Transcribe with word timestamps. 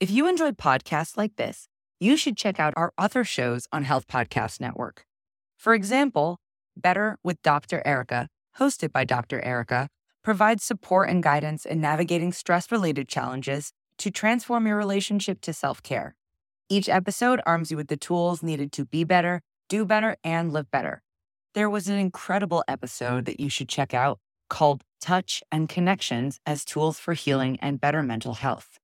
If 0.00 0.10
you 0.10 0.26
enjoyed 0.26 0.56
podcasts 0.56 1.18
like 1.18 1.36
this, 1.36 1.68
you 1.98 2.16
should 2.16 2.34
check 2.34 2.58
out 2.58 2.72
our 2.74 2.90
other 2.96 3.22
shows 3.22 3.68
on 3.70 3.84
Health 3.84 4.06
Podcast 4.06 4.58
Network. 4.58 5.04
For 5.58 5.74
example, 5.74 6.38
Better 6.74 7.18
with 7.22 7.42
Dr. 7.42 7.82
Erica, 7.84 8.28
hosted 8.58 8.92
by 8.92 9.04
Dr. 9.04 9.42
Erica, 9.42 9.90
provides 10.24 10.64
support 10.64 11.10
and 11.10 11.22
guidance 11.22 11.66
in 11.66 11.82
navigating 11.82 12.32
stress 12.32 12.72
related 12.72 13.10
challenges 13.10 13.74
to 13.98 14.10
transform 14.10 14.66
your 14.66 14.78
relationship 14.78 15.42
to 15.42 15.52
self 15.52 15.82
care. 15.82 16.14
Each 16.70 16.88
episode 16.88 17.42
arms 17.44 17.70
you 17.70 17.76
with 17.76 17.88
the 17.88 17.98
tools 17.98 18.42
needed 18.42 18.72
to 18.72 18.86
be 18.86 19.04
better, 19.04 19.42
do 19.68 19.84
better, 19.84 20.16
and 20.24 20.50
live 20.50 20.70
better. 20.70 21.02
There 21.52 21.68
was 21.68 21.88
an 21.88 21.98
incredible 21.98 22.64
episode 22.66 23.26
that 23.26 23.38
you 23.38 23.50
should 23.50 23.68
check 23.68 23.92
out 23.92 24.18
called 24.48 24.82
Touch 24.98 25.42
and 25.52 25.68
Connections 25.68 26.40
as 26.46 26.64
Tools 26.64 26.98
for 26.98 27.12
Healing 27.12 27.58
and 27.60 27.78
Better 27.78 28.02
Mental 28.02 28.32
Health. 28.32 28.79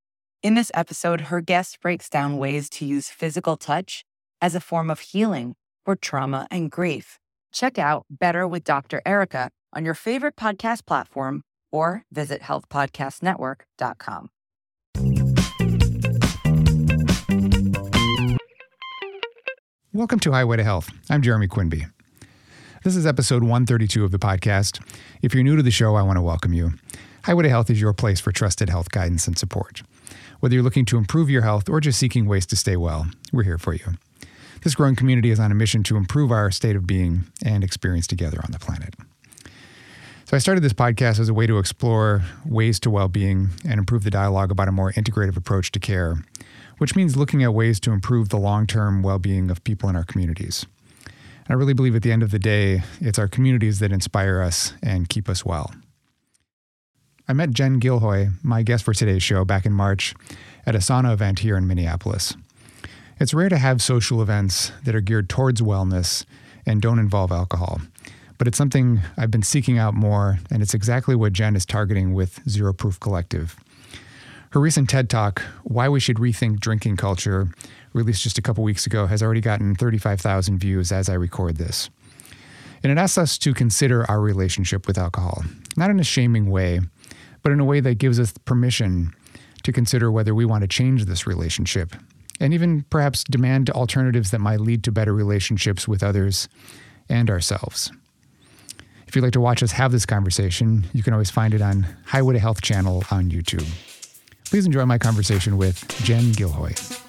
In 0.46 0.54
this 0.54 0.70
episode, 0.74 1.22
her 1.22 1.40
guest 1.40 1.80
breaks 1.80 2.08
down 2.08 2.38
ways 2.38 2.70
to 2.70 2.86
use 2.86 3.08
physical 3.08 3.56
touch 3.56 4.04
as 4.40 4.54
a 4.54 4.60
form 4.60 4.90
of 4.90 5.00
healing 5.00 5.56
for 5.84 5.96
trauma 5.96 6.46
and 6.52 6.70
grief. 6.70 7.18
Check 7.52 7.80
out 7.80 8.06
Better 8.08 8.46
with 8.46 8.62
Dr. 8.62 9.02
Erica 9.04 9.50
on 9.72 9.84
your 9.84 9.94
favorite 9.94 10.36
podcast 10.36 10.86
platform 10.86 11.42
or 11.72 12.04
visit 12.12 12.42
healthpodcastnetwork.com. 12.42 14.28
Welcome 19.92 20.20
to 20.20 20.30
Highway 20.30 20.58
to 20.58 20.62
Health. 20.62 20.92
I'm 21.10 21.22
Jeremy 21.22 21.48
Quinby. 21.48 21.86
This 22.84 22.94
is 22.94 23.04
episode 23.04 23.42
132 23.42 24.04
of 24.04 24.12
the 24.12 24.20
podcast. 24.20 24.80
If 25.22 25.34
you're 25.34 25.42
new 25.42 25.56
to 25.56 25.62
the 25.64 25.72
show, 25.72 25.96
I 25.96 26.02
want 26.02 26.18
to 26.18 26.22
welcome 26.22 26.52
you. 26.52 26.70
Highway 27.26 27.42
to 27.42 27.48
Health 27.48 27.70
is 27.70 27.80
your 27.80 27.92
place 27.92 28.20
for 28.20 28.30
trusted 28.30 28.70
health 28.70 28.92
guidance 28.92 29.26
and 29.26 29.36
support. 29.36 29.82
Whether 30.38 30.54
you're 30.54 30.62
looking 30.62 30.84
to 30.84 30.96
improve 30.96 31.28
your 31.28 31.42
health 31.42 31.68
or 31.68 31.80
just 31.80 31.98
seeking 31.98 32.26
ways 32.26 32.46
to 32.46 32.54
stay 32.54 32.76
well, 32.76 33.08
we're 33.32 33.42
here 33.42 33.58
for 33.58 33.74
you. 33.74 33.94
This 34.62 34.76
growing 34.76 34.94
community 34.94 35.32
is 35.32 35.40
on 35.40 35.50
a 35.50 35.54
mission 35.56 35.82
to 35.82 35.96
improve 35.96 36.30
our 36.30 36.52
state 36.52 36.76
of 36.76 36.86
being 36.86 37.24
and 37.44 37.64
experience 37.64 38.06
together 38.06 38.38
on 38.44 38.52
the 38.52 38.60
planet. 38.60 38.94
So, 40.26 40.36
I 40.36 40.38
started 40.38 40.60
this 40.60 40.72
podcast 40.72 41.18
as 41.18 41.28
a 41.28 41.34
way 41.34 41.48
to 41.48 41.58
explore 41.58 42.22
ways 42.44 42.78
to 42.78 42.90
well 42.90 43.08
being 43.08 43.48
and 43.68 43.80
improve 43.80 44.04
the 44.04 44.10
dialogue 44.10 44.52
about 44.52 44.68
a 44.68 44.72
more 44.72 44.92
integrative 44.92 45.36
approach 45.36 45.72
to 45.72 45.80
care, 45.80 46.22
which 46.78 46.94
means 46.94 47.16
looking 47.16 47.42
at 47.42 47.52
ways 47.52 47.80
to 47.80 47.90
improve 47.90 48.28
the 48.28 48.38
long 48.38 48.68
term 48.68 49.02
well 49.02 49.18
being 49.18 49.50
of 49.50 49.64
people 49.64 49.88
in 49.88 49.96
our 49.96 50.04
communities. 50.04 50.64
And 51.04 51.48
I 51.48 51.54
really 51.54 51.74
believe 51.74 51.96
at 51.96 52.02
the 52.02 52.12
end 52.12 52.22
of 52.22 52.30
the 52.30 52.38
day, 52.38 52.84
it's 53.00 53.18
our 53.18 53.26
communities 53.26 53.80
that 53.80 53.90
inspire 53.90 54.40
us 54.40 54.74
and 54.80 55.08
keep 55.08 55.28
us 55.28 55.44
well. 55.44 55.72
I 57.28 57.32
met 57.32 57.50
Jen 57.50 57.80
Gilhoi, 57.80 58.34
my 58.44 58.62
guest 58.62 58.84
for 58.84 58.94
today's 58.94 59.22
show, 59.22 59.44
back 59.44 59.66
in 59.66 59.72
March 59.72 60.14
at 60.64 60.76
a 60.76 60.78
sauna 60.78 61.12
event 61.12 61.40
here 61.40 61.56
in 61.56 61.66
Minneapolis. 61.66 62.36
It's 63.18 63.34
rare 63.34 63.48
to 63.48 63.58
have 63.58 63.82
social 63.82 64.22
events 64.22 64.70
that 64.84 64.94
are 64.94 65.00
geared 65.00 65.28
towards 65.28 65.60
wellness 65.60 66.24
and 66.64 66.80
don't 66.80 67.00
involve 67.00 67.32
alcohol, 67.32 67.80
but 68.38 68.46
it's 68.46 68.56
something 68.56 69.00
I've 69.16 69.32
been 69.32 69.42
seeking 69.42 69.76
out 69.76 69.92
more, 69.92 70.38
and 70.52 70.62
it's 70.62 70.72
exactly 70.72 71.16
what 71.16 71.32
Jen 71.32 71.56
is 71.56 71.66
targeting 71.66 72.14
with 72.14 72.38
Zero 72.48 72.72
Proof 72.72 73.00
Collective. 73.00 73.56
Her 74.50 74.60
recent 74.60 74.88
TED 74.88 75.10
Talk, 75.10 75.42
Why 75.64 75.88
We 75.88 75.98
Should 75.98 76.18
Rethink 76.18 76.60
Drinking 76.60 76.96
Culture, 76.96 77.48
released 77.92 78.22
just 78.22 78.38
a 78.38 78.42
couple 78.42 78.62
weeks 78.62 78.86
ago, 78.86 79.08
has 79.08 79.20
already 79.20 79.40
gotten 79.40 79.74
35,000 79.74 80.58
views 80.58 80.92
as 80.92 81.08
I 81.08 81.14
record 81.14 81.56
this. 81.56 81.90
And 82.84 82.92
it 82.92 82.98
asks 82.98 83.18
us 83.18 83.36
to 83.38 83.52
consider 83.52 84.08
our 84.08 84.20
relationship 84.20 84.86
with 84.86 84.96
alcohol, 84.96 85.42
not 85.76 85.90
in 85.90 85.98
a 85.98 86.04
shaming 86.04 86.48
way, 86.50 86.80
but 87.46 87.52
in 87.52 87.60
a 87.60 87.64
way 87.64 87.78
that 87.78 87.94
gives 87.94 88.18
us 88.18 88.34
permission 88.44 89.14
to 89.62 89.70
consider 89.70 90.10
whether 90.10 90.34
we 90.34 90.44
want 90.44 90.62
to 90.62 90.66
change 90.66 91.04
this 91.04 91.28
relationship 91.28 91.94
and 92.40 92.52
even 92.52 92.82
perhaps 92.90 93.22
demand 93.22 93.70
alternatives 93.70 94.32
that 94.32 94.40
might 94.40 94.58
lead 94.58 94.82
to 94.82 94.90
better 94.90 95.14
relationships 95.14 95.86
with 95.86 96.02
others 96.02 96.48
and 97.08 97.30
ourselves. 97.30 97.92
If 99.06 99.14
you'd 99.14 99.22
like 99.22 99.32
to 99.34 99.40
watch 99.40 99.62
us 99.62 99.70
have 99.70 99.92
this 99.92 100.04
conversation, 100.04 100.86
you 100.92 101.04
can 101.04 101.12
always 101.12 101.30
find 101.30 101.54
it 101.54 101.62
on 101.62 101.86
Highway 102.06 102.34
to 102.34 102.40
Health 102.40 102.62
channel 102.62 103.04
on 103.12 103.30
YouTube. 103.30 103.64
Please 104.46 104.66
enjoy 104.66 104.84
my 104.84 104.98
conversation 104.98 105.56
with 105.56 105.86
Jen 106.02 106.32
Gilhoi. 106.32 107.05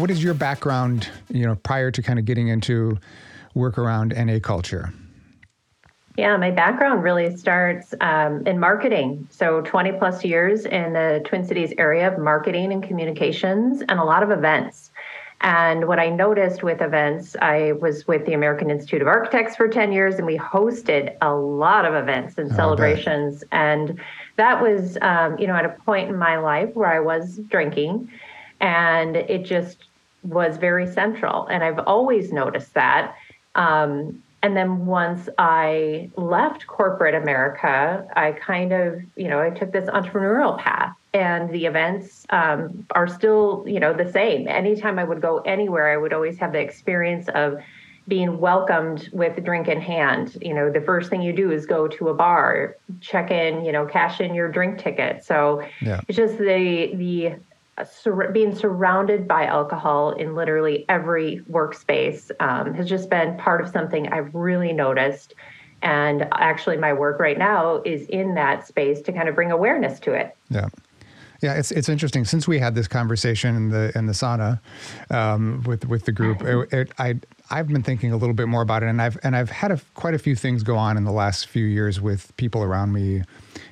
What 0.00 0.10
is 0.10 0.22
your 0.22 0.34
background, 0.34 1.08
you 1.28 1.46
know, 1.46 1.56
prior 1.56 1.90
to 1.90 2.02
kind 2.02 2.18
of 2.18 2.24
getting 2.24 2.48
into 2.48 2.98
work 3.54 3.78
around 3.78 4.14
NA 4.16 4.38
culture? 4.38 4.92
Yeah, 6.16 6.36
my 6.36 6.50
background 6.50 7.02
really 7.02 7.36
starts 7.36 7.94
um, 8.00 8.46
in 8.46 8.58
marketing. 8.58 9.28
So 9.30 9.60
20 9.62 9.92
plus 9.92 10.24
years 10.24 10.64
in 10.64 10.92
the 10.92 11.22
Twin 11.24 11.44
Cities 11.44 11.72
area 11.78 12.12
of 12.12 12.18
marketing 12.18 12.72
and 12.72 12.82
communications 12.82 13.80
and 13.82 14.00
a 14.00 14.04
lot 14.04 14.22
of 14.22 14.30
events. 14.30 14.90
And 15.42 15.88
what 15.88 15.98
I 15.98 16.10
noticed 16.10 16.62
with 16.62 16.82
events, 16.82 17.34
I 17.40 17.72
was 17.72 18.06
with 18.06 18.26
the 18.26 18.34
American 18.34 18.70
Institute 18.70 19.00
of 19.00 19.08
Architects 19.08 19.56
for 19.56 19.68
10 19.68 19.92
years, 19.92 20.16
and 20.16 20.26
we 20.26 20.36
hosted 20.36 21.16
a 21.22 21.32
lot 21.32 21.86
of 21.86 21.94
events 21.94 22.36
and 22.36 22.54
celebrations. 22.54 23.42
and 23.50 23.98
that 24.36 24.60
was, 24.60 24.98
um, 25.00 25.38
you 25.38 25.46
know, 25.46 25.54
at 25.54 25.64
a 25.64 25.70
point 25.70 26.08
in 26.10 26.16
my 26.16 26.36
life 26.36 26.74
where 26.74 26.90
I 26.90 27.00
was 27.00 27.38
drinking, 27.48 28.10
and 28.60 29.16
it 29.16 29.44
just 29.44 29.84
was 30.22 30.56
very 30.56 30.86
central. 30.86 31.46
And 31.46 31.62
I've 31.64 31.78
always 31.80 32.32
noticed 32.32 32.74
that. 32.74 33.14
Um, 33.54 34.22
and 34.42 34.56
then 34.56 34.86
once 34.86 35.28
I 35.38 36.10
left 36.16 36.66
corporate 36.66 37.14
America, 37.14 38.06
I 38.16 38.32
kind 38.32 38.72
of, 38.72 39.02
you 39.16 39.28
know, 39.28 39.40
I 39.40 39.50
took 39.50 39.72
this 39.72 39.88
entrepreneurial 39.90 40.58
path 40.58 40.94
and 41.12 41.50
the 41.50 41.66
events 41.66 42.26
um, 42.30 42.86
are 42.92 43.06
still, 43.06 43.64
you 43.66 43.80
know, 43.80 43.92
the 43.92 44.10
same. 44.10 44.48
Anytime 44.48 44.98
I 44.98 45.04
would 45.04 45.20
go 45.20 45.38
anywhere, 45.40 45.92
I 45.92 45.96
would 45.96 46.12
always 46.12 46.38
have 46.38 46.52
the 46.52 46.60
experience 46.60 47.28
of 47.34 47.58
being 48.08 48.38
welcomed 48.38 49.08
with 49.12 49.36
a 49.36 49.40
drink 49.40 49.68
in 49.68 49.80
hand. 49.80 50.36
You 50.40 50.54
know, 50.54 50.70
the 50.70 50.80
first 50.80 51.10
thing 51.10 51.20
you 51.20 51.32
do 51.32 51.50
is 51.50 51.66
go 51.66 51.86
to 51.88 52.08
a 52.08 52.14
bar, 52.14 52.76
check 53.00 53.30
in, 53.30 53.64
you 53.64 53.72
know, 53.72 53.84
cash 53.86 54.20
in 54.20 54.34
your 54.34 54.50
drink 54.50 54.78
ticket. 54.78 55.24
So 55.24 55.62
yeah. 55.82 56.00
it's 56.08 56.16
just 56.16 56.38
the 56.38 56.92
the 56.94 57.34
sur- 57.84 58.30
being 58.32 58.54
surrounded 58.54 59.26
by 59.28 59.44
alcohol 59.44 60.10
in 60.12 60.34
literally 60.34 60.84
every 60.88 61.40
workspace 61.50 62.30
um, 62.40 62.74
has 62.74 62.88
just 62.88 63.10
been 63.10 63.36
part 63.38 63.60
of 63.60 63.68
something 63.68 64.08
I've 64.08 64.34
really 64.34 64.72
noticed. 64.72 65.34
And 65.82 66.28
actually, 66.32 66.76
my 66.76 66.92
work 66.92 67.18
right 67.18 67.38
now 67.38 67.82
is 67.84 68.06
in 68.08 68.34
that 68.34 68.66
space 68.66 69.00
to 69.02 69.12
kind 69.12 69.28
of 69.28 69.34
bring 69.34 69.50
awareness 69.50 69.98
to 70.00 70.12
it. 70.12 70.36
Yeah. 70.50 70.68
Yeah, 71.42 71.54
it's 71.54 71.70
it's 71.70 71.88
interesting. 71.88 72.26
Since 72.26 72.46
we 72.46 72.58
had 72.58 72.74
this 72.74 72.86
conversation 72.86 73.56
in 73.56 73.70
the 73.70 73.92
in 73.94 74.06
the 74.06 74.12
sauna 74.12 74.60
um, 75.10 75.62
with 75.66 75.86
with 75.86 76.04
the 76.04 76.12
group, 76.12 76.42
it, 76.42 76.72
it, 76.72 76.92
I 76.98 77.18
I've 77.50 77.66
been 77.66 77.82
thinking 77.82 78.12
a 78.12 78.16
little 78.16 78.34
bit 78.34 78.46
more 78.46 78.60
about 78.60 78.82
it, 78.82 78.90
and 78.90 79.00
I've 79.00 79.18
and 79.22 79.34
I've 79.34 79.48
had 79.48 79.72
a, 79.72 79.80
quite 79.94 80.12
a 80.12 80.18
few 80.18 80.36
things 80.36 80.62
go 80.62 80.76
on 80.76 80.98
in 80.98 81.04
the 81.04 81.12
last 81.12 81.46
few 81.46 81.64
years 81.64 81.98
with 81.98 82.36
people 82.36 82.62
around 82.62 82.92
me 82.92 83.22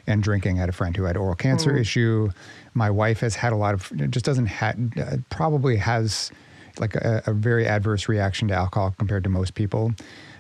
and 0.07 0.23
drinking. 0.23 0.57
I 0.57 0.61
had 0.61 0.69
a 0.71 0.73
friend 0.73 0.97
who 0.97 1.05
had 1.05 1.19
oral 1.19 1.35
cancer 1.35 1.73
mm. 1.73 1.81
issue. 1.81 2.31
My 2.79 2.91
wife 2.91 3.21
has 3.21 3.35
had 3.35 3.53
a 3.53 3.57
lot 3.57 3.75
of 3.75 3.93
just 4.11 4.25
doesn't 4.25 4.47
have 4.47 4.79
probably 5.31 5.77
has 5.77 6.31
like 6.79 6.95
a, 6.95 7.23
a, 7.27 7.33
very 7.33 7.67
adverse 7.67 8.09
reaction 8.09 8.47
to 8.49 8.55
alcohol 8.55 8.95
compared 8.97 9.25
to 9.25 9.31
most 9.31 9.55
people. 9.55 9.93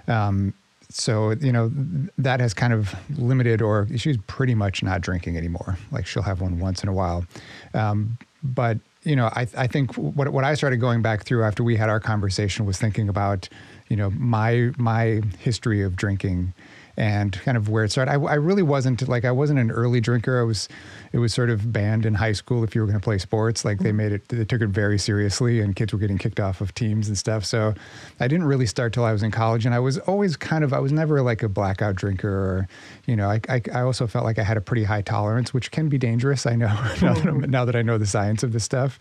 Um, 0.06 0.54
so 0.88 1.32
you 1.32 1.53
know 1.53 1.71
that 2.16 2.41
has 2.41 2.54
kind 2.54 2.72
of 2.72 2.94
limited, 3.19 3.60
or 3.60 3.88
she's 3.97 4.16
pretty 4.27 4.54
much 4.54 4.82
not 4.82 5.00
drinking 5.00 5.37
anymore. 5.37 5.77
Like 5.91 6.06
she'll 6.06 6.22
have 6.22 6.41
one 6.41 6.60
once 6.60 6.82
in 6.82 6.88
a 6.88 6.93
while, 6.93 7.27
um, 7.75 8.16
but 8.43 8.78
you 9.03 9.16
know 9.16 9.27
I, 9.27 9.47
I 9.56 9.66
think 9.66 9.94
what 9.97 10.28
what 10.31 10.44
I 10.44 10.54
started 10.54 10.78
going 10.78 11.03
back 11.03 11.25
through 11.25 11.44
after 11.44 11.62
we 11.65 11.77
had 11.77 11.88
our 11.91 12.00
conversation 12.00 12.65
was 12.65 12.78
thinking 12.78 13.09
about 13.09 13.48
you 13.89 13.97
know 13.97 14.10
my 14.10 14.71
my 14.78 15.21
history 15.39 15.83
of 15.83 15.97
drinking 15.97 16.54
and 16.98 17.33
kind 17.33 17.57
of 17.57 17.68
where 17.68 17.84
it 17.84 17.92
started. 17.92 18.10
I, 18.10 18.15
I, 18.15 18.34
really 18.34 18.65
wasn't 18.65 19.09
like 19.09 19.24
I 19.24 19.30
wasn't 19.30 19.60
an 19.60 19.71
early 19.71 20.01
drinker. 20.01 20.41
I 20.41 20.42
was 20.42 20.68
it 21.13 21.19
was 21.19 21.33
sort 21.33 21.51
of 21.51 21.72
banned 21.72 22.07
in 22.07 22.15
high 22.15 22.33
school 22.33 22.65
if 22.65 22.75
you 22.75 22.81
were 22.81 22.87
going 22.87 22.99
to 22.99 23.05
play 23.05 23.19
sports. 23.19 23.65
Like 23.65 23.78
they 23.78 23.91
mm-hmm. 23.91 23.97
made 23.97 24.13
it, 24.13 24.28
they 24.28 24.45
took 24.45 24.60
it 24.60 24.69
very 24.69 24.99
seriously, 24.99 25.60
and 25.60 25.75
kids 25.75 25.93
were 25.93 25.99
getting 25.99 26.19
kicked 26.19 26.41
off 26.41 26.60
of 26.60 26.75
teams 26.75 27.09
and 27.09 27.16
stuff. 27.16 27.45
So 27.45 27.75
I 28.21 28.28
didn't 28.28 28.47
really 28.47 28.66
start 28.66 28.93
till 28.93 29.05
I 29.05 29.13
was 29.13 29.22
in 29.22 29.31
college, 29.31 29.66
and 29.66 29.75
I 29.75 29.78
was 29.78 29.99
always 29.99 30.37
kind 30.37 30.65
of 30.65 30.72
I 30.72 30.78
was 30.78 30.93
never 30.93 31.22
like 31.22 31.43
a 31.43 31.49
blackout 31.49 31.95
drinker, 31.95 32.28
or 32.28 32.69
you 33.07 33.16
know 33.16 33.31
I 33.31 33.41
I, 33.49 33.63
I 33.72 33.81
also 33.81 34.07
felt 34.07 34.25
like 34.25 34.39
I 34.39 34.43
had 34.43 34.57
a 34.57 34.63
pretty 34.63 34.84
high 34.84 35.03
tolerance, 35.03 35.55
which 35.55 35.71
can 35.71 35.89
be 35.89 35.99
dangerous. 35.99 36.47
I 36.47 36.57
know 36.57 36.66
now, 37.03 37.15
that 37.15 37.51
now, 37.51 37.65
that 37.65 37.77
I 37.77 37.83
know 37.83 37.99
the 37.99 38.07
science 38.07 38.43
of 38.43 38.53
this 38.53 38.65
stuff. 38.65 38.99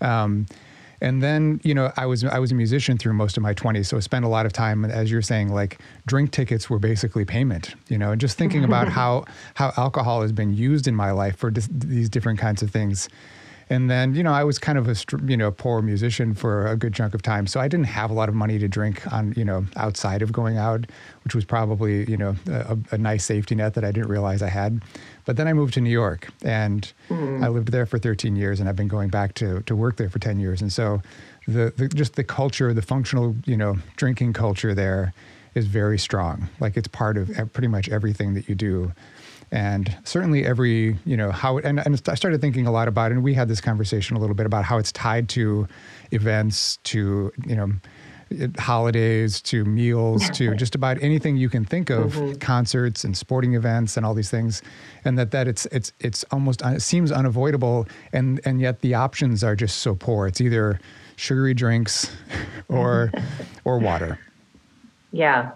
Um, 0.00 0.46
and 1.04 1.22
then, 1.22 1.60
you 1.62 1.74
know, 1.74 1.92
I 1.98 2.06
was 2.06 2.24
I 2.24 2.38
was 2.38 2.50
a 2.50 2.54
musician 2.54 2.96
through 2.96 3.12
most 3.12 3.36
of 3.36 3.42
my 3.42 3.52
20s, 3.52 3.84
so 3.84 3.98
I 3.98 4.00
spent 4.00 4.24
a 4.24 4.28
lot 4.28 4.46
of 4.46 4.54
time, 4.54 4.86
as 4.86 5.10
you're 5.10 5.20
saying, 5.20 5.52
like 5.52 5.78
drink 6.06 6.30
tickets 6.30 6.70
were 6.70 6.78
basically 6.78 7.26
payment. 7.26 7.74
You 7.88 7.98
know, 7.98 8.12
and 8.12 8.20
just 8.20 8.38
thinking 8.38 8.64
about 8.70 8.88
how 8.88 9.26
how 9.52 9.74
alcohol 9.76 10.22
has 10.22 10.32
been 10.32 10.54
used 10.54 10.88
in 10.88 10.94
my 10.94 11.10
life 11.10 11.36
for 11.36 11.50
dis- 11.50 11.68
these 11.70 12.08
different 12.08 12.38
kinds 12.38 12.62
of 12.62 12.70
things. 12.70 13.10
And 13.70 13.90
then, 13.90 14.14
you 14.14 14.22
know, 14.22 14.32
I 14.32 14.44
was 14.44 14.58
kind 14.58 14.76
of 14.76 14.88
a, 14.88 14.96
you 15.26 15.36
know, 15.36 15.50
poor 15.50 15.80
musician 15.80 16.34
for 16.34 16.66
a 16.66 16.76
good 16.76 16.92
chunk 16.92 17.14
of 17.14 17.22
time. 17.22 17.46
So 17.46 17.60
I 17.60 17.68
didn't 17.68 17.86
have 17.86 18.10
a 18.10 18.14
lot 18.14 18.28
of 18.28 18.34
money 18.34 18.58
to 18.58 18.68
drink 18.68 19.10
on, 19.12 19.32
you 19.36 19.44
know, 19.44 19.64
outside 19.76 20.20
of 20.20 20.32
going 20.32 20.58
out, 20.58 20.84
which 21.24 21.34
was 21.34 21.46
probably, 21.46 22.04
you 22.04 22.18
know, 22.18 22.36
a, 22.46 22.76
a 22.90 22.98
nice 22.98 23.24
safety 23.24 23.54
net 23.54 23.72
that 23.74 23.84
I 23.84 23.90
didn't 23.90 24.10
realize 24.10 24.42
I 24.42 24.50
had. 24.50 24.82
But 25.24 25.36
then 25.36 25.48
I 25.48 25.52
moved 25.52 25.74
to 25.74 25.80
New 25.80 25.90
York 25.90 26.28
and 26.42 26.92
mm. 27.08 27.42
I 27.42 27.48
lived 27.48 27.72
there 27.72 27.86
for 27.86 27.98
13 27.98 28.36
years 28.36 28.60
and 28.60 28.68
I've 28.68 28.76
been 28.76 28.88
going 28.88 29.08
back 29.08 29.34
to, 29.34 29.62
to 29.62 29.76
work 29.76 29.96
there 29.96 30.10
for 30.10 30.18
10 30.18 30.38
years. 30.38 30.60
And 30.60 30.72
so 30.72 31.02
the, 31.46 31.72
the 31.76 31.88
just 31.88 32.14
the 32.14 32.24
culture, 32.24 32.74
the 32.74 32.82
functional, 32.82 33.34
you 33.44 33.56
know, 33.56 33.76
drinking 33.96 34.34
culture 34.34 34.74
there 34.74 35.14
is 35.54 35.66
very 35.66 35.98
strong. 35.98 36.48
Like 36.60 36.76
it's 36.76 36.88
part 36.88 37.16
of 37.16 37.30
pretty 37.52 37.68
much 37.68 37.88
everything 37.88 38.34
that 38.34 38.48
you 38.48 38.54
do 38.54 38.92
and 39.50 39.96
certainly 40.04 40.44
every 40.44 40.98
you 41.04 41.16
know 41.16 41.30
how 41.30 41.58
and, 41.58 41.78
and 41.78 42.02
i 42.08 42.14
started 42.14 42.40
thinking 42.40 42.66
a 42.66 42.72
lot 42.72 42.88
about 42.88 43.10
it 43.10 43.14
and 43.14 43.22
we 43.22 43.34
had 43.34 43.46
this 43.46 43.60
conversation 43.60 44.16
a 44.16 44.18
little 44.18 44.34
bit 44.34 44.46
about 44.46 44.64
how 44.64 44.78
it's 44.78 44.90
tied 44.90 45.28
to 45.28 45.68
events 46.10 46.78
to 46.78 47.30
you 47.46 47.54
know 47.54 47.70
holidays 48.58 49.40
to 49.42 49.64
meals 49.64 50.28
to 50.30 50.54
just 50.54 50.74
about 50.74 51.00
anything 51.02 51.36
you 51.36 51.48
can 51.48 51.64
think 51.64 51.90
of 51.90 52.14
mm-hmm. 52.14 52.32
concerts 52.34 53.04
and 53.04 53.16
sporting 53.16 53.54
events 53.54 53.96
and 53.96 54.04
all 54.04 54.14
these 54.14 54.30
things 54.30 54.62
and 55.04 55.18
that 55.18 55.30
that 55.30 55.46
it's 55.46 55.66
it's 55.66 55.92
it's 56.00 56.24
almost 56.30 56.62
it 56.62 56.82
seems 56.82 57.12
unavoidable 57.12 57.86
and 58.12 58.40
and 58.44 58.60
yet 58.60 58.80
the 58.80 58.94
options 58.94 59.44
are 59.44 59.54
just 59.54 59.78
so 59.78 59.94
poor 59.94 60.26
it's 60.26 60.40
either 60.40 60.80
sugary 61.16 61.54
drinks 61.54 62.10
or 62.68 63.12
or 63.64 63.78
water 63.78 64.18
yeah 65.12 65.52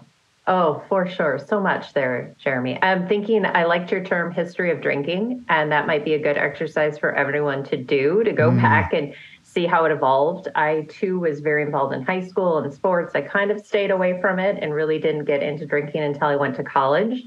Oh, 0.49 0.81
for 0.89 1.07
sure. 1.07 1.37
So 1.37 1.61
much 1.61 1.93
there, 1.93 2.33
Jeremy. 2.39 2.79
I'm 2.81 3.07
thinking 3.07 3.45
I 3.45 3.65
liked 3.65 3.91
your 3.91 4.03
term 4.03 4.31
history 4.31 4.71
of 4.71 4.81
drinking, 4.81 5.45
and 5.47 5.71
that 5.71 5.85
might 5.85 6.03
be 6.03 6.15
a 6.15 6.19
good 6.19 6.37
exercise 6.37 6.97
for 6.97 7.13
everyone 7.13 7.63
to 7.65 7.77
do 7.77 8.23
to 8.23 8.31
go 8.31 8.49
mm. 8.49 8.59
back 8.59 8.91
and 8.91 9.13
see 9.51 9.65
how 9.65 9.85
it 9.85 9.91
evolved. 9.91 10.47
I 10.55 10.87
too 10.89 11.19
was 11.19 11.39
very 11.39 11.63
involved 11.63 11.93
in 11.93 12.03
high 12.03 12.25
school 12.27 12.59
and 12.59 12.71
sports. 12.73 13.15
I 13.15 13.21
kind 13.21 13.49
of 13.49 13.65
stayed 13.65 13.89
away 13.89 14.21
from 14.21 14.37
it 14.37 14.57
and 14.61 14.73
really 14.73 14.99
didn't 14.99 15.25
get 15.25 15.41
into 15.41 15.65
drinking 15.65 16.01
until 16.03 16.27
I 16.27 16.35
went 16.35 16.55
to 16.57 16.63
college. 16.63 17.23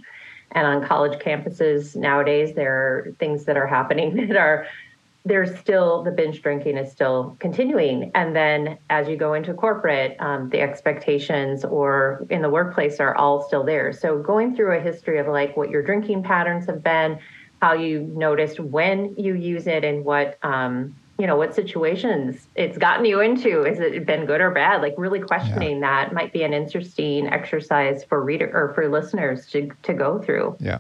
And 0.53 0.67
on 0.67 0.87
college 0.87 1.19
campuses 1.19 1.97
nowadays, 1.97 2.55
there 2.55 2.75
are 2.75 3.13
things 3.19 3.45
that 3.47 3.57
are 3.57 3.67
happening 3.67 4.15
that 4.29 4.37
are 4.37 4.67
there's 5.25 5.57
still 5.59 6.03
the 6.03 6.11
binge 6.11 6.43
drinking 6.43 6.77
is 6.77 6.91
still 6.91 7.37
continuing 7.39 8.11
and 8.13 8.35
then 8.35 8.77
as 8.91 9.07
you 9.07 9.17
go 9.17 9.35
into 9.35 9.55
corporate 9.55 10.17
um, 10.19 10.51
the 10.51 10.61
expectations 10.61 11.65
or 11.65 12.27
in 12.29 12.43
the 12.43 12.51
workplace 12.51 12.99
are 12.99 13.15
all 13.15 13.41
still 13.41 13.63
there 13.63 13.93
so 13.93 14.19
going 14.19 14.57
through 14.57 14.77
a 14.77 14.81
history 14.81 15.21
of 15.21 15.29
like 15.29 15.57
what 15.57 15.71
your 15.71 15.81
drinking 15.81 16.25
patterns 16.25 16.67
have 16.67 16.83
been 16.83 17.21
how 17.61 17.73
you 17.73 18.01
noticed 18.01 18.59
when 18.59 19.15
you 19.17 19.35
use 19.35 19.69
it 19.69 19.85
and 19.85 20.05
what 20.05 20.37
um, 20.43 20.93
you 21.23 21.29
know 21.29 21.37
what 21.37 21.55
situations 21.55 22.49
it's 22.57 22.77
gotten 22.77 23.05
you 23.05 23.21
into 23.21 23.63
has 23.63 23.79
it 23.79 24.05
been 24.05 24.27
good 24.27 24.41
or 24.41 24.51
bad 24.51 24.83
like 24.83 24.93
really 24.99 25.21
questioning 25.21 25.79
yeah. 25.79 26.05
that 26.05 26.13
might 26.13 26.33
be 26.33 26.43
an 26.43 26.53
interesting 26.53 27.29
exercise 27.29 28.03
for 28.03 28.25
reader 28.25 28.51
or 28.53 28.75
for 28.75 28.89
listeners 28.89 29.47
to 29.47 29.71
to 29.85 29.95
go 29.95 30.19
through 30.19 30.57
yeah 30.59 30.79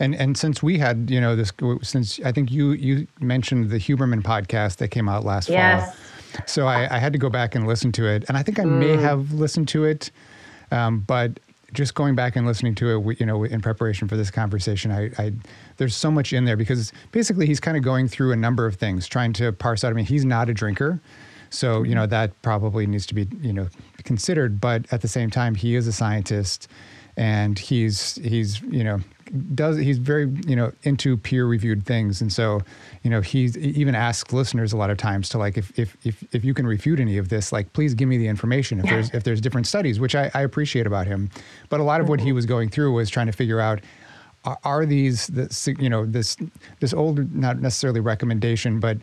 and 0.00 0.14
and 0.14 0.36
since 0.36 0.62
we 0.62 0.78
had, 0.78 1.10
you 1.10 1.20
know, 1.20 1.34
this 1.34 1.52
since 1.82 2.20
I 2.20 2.32
think 2.32 2.50
you 2.50 2.72
you 2.72 3.06
mentioned 3.20 3.70
the 3.70 3.78
Huberman 3.78 4.22
podcast 4.22 4.76
that 4.76 4.88
came 4.88 5.08
out 5.08 5.24
last 5.24 5.48
yes. 5.48 5.94
fall. 5.94 6.44
So 6.46 6.66
I, 6.66 6.94
I, 6.94 6.98
had 6.98 7.12
to 7.14 7.18
go 7.18 7.30
back 7.30 7.54
and 7.54 7.66
listen 7.66 7.90
to 7.92 8.06
it, 8.06 8.24
and 8.28 8.36
I 8.36 8.42
think 8.42 8.60
I 8.60 8.64
mm. 8.64 8.78
may 8.78 8.96
have 8.96 9.32
listened 9.32 9.66
to 9.68 9.84
it, 9.84 10.12
um, 10.70 11.00
but 11.00 11.40
just 11.72 11.94
going 11.94 12.14
back 12.14 12.36
and 12.36 12.46
listening 12.46 12.74
to 12.76 12.98
it, 12.98 13.20
you 13.20 13.26
know, 13.26 13.44
in 13.44 13.60
preparation 13.60 14.08
for 14.08 14.16
this 14.16 14.30
conversation, 14.30 14.90
I, 14.90 15.10
I 15.18 15.32
there's 15.76 15.94
so 15.94 16.10
much 16.10 16.32
in 16.32 16.44
there 16.44 16.56
because 16.56 16.92
basically 17.12 17.46
he's 17.46 17.60
kind 17.60 17.76
of 17.76 17.82
going 17.82 18.08
through 18.08 18.32
a 18.32 18.36
number 18.36 18.66
of 18.66 18.76
things, 18.76 19.06
trying 19.06 19.32
to 19.34 19.52
parse 19.52 19.84
out. 19.84 19.90
I 19.90 19.92
mean, 19.94 20.06
he's 20.06 20.24
not 20.24 20.48
a 20.48 20.54
drinker. 20.54 21.00
So, 21.50 21.82
you 21.82 21.94
know, 21.94 22.02
mm-hmm. 22.02 22.10
that 22.10 22.42
probably 22.42 22.86
needs 22.86 23.06
to 23.06 23.14
be, 23.14 23.26
you 23.40 23.52
know, 23.52 23.68
considered. 24.04 24.60
But 24.60 24.86
at 24.92 25.02
the 25.02 25.08
same 25.08 25.30
time, 25.30 25.54
he 25.54 25.76
is 25.76 25.86
a 25.86 25.92
scientist 25.92 26.68
and 27.18 27.58
he's, 27.58 28.14
he's, 28.16 28.62
you 28.62 28.84
know, 28.84 29.00
does 29.54 29.76
he's 29.76 29.98
very 29.98 30.30
you 30.46 30.56
know 30.56 30.72
into 30.84 31.16
peer 31.16 31.46
reviewed 31.46 31.84
things 31.84 32.20
and 32.20 32.32
so 32.32 32.60
you 33.02 33.10
know 33.10 33.20
he's 33.20 33.54
he 33.54 33.68
even 33.70 33.94
asks 33.94 34.32
listeners 34.32 34.72
a 34.72 34.76
lot 34.76 34.90
of 34.90 34.96
times 34.96 35.28
to 35.28 35.38
like 35.38 35.58
if 35.58 35.78
if 35.78 35.96
if, 36.04 36.22
if 36.34 36.44
you 36.44 36.54
can 36.54 36.66
refute 36.66 37.00
any 37.00 37.18
of 37.18 37.28
this 37.28 37.52
like 37.52 37.72
please 37.72 37.94
give 37.94 38.08
me 38.08 38.16
the 38.16 38.26
information 38.26 38.78
if 38.78 38.86
yeah. 38.86 38.92
there's 38.92 39.10
if 39.10 39.24
there's 39.24 39.40
different 39.40 39.66
studies 39.66 40.00
which 40.00 40.14
I, 40.14 40.30
I 40.34 40.42
appreciate 40.42 40.86
about 40.86 41.06
him 41.06 41.30
but 41.68 41.80
a 41.80 41.82
lot 41.82 42.00
of 42.00 42.08
what 42.08 42.20
he 42.20 42.28
mm-hmm. 42.28 42.36
was 42.36 42.46
going 42.46 42.68
through 42.70 42.92
was 42.92 43.10
trying 43.10 43.26
to 43.26 43.32
figure 43.32 43.60
out 43.60 43.80
are, 44.64 44.86
these 44.86 45.26
this 45.26 45.66
you 45.78 45.90
know 45.90 46.06
this 46.06 46.36
this 46.80 46.94
old 46.94 47.34
not 47.34 47.60
necessarily 47.60 48.00
recommendation 48.00 48.80
but 48.80 48.96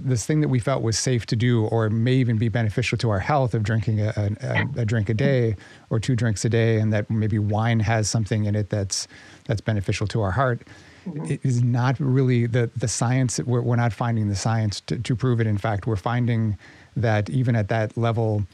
this 0.00 0.26
thing 0.26 0.40
that 0.40 0.48
we 0.48 0.58
felt 0.58 0.82
was 0.82 0.98
safe 0.98 1.26
to 1.26 1.36
do 1.36 1.66
or 1.66 1.90
may 1.90 2.14
even 2.14 2.38
be 2.38 2.48
beneficial 2.48 2.98
to 2.98 3.10
our 3.10 3.18
health 3.18 3.54
of 3.54 3.62
drinking 3.62 4.00
a, 4.00 4.12
a, 4.16 4.80
a, 4.80 4.84
drink 4.84 5.08
a 5.08 5.14
day 5.14 5.56
or 5.90 6.00
two 6.00 6.16
drinks 6.16 6.44
a 6.44 6.48
day 6.48 6.78
and 6.78 6.92
that 6.92 7.10
maybe 7.10 7.38
wine 7.38 7.80
has 7.80 8.08
something 8.08 8.44
in 8.44 8.54
it 8.54 8.70
that's 8.70 9.06
that's 9.46 9.60
beneficial 9.60 10.06
to 10.06 10.22
our 10.22 10.30
heart 10.30 10.66
it 11.06 11.40
is 11.44 11.62
not 11.62 11.98
really 12.00 12.46
the 12.46 12.70
the 12.76 12.88
science 12.88 13.38
we're, 13.40 13.60
we're 13.60 13.76
not 13.76 13.92
finding 13.92 14.28
the 14.28 14.36
science 14.36 14.80
to, 14.82 14.98
to 14.98 15.14
prove 15.14 15.40
it. 15.40 15.46
In 15.46 15.58
fact 15.58 15.86
we're 15.86 15.96
finding 15.96 16.56
that 16.96 17.28
even 17.30 17.56
at 17.56 17.68
that 17.68 17.96
level 17.96 18.46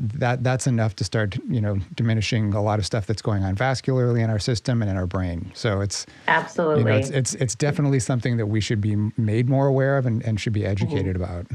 that 0.00 0.42
that's 0.42 0.66
enough 0.66 0.96
to 0.96 1.04
start 1.04 1.36
you 1.48 1.60
know 1.60 1.78
diminishing 1.94 2.54
a 2.54 2.62
lot 2.62 2.78
of 2.78 2.86
stuff 2.86 3.06
that's 3.06 3.20
going 3.20 3.44
on 3.44 3.54
vascularly 3.54 4.24
in 4.24 4.30
our 4.30 4.38
system 4.38 4.80
and 4.80 4.90
in 4.90 4.96
our 4.96 5.06
brain 5.06 5.52
so 5.54 5.82
it's 5.82 6.06
absolutely 6.26 6.82
you 6.82 6.88
know, 6.88 6.96
it's, 6.96 7.10
it's, 7.10 7.34
it's 7.34 7.54
definitely 7.54 8.00
something 8.00 8.38
that 8.38 8.46
we 8.46 8.60
should 8.60 8.80
be 8.80 8.96
made 9.18 9.48
more 9.48 9.66
aware 9.66 9.98
of 9.98 10.06
and, 10.06 10.22
and 10.24 10.40
should 10.40 10.54
be 10.54 10.64
educated 10.64 11.16
mm-hmm. 11.16 11.22
about 11.22 11.46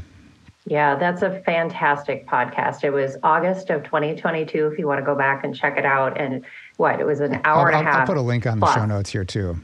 yeah 0.68 0.96
that's 0.96 1.24
a 1.24 1.40
fantastic 1.42 2.28
podcast 2.28 2.84
it 2.84 2.92
was 2.92 3.18
august 3.24 3.72
of 3.72 3.84
2022 3.84 4.68
if 4.68 4.78
you 4.78 4.86
want 4.86 5.00
to 5.00 5.06
go 5.06 5.16
back 5.16 5.44
and 5.44 5.56
check 5.56 5.76
it 5.76 5.86
out 5.86 6.16
and 6.20 6.46
what 6.78 7.00
it 7.00 7.06
was 7.06 7.22
an 7.22 7.42
hour 7.46 7.72
I'll, 7.72 7.80
and 7.80 7.88
a 7.88 7.92
half 7.92 8.02
i'll 8.02 8.06
put 8.06 8.18
a 8.18 8.22
link 8.22 8.46
on 8.46 8.60
plus. 8.60 8.76
the 8.76 8.82
show 8.82 8.86
notes 8.86 9.10
here 9.10 9.26
too 9.26 9.60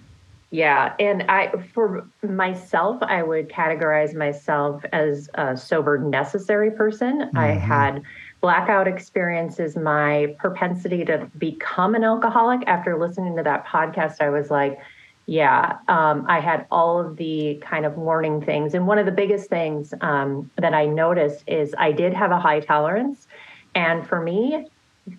yeah, 0.54 0.96
and 1.00 1.24
I 1.30 1.50
for 1.74 2.06
myself, 2.22 3.02
I 3.02 3.24
would 3.24 3.48
categorize 3.48 4.14
myself 4.14 4.84
as 4.92 5.30
a 5.36 5.56
sober 5.56 5.98
necessary 5.98 6.70
person. 6.72 7.22
Mm-hmm. 7.22 7.38
I 7.38 7.48
had 7.52 8.04
blackout 8.42 8.88
experience 8.88 9.60
is 9.60 9.78
my 9.78 10.36
propensity 10.40 11.06
to 11.06 11.30
become 11.38 11.96
an 11.96 12.04
alcoholic. 12.04 12.68
After 12.68 13.00
listening 13.00 13.38
to 13.38 13.44
that 13.44 13.66
podcast, 13.66 14.20
I 14.20 14.30
was 14.30 14.50
like, 14.50 14.80
yeah, 15.28 15.78
um, 15.88 16.26
I 16.28 16.40
had 16.40 16.66
all 16.72 17.00
of 17.00 17.16
the 17.18 17.62
kind 17.62 17.86
of 17.86 17.96
warning 17.96 18.42
things. 18.42 18.74
And 18.74 18.88
one 18.88 18.98
of 18.98 19.06
the 19.06 19.12
biggest 19.12 19.50
things 19.50 19.94
um, 20.02 20.50
that 20.58 20.74
I 20.74 20.88
noticed 20.88 21.44
is 21.48 21.76
I 21.78 21.92
did 21.92 22.14
have 22.14 22.32
a 22.32 22.40
high 22.40 22.60
tolerance. 22.60 23.28
And 23.76 24.06
for 24.06 24.20
me, 24.20 24.68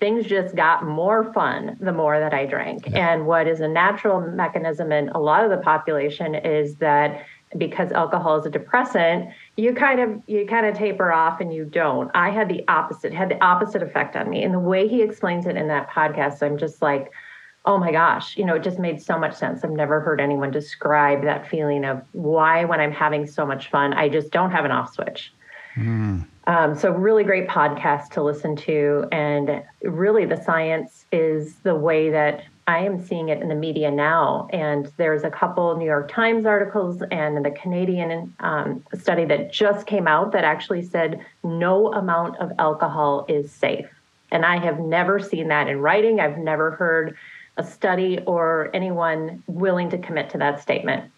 things 0.01 0.27
just 0.27 0.55
got 0.55 0.85
more 0.85 1.33
fun 1.33 1.77
the 1.81 1.93
more 1.93 2.19
that 2.19 2.35
I 2.35 2.47
drank. 2.47 2.89
Yeah. 2.89 3.13
And 3.13 3.27
what 3.27 3.47
is 3.47 3.61
a 3.61 3.69
natural 3.69 4.21
mechanism 4.21 4.93
in 4.93 5.09
a 5.11 5.21
lot 5.21 5.45
of 5.45 5.51
the 5.51 5.59
population 5.59 6.35
is 6.35 6.77
that 6.77 7.25
because 7.57 7.93
alcohol 7.93 8.39
is 8.41 8.47
a 8.47 8.51
depressant, 8.51 9.31
you 9.57 9.75
kind 9.75 10.01
of 10.01 10.23
you 10.27 10.47
kind 10.47 10.67
of 10.67 10.75
taper 10.77 11.13
off 11.13 11.41
and 11.41 11.53
you 11.53 11.65
don't. 11.65 12.11
I 12.15 12.31
had 12.31 12.49
the 12.49 12.65
opposite, 12.69 13.13
had 13.13 13.29
the 13.29 13.43
opposite 13.45 13.83
effect 13.83 14.17
on 14.17 14.31
me. 14.31 14.43
And 14.43 14.55
the 14.55 14.59
way 14.59 14.89
he 14.89 15.03
explains 15.03 15.47
it 15.47 15.57
in 15.57 15.69
that 15.69 15.91
podcast, 15.91 16.43
I'm 16.43 16.57
just 16.57 16.81
like, 16.81 17.13
oh 17.65 17.79
my 17.79 17.93
gosh, 17.93 18.37
you 18.37 18.45
know, 18.45 18.55
it 18.57 18.63
just 18.63 18.79
made 18.79 19.01
so 19.01 19.19
much 19.19 19.37
sense. 19.37 19.63
I've 19.63 19.71
never 19.71 20.01
heard 20.01 20.21
anyone 20.21 20.51
describe 20.51 21.23
that 21.23 21.49
feeling 21.49 21.85
of 21.85 22.03
why 22.13 22.65
when 22.65 22.81
I'm 22.81 22.93
having 22.93 23.27
so 23.27 23.47
much 23.47 23.71
fun, 23.71 23.93
I 23.93 24.09
just 24.09 24.33
don't 24.33 24.51
have 24.51 24.65
an 24.65 24.73
off 24.73 24.95
switch. 24.95 25.33
Mm. 25.77 26.27
Um, 26.47 26.75
so 26.75 26.91
really 26.91 27.23
great 27.23 27.49
podcast 27.49 28.09
to 28.11 28.23
listen 28.23 28.57
to, 28.57 29.07
and 29.13 29.63
really 29.83 30.25
the 30.25 30.43
science 30.43 31.07
is 31.13 31.55
the 31.63 31.75
way 31.75 32.11
that 32.11 32.43
I 32.67 32.79
am 32.79 33.05
seeing 33.05 33.29
it 33.29 33.43
in 33.43 33.49
the 33.49 33.55
media 33.55 33.91
now. 33.91 34.49
And 34.53 34.91
there's 34.97 35.25
a 35.25 35.31
couple 35.31 35.77
New 35.77 35.85
York 35.85 36.11
Times 36.11 36.47
articles 36.47 37.03
and 37.11 37.45
the 37.45 37.51
Canadian 37.51 38.35
um, 38.41 38.85
study 38.95 39.25
that 39.27 39.53
just 39.53 39.87
came 39.87 40.07
out 40.07 40.33
that 40.33 40.45
actually 40.45 40.83
said 40.83 41.25
no 41.43 41.93
amount 41.93 42.39
of 42.39 42.53
alcohol 42.59 43.27
is 43.29 43.51
safe. 43.51 43.89
And 44.31 44.47
I 44.47 44.59
have 44.59 44.79
never 44.79 45.19
seen 45.19 45.49
that 45.49 45.69
in 45.69 45.81
writing. 45.81 46.21
I've 46.21 46.39
never 46.39 46.71
heard 46.73 47.17
a 47.57 47.65
study 47.65 48.21
or 48.27 48.71
anyone 48.73 49.43
willing 49.47 49.91
to 49.91 49.99
commit 49.99 50.31
to 50.31 50.39
that 50.39 50.63
statement. 50.63 51.11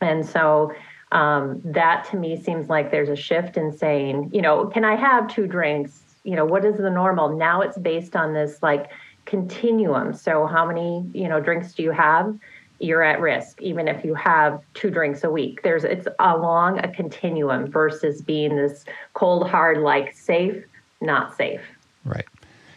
And 0.00 0.26
so 0.26 0.72
um, 1.12 1.60
that 1.64 2.08
to 2.10 2.16
me 2.16 2.40
seems 2.40 2.68
like 2.68 2.90
there's 2.90 3.08
a 3.08 3.16
shift 3.16 3.56
in 3.56 3.76
saying, 3.76 4.30
you 4.32 4.42
know, 4.42 4.66
can 4.66 4.84
I 4.84 4.96
have 4.96 5.28
two 5.28 5.46
drinks? 5.46 6.00
You 6.24 6.34
know, 6.36 6.44
what 6.44 6.64
is 6.64 6.76
the 6.76 6.90
normal? 6.90 7.36
Now 7.36 7.60
it's 7.60 7.78
based 7.78 8.16
on 8.16 8.34
this 8.34 8.62
like, 8.62 8.90
continuum. 9.28 10.14
So 10.14 10.46
how 10.46 10.66
many, 10.66 11.08
you 11.12 11.28
know, 11.28 11.38
drinks 11.38 11.74
do 11.74 11.82
you 11.82 11.90
have? 11.90 12.36
You're 12.80 13.02
at 13.02 13.20
risk, 13.20 13.60
even 13.60 13.86
if 13.88 14.04
you 14.04 14.14
have 14.14 14.60
two 14.74 14.90
drinks 14.90 15.22
a 15.24 15.30
week. 15.30 15.62
There's 15.62 15.84
it's 15.84 16.08
along 16.18 16.78
a 16.78 16.88
continuum 16.88 17.70
versus 17.70 18.22
being 18.22 18.56
this 18.56 18.84
cold 19.14 19.48
hard 19.48 19.78
like 19.78 20.14
safe, 20.14 20.64
not 21.00 21.36
safe. 21.36 21.60
Right. 22.04 22.24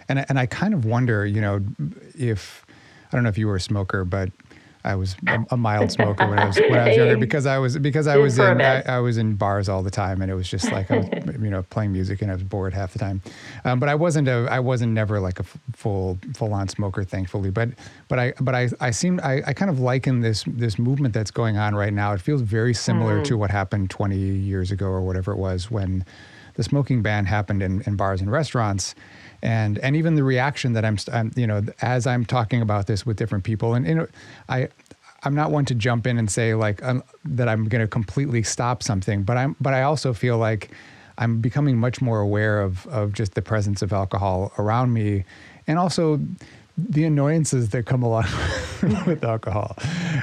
And 0.10 0.26
and 0.28 0.38
I 0.38 0.46
kind 0.46 0.74
of 0.74 0.86
wonder, 0.86 1.26
you 1.26 1.40
know, 1.40 1.64
if 2.18 2.66
I 3.12 3.16
don't 3.16 3.24
know 3.24 3.30
if 3.30 3.38
you 3.38 3.48
were 3.48 3.56
a 3.56 3.62
smoker, 3.62 4.04
but 4.04 4.30
I 4.84 4.96
was 4.96 5.16
a, 5.28 5.40
a 5.52 5.58
mild 5.58 5.92
smoker 5.92 6.28
when 6.28 6.40
I 6.40 6.46
was 6.46 6.58
when 6.58 6.78
I 6.78 6.88
was 6.88 6.98
younger 6.98 7.18
because 7.28 7.46
I 7.46 7.58
was 7.58 7.78
because 7.78 8.08
I 8.08 8.18
was 8.18 8.40
in 8.40 8.62
I, 8.62 8.82
I, 8.82 9.00
was 9.00 9.18
in 9.18 9.36
bars 9.36 9.70
all 9.70 9.84
the 9.84 9.92
time 9.92 10.22
and 10.22 10.32
it 10.32 10.36
was 10.36 10.50
just 10.50 10.72
like 10.72 10.90
I 10.90 10.98
was 10.98 11.08
you 11.42 11.50
know 11.50 11.64
playing 11.64 11.92
music 11.92 12.22
and 12.22 12.32
I 12.32 12.34
was 12.34 12.44
bored 12.44 12.74
half 12.74 12.94
the 12.94 13.00
time. 13.00 13.22
Um, 13.66 13.80
but 13.80 13.90
I 13.90 13.96
wasn't 13.96 14.28
a 14.28 14.48
I 14.50 14.60
wasn't 14.60 14.94
never 14.94 15.20
like 15.20 15.40
a 15.40 15.44
full 15.74 16.18
full 16.34 16.54
on 16.54 16.68
smoker, 16.68 17.04
thankfully. 17.04 17.52
But 17.52 17.70
but 18.08 18.20
I 18.20 18.34
but 18.40 18.56
I 18.56 18.70
I 18.80 18.92
seem 18.92 19.20
I, 19.24 19.42
I 19.46 19.54
kind 19.54 19.70
of 19.70 19.80
liken 19.80 20.22
this 20.22 20.44
this 20.48 20.80
movement 20.80 21.14
that's 21.14 21.32
going 21.32 21.58
on 21.58 21.76
right 21.76 21.94
now. 21.94 22.14
It 22.14 22.22
feels 22.22 22.42
very 22.42 22.74
similar 22.74 23.20
mm. 23.20 23.26
to 23.26 23.38
what 23.38 23.52
happened 23.52 23.90
20 23.90 24.18
years 24.18 24.72
ago 24.72 24.88
or 24.88 25.02
whatever 25.02 25.32
it 25.32 25.38
was 25.38 25.70
when 25.70 26.06
the 26.56 26.64
smoking 26.64 27.02
ban 27.02 27.26
happened 27.26 27.64
in, 27.64 27.82
in 27.86 27.96
bars 27.96 28.22
and 28.22 28.32
restaurants 28.32 28.94
and 29.42 29.78
and 29.80 29.96
even 29.96 30.16
the 30.16 30.24
reaction 30.24 30.74
that 30.74 30.86
I'm, 30.86 30.98
I'm 31.12 31.32
you 31.36 31.48
know 31.48 31.64
as 31.82 32.06
I'm 32.08 32.26
talking 32.26 32.62
about 32.62 32.88
this 32.88 33.06
with 33.06 33.18
different 33.18 33.44
people 33.44 33.74
and 33.74 33.88
you 33.88 33.96
know 33.96 34.08
I 34.50 34.70
I'm 35.24 35.36
not 35.36 35.52
one 35.52 35.66
to 35.66 35.76
jump 35.76 36.08
in 36.08 36.18
and 36.18 36.30
say 36.30 36.54
like 36.54 36.84
um, 36.84 37.04
that 37.26 37.48
I'm 37.48 37.66
going 37.66 37.82
to 37.82 37.88
completely 37.88 38.44
stop 38.44 38.84
something 38.84 39.24
but 39.24 39.38
I'm 39.38 39.56
but 39.60 39.74
I 39.74 39.84
also 39.84 40.14
feel 40.14 40.38
like 40.38 40.72
I'm 41.18 41.42
becoming 41.42 41.78
much 41.78 42.02
more 42.02 42.20
aware 42.20 42.62
of 42.62 42.86
of 42.88 43.14
just 43.14 43.34
the 43.34 43.42
presence 43.42 43.82
of 43.82 43.94
alcohol 43.94 44.52
around 44.58 44.94
me 44.94 45.26
and 45.68 45.80
also 45.80 46.20
the 46.78 47.06
annoyances 47.06 47.70
that 47.70 47.86
come 47.86 48.04
along 48.04 48.26
with 49.06 49.24
alcohol, 49.24 49.76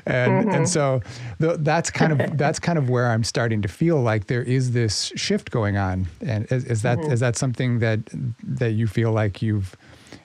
and 0.07 0.45
mm-hmm. 0.45 0.51
and 0.51 0.69
so 0.69 1.01
the, 1.39 1.57
that's 1.59 1.91
kind 1.91 2.21
of 2.21 2.37
that's 2.37 2.59
kind 2.59 2.79
of 2.79 2.89
where 2.89 3.11
I'm 3.11 3.25
starting 3.25 3.63
to 3.63 3.69
feel 3.69 4.01
like 4.01 4.27
there 4.27 4.43
is 4.43 4.73
this 4.73 5.13
shift 5.17 5.51
going 5.51 5.77
on. 5.77 6.07
And 6.21 6.51
is, 6.51 6.65
is 6.65 6.83
that 6.83 6.99
mm-hmm. 6.99 7.13
is 7.13 7.21
that 7.21 7.37
something 7.37 7.79
that 7.81 8.01
that 8.43 8.73
you 8.73 8.87
feel 8.87 9.13
like 9.13 9.43
you've 9.43 9.77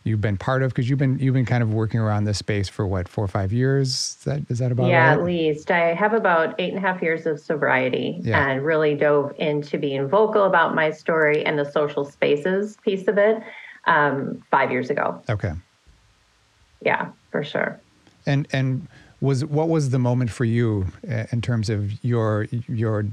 you've 0.04 0.22
been 0.22 0.38
part 0.38 0.63
of 0.63 0.72
because 0.72 0.90
you've 0.90 1.00
been 1.00 1.20
you've 1.20 1.34
been 1.34 1.46
kind 1.46 1.63
of 1.63 1.74
working 1.74 2.00
around 2.00 2.25
this 2.25 2.38
space 2.38 2.70
for 2.70 2.88
what 2.88 3.08
four 3.08 3.24
or 3.24 3.28
five 3.28 3.54
years 3.54 3.90
is 3.90 4.16
that 4.25 4.42
is 4.50 4.60
that 4.60 4.72
about 4.72 4.88
yeah 4.88 5.10
right? 5.10 5.20
at 5.20 5.24
least 5.24 5.72
i 5.72 5.94
have 5.94 6.13
about 6.13 6.56
eight 6.60 6.74
and 6.74 6.78
a 6.78 6.82
half 6.82 7.02
years 7.02 7.25
of 7.25 7.40
sobriety 7.40 8.18
yeah. 8.22 8.50
and 8.50 8.66
really 8.66 8.96
dove 8.96 9.34
into 9.40 9.78
being 9.78 10.08
vocal 10.08 10.44
about 10.44 10.74
my 10.75 10.90
story 10.90 11.46
and 11.46 11.60
the 11.60 11.70
social 11.70 12.06
spaces 12.06 12.78
piece 12.84 13.08
of 13.08 13.18
it 13.18 13.42
um, 13.88 14.42
five 14.50 14.72
years 14.72 14.90
ago 14.90 15.22
okay 15.30 15.54
yeah, 16.86 17.10
for 17.32 17.44
sure. 17.44 17.80
And 18.25 18.48
and 18.51 18.88
was 19.22 19.46
what 19.46 19.70
was 19.70 19.89
the 19.92 20.00
moment 20.00 20.30
for 20.30 20.44
you 20.46 20.88
uh, 21.10 21.25
in 21.32 21.42
terms 21.42 21.70
of 21.70 22.03
your 22.03 22.48
your 22.68 23.06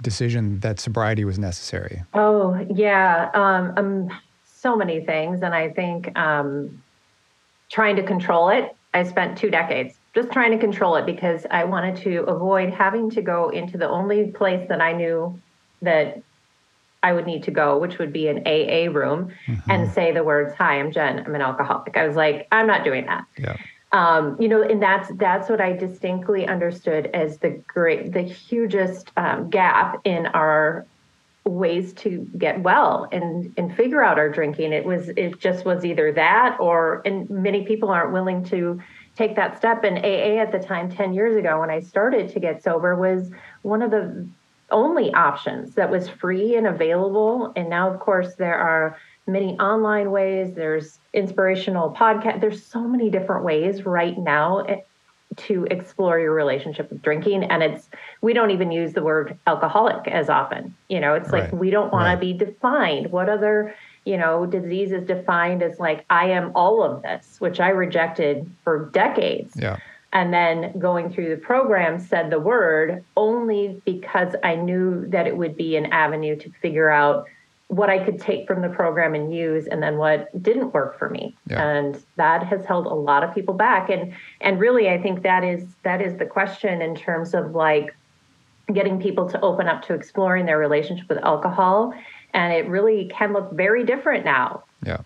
decision 0.00 0.60
that 0.60 0.78
sobriety 0.78 1.24
was 1.24 1.38
necessary? 1.38 2.04
Oh 2.14 2.64
yeah, 2.72 3.30
um, 3.34 3.72
um 3.76 4.20
so 4.44 4.76
many 4.76 5.04
things, 5.04 5.42
and 5.42 5.54
I 5.54 5.70
think 5.70 6.16
um, 6.16 6.82
trying 7.70 7.96
to 7.96 8.02
control 8.02 8.48
it. 8.50 8.74
I 8.94 9.02
spent 9.02 9.36
two 9.36 9.50
decades 9.50 9.98
just 10.14 10.30
trying 10.30 10.52
to 10.52 10.58
control 10.58 10.96
it 10.96 11.06
because 11.06 11.46
I 11.50 11.64
wanted 11.64 11.96
to 12.02 12.18
avoid 12.24 12.72
having 12.72 13.10
to 13.10 13.22
go 13.22 13.48
into 13.48 13.78
the 13.78 13.88
only 13.88 14.26
place 14.26 14.68
that 14.68 14.80
I 14.80 14.92
knew 14.92 15.40
that 15.80 16.22
I 17.02 17.12
would 17.12 17.26
need 17.26 17.42
to 17.44 17.50
go, 17.50 17.78
which 17.78 17.98
would 17.98 18.12
be 18.12 18.28
an 18.28 18.46
AA 18.46 18.92
room, 18.92 19.32
mm-hmm. 19.46 19.70
and 19.70 19.90
say 19.90 20.12
the 20.12 20.22
words, 20.22 20.54
"Hi, 20.54 20.78
I'm 20.78 20.92
Jen. 20.92 21.18
I'm 21.26 21.34
an 21.34 21.40
alcoholic." 21.40 21.96
I 21.96 22.06
was 22.06 22.14
like, 22.14 22.46
I'm 22.52 22.68
not 22.68 22.84
doing 22.84 23.06
that. 23.06 23.24
Yeah. 23.36 23.56
Um, 23.92 24.36
you 24.40 24.48
know, 24.48 24.62
and 24.62 24.82
that's 24.82 25.10
that's 25.16 25.50
what 25.50 25.60
I 25.60 25.74
distinctly 25.74 26.46
understood 26.46 27.08
as 27.12 27.38
the 27.38 27.50
great, 27.66 28.12
the 28.12 28.22
hugest 28.22 29.10
um, 29.18 29.50
gap 29.50 30.00
in 30.04 30.26
our 30.26 30.86
ways 31.44 31.92
to 31.92 32.26
get 32.38 32.62
well 32.62 33.08
and 33.10 33.52
and 33.56 33.74
figure 33.76 34.02
out 34.02 34.18
our 34.18 34.30
drinking. 34.30 34.72
It 34.72 34.84
was 34.84 35.10
it 35.10 35.38
just 35.38 35.64
was 35.64 35.84
either 35.84 36.12
that 36.12 36.56
or, 36.58 37.02
and 37.04 37.28
many 37.28 37.64
people 37.66 37.90
aren't 37.90 38.12
willing 38.12 38.44
to 38.46 38.80
take 39.14 39.36
that 39.36 39.58
step. 39.58 39.84
And 39.84 39.98
AA 39.98 40.40
at 40.40 40.52
the 40.52 40.58
time, 40.58 40.90
ten 40.90 41.12
years 41.12 41.36
ago, 41.36 41.60
when 41.60 41.70
I 41.70 41.80
started 41.80 42.30
to 42.30 42.40
get 42.40 42.62
sober, 42.62 42.96
was 42.96 43.30
one 43.60 43.82
of 43.82 43.90
the 43.90 44.26
only 44.70 45.12
options 45.12 45.74
that 45.74 45.90
was 45.90 46.08
free 46.08 46.56
and 46.56 46.66
available. 46.66 47.52
And 47.56 47.68
now, 47.68 47.92
of 47.92 48.00
course, 48.00 48.34
there 48.36 48.58
are 48.58 48.96
many 49.26 49.58
online 49.58 50.10
ways. 50.10 50.54
There's 50.54 50.98
inspirational 51.12 51.92
podcast. 51.92 52.40
There's 52.40 52.64
so 52.64 52.80
many 52.80 53.10
different 53.10 53.44
ways 53.44 53.84
right 53.84 54.16
now 54.18 54.60
eh, 54.60 54.80
to 55.36 55.66
explore 55.70 56.18
your 56.18 56.34
relationship 56.34 56.90
with 56.90 57.02
drinking. 57.02 57.44
And 57.44 57.62
it's 57.62 57.88
we 58.20 58.32
don't 58.32 58.50
even 58.50 58.72
use 58.72 58.92
the 58.92 59.02
word 59.02 59.38
alcoholic 59.46 60.08
as 60.08 60.28
often. 60.28 60.74
You 60.88 61.00
know, 61.00 61.14
it's 61.14 61.30
right. 61.30 61.44
like 61.44 61.52
we 61.52 61.70
don't 61.70 61.92
want 61.92 62.04
right. 62.04 62.14
to 62.14 62.20
be 62.20 62.32
defined. 62.32 63.12
What 63.12 63.28
other 63.28 63.74
you 64.04 64.16
know 64.16 64.46
disease 64.46 64.92
is 64.92 65.06
defined 65.06 65.62
as 65.62 65.78
like 65.78 66.04
I 66.10 66.30
am 66.30 66.52
all 66.54 66.82
of 66.82 67.02
this, 67.02 67.40
which 67.40 67.60
I 67.60 67.68
rejected 67.68 68.50
for 68.64 68.90
decades. 68.92 69.54
Yeah 69.56 69.78
and 70.12 70.32
then 70.32 70.78
going 70.78 71.10
through 71.10 71.30
the 71.30 71.40
program 71.40 71.98
said 71.98 72.30
the 72.30 72.38
word 72.38 73.02
only 73.16 73.80
because 73.84 74.34
I 74.44 74.56
knew 74.56 75.06
that 75.08 75.26
it 75.26 75.36
would 75.36 75.56
be 75.56 75.76
an 75.76 75.86
avenue 75.86 76.36
to 76.36 76.50
figure 76.60 76.90
out 76.90 77.26
what 77.72 77.88
I 77.88 78.04
could 78.04 78.20
take 78.20 78.46
from 78.46 78.60
the 78.60 78.68
program 78.68 79.14
and 79.14 79.34
use 79.34 79.66
and 79.66 79.82
then 79.82 79.96
what 79.96 80.28
didn't 80.42 80.74
work 80.74 80.98
for 80.98 81.08
me. 81.08 81.34
Yeah. 81.46 81.66
And 81.66 81.98
that 82.16 82.42
has 82.42 82.66
held 82.66 82.84
a 82.84 82.92
lot 82.92 83.24
of 83.24 83.34
people 83.34 83.54
back 83.54 83.88
and 83.88 84.12
and 84.42 84.60
really 84.60 84.90
I 84.90 85.00
think 85.00 85.22
that 85.22 85.42
is 85.42 85.64
that 85.82 86.02
is 86.02 86.18
the 86.18 86.26
question 86.26 86.82
in 86.82 86.94
terms 86.94 87.32
of 87.32 87.54
like 87.54 87.96
getting 88.74 89.00
people 89.00 89.26
to 89.30 89.40
open 89.40 89.68
up 89.68 89.80
to 89.86 89.94
exploring 89.94 90.44
their 90.44 90.58
relationship 90.58 91.08
with 91.08 91.16
alcohol 91.24 91.94
and 92.34 92.52
it 92.52 92.68
really 92.68 93.10
can 93.10 93.32
look 93.32 93.50
very 93.52 93.84
different 93.84 94.26
now. 94.26 94.64
Yeah 94.84 94.98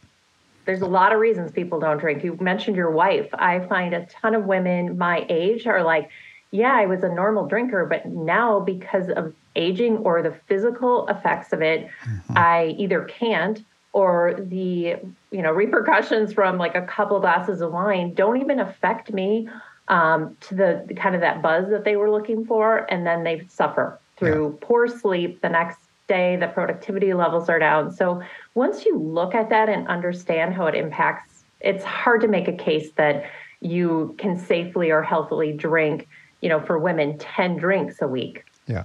there's 0.64 0.82
a 0.82 0.86
lot 0.86 1.12
of 1.12 1.20
reasons 1.20 1.52
people 1.52 1.78
don't 1.78 1.98
drink. 1.98 2.24
You 2.24 2.36
mentioned 2.40 2.74
your 2.74 2.90
wife. 2.90 3.28
I 3.32 3.60
find 3.60 3.94
a 3.94 4.04
ton 4.06 4.34
of 4.34 4.46
women 4.46 4.98
my 4.98 5.24
age 5.28 5.64
are 5.68 5.84
like, 5.84 6.10
yeah, 6.56 6.74
I 6.74 6.86
was 6.86 7.02
a 7.02 7.08
normal 7.08 7.46
drinker, 7.46 7.84
but 7.84 8.06
now 8.06 8.60
because 8.60 9.10
of 9.10 9.34
aging 9.54 9.98
or 9.98 10.22
the 10.22 10.34
physical 10.46 11.06
effects 11.08 11.52
of 11.52 11.60
it, 11.60 11.86
mm-hmm. 11.86 12.32
I 12.36 12.74
either 12.78 13.04
can't 13.04 13.62
or 13.92 14.34
the 14.38 14.96
you 15.30 15.42
know 15.42 15.52
repercussions 15.52 16.32
from 16.32 16.56
like 16.58 16.74
a 16.74 16.82
couple 16.82 17.20
glasses 17.20 17.60
of 17.60 17.72
wine 17.72 18.14
don't 18.14 18.40
even 18.40 18.60
affect 18.60 19.12
me 19.12 19.48
um, 19.88 20.36
to 20.40 20.54
the 20.54 20.94
kind 20.96 21.14
of 21.14 21.20
that 21.20 21.42
buzz 21.42 21.68
that 21.70 21.84
they 21.84 21.96
were 21.96 22.10
looking 22.10 22.44
for, 22.46 22.86
and 22.90 23.06
then 23.06 23.22
they 23.22 23.46
suffer 23.48 23.98
through 24.16 24.56
yeah. 24.58 24.66
poor 24.66 24.88
sleep 24.88 25.42
the 25.42 25.48
next 25.50 25.78
day. 26.08 26.36
The 26.36 26.48
productivity 26.48 27.12
levels 27.12 27.50
are 27.50 27.58
down. 27.58 27.92
So 27.92 28.22
once 28.54 28.86
you 28.86 28.98
look 28.98 29.34
at 29.34 29.50
that 29.50 29.68
and 29.68 29.86
understand 29.88 30.54
how 30.54 30.66
it 30.66 30.74
impacts, 30.74 31.44
it's 31.60 31.84
hard 31.84 32.22
to 32.22 32.28
make 32.28 32.48
a 32.48 32.56
case 32.56 32.92
that 32.96 33.24
you 33.60 34.14
can 34.18 34.38
safely 34.38 34.90
or 34.90 35.02
healthily 35.02 35.52
drink, 35.52 36.08
you 36.40 36.48
know, 36.48 36.60
for 36.60 36.78
women, 36.78 37.18
10 37.18 37.56
drinks 37.56 38.00
a 38.00 38.08
week. 38.08 38.44
Yeah. 38.66 38.84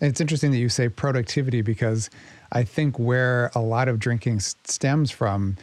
And 0.00 0.10
it's 0.10 0.20
interesting 0.20 0.50
that 0.50 0.58
you 0.58 0.68
say 0.68 0.88
productivity 0.88 1.62
because 1.62 2.10
I 2.52 2.64
think 2.64 2.98
where 2.98 3.50
a 3.54 3.60
lot 3.60 3.88
of 3.88 3.98
drinking 3.98 4.40
stems 4.40 5.10
from 5.10 5.56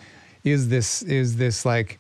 is 0.43 0.69
this 0.69 1.01
is 1.03 1.37
this 1.37 1.65
like 1.65 1.99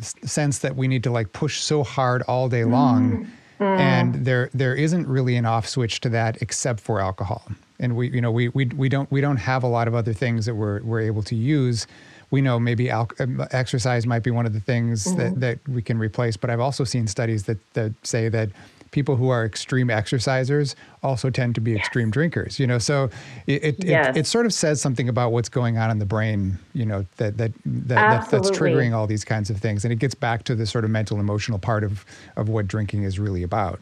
sense 0.00 0.58
that 0.58 0.76
we 0.76 0.86
need 0.86 1.02
to 1.04 1.10
like 1.10 1.32
push 1.32 1.60
so 1.60 1.82
hard 1.82 2.22
all 2.22 2.48
day 2.48 2.64
long 2.64 3.26
mm. 3.58 3.78
and 3.78 4.14
there 4.26 4.50
there 4.52 4.74
isn't 4.74 5.08
really 5.08 5.34
an 5.34 5.46
off 5.46 5.66
switch 5.66 6.00
to 6.00 6.08
that 6.10 6.40
except 6.42 6.78
for 6.78 7.00
alcohol 7.00 7.42
and 7.82 7.96
we 7.96 8.08
you 8.08 8.20
know 8.20 8.30
we 8.30 8.48
we 8.50 8.64
we 8.66 8.88
don't 8.88 9.10
we 9.10 9.20
don't 9.20 9.36
have 9.36 9.62
a 9.62 9.66
lot 9.66 9.88
of 9.88 9.94
other 9.94 10.14
things 10.14 10.46
that 10.46 10.54
we're 10.54 10.80
we're 10.82 11.00
able 11.00 11.22
to 11.24 11.34
use. 11.34 11.86
We 12.32 12.40
know 12.40 12.58
maybe 12.58 12.90
al- 12.90 13.10
um, 13.20 13.46
exercise 13.52 14.04
might 14.06 14.24
be 14.24 14.32
one 14.32 14.46
of 14.46 14.52
the 14.52 14.60
things 14.60 15.06
mm-hmm. 15.06 15.18
that 15.18 15.40
that 15.40 15.68
we 15.68 15.82
can 15.82 15.98
replace, 15.98 16.36
but 16.36 16.50
I've 16.50 16.60
also 16.60 16.82
seen 16.82 17.06
studies 17.06 17.44
that 17.44 17.58
that 17.74 17.92
say 18.02 18.28
that 18.30 18.50
people 18.90 19.16
who 19.16 19.28
are 19.28 19.44
extreme 19.44 19.88
exercisers 19.88 20.74
also 21.02 21.30
tend 21.30 21.54
to 21.54 21.60
be 21.60 21.70
yes. 21.70 21.78
extreme 21.80 22.10
drinkers 22.10 22.60
you 22.60 22.66
know 22.66 22.76
so 22.76 23.08
it 23.46 23.64
it, 23.64 23.84
yes. 23.86 24.14
it, 24.14 24.20
it 24.20 24.26
sort 24.26 24.44
of 24.44 24.52
says 24.52 24.82
something 24.82 25.08
about 25.08 25.32
what's 25.32 25.48
going 25.48 25.78
on 25.78 25.90
in 25.90 25.98
the 25.98 26.04
brain 26.04 26.58
you 26.74 26.84
know 26.84 27.02
that 27.16 27.38
that, 27.38 27.52
that, 27.64 27.94
that 27.94 28.30
that's 28.30 28.50
triggering 28.50 28.92
all 28.92 29.06
these 29.06 29.24
kinds 29.24 29.48
of 29.48 29.56
things 29.56 29.82
and 29.82 29.92
it 29.94 29.98
gets 29.98 30.14
back 30.14 30.44
to 30.44 30.54
the 30.54 30.66
sort 30.66 30.84
of 30.84 30.90
mental 30.90 31.18
emotional 31.18 31.58
part 31.58 31.84
of 31.84 32.04
of 32.36 32.50
what 32.50 32.68
drinking 32.68 33.02
is 33.02 33.18
really 33.18 33.42
about 33.42 33.80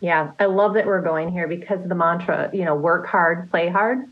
yeah, 0.00 0.30
I 0.38 0.46
love 0.46 0.74
that 0.74 0.86
we're 0.86 1.02
going 1.02 1.30
here 1.30 1.48
because 1.48 1.80
the 1.88 1.94
mantra, 1.94 2.50
you 2.52 2.64
know, 2.64 2.74
work 2.74 3.06
hard, 3.06 3.50
play 3.50 3.68
hard, 3.68 4.06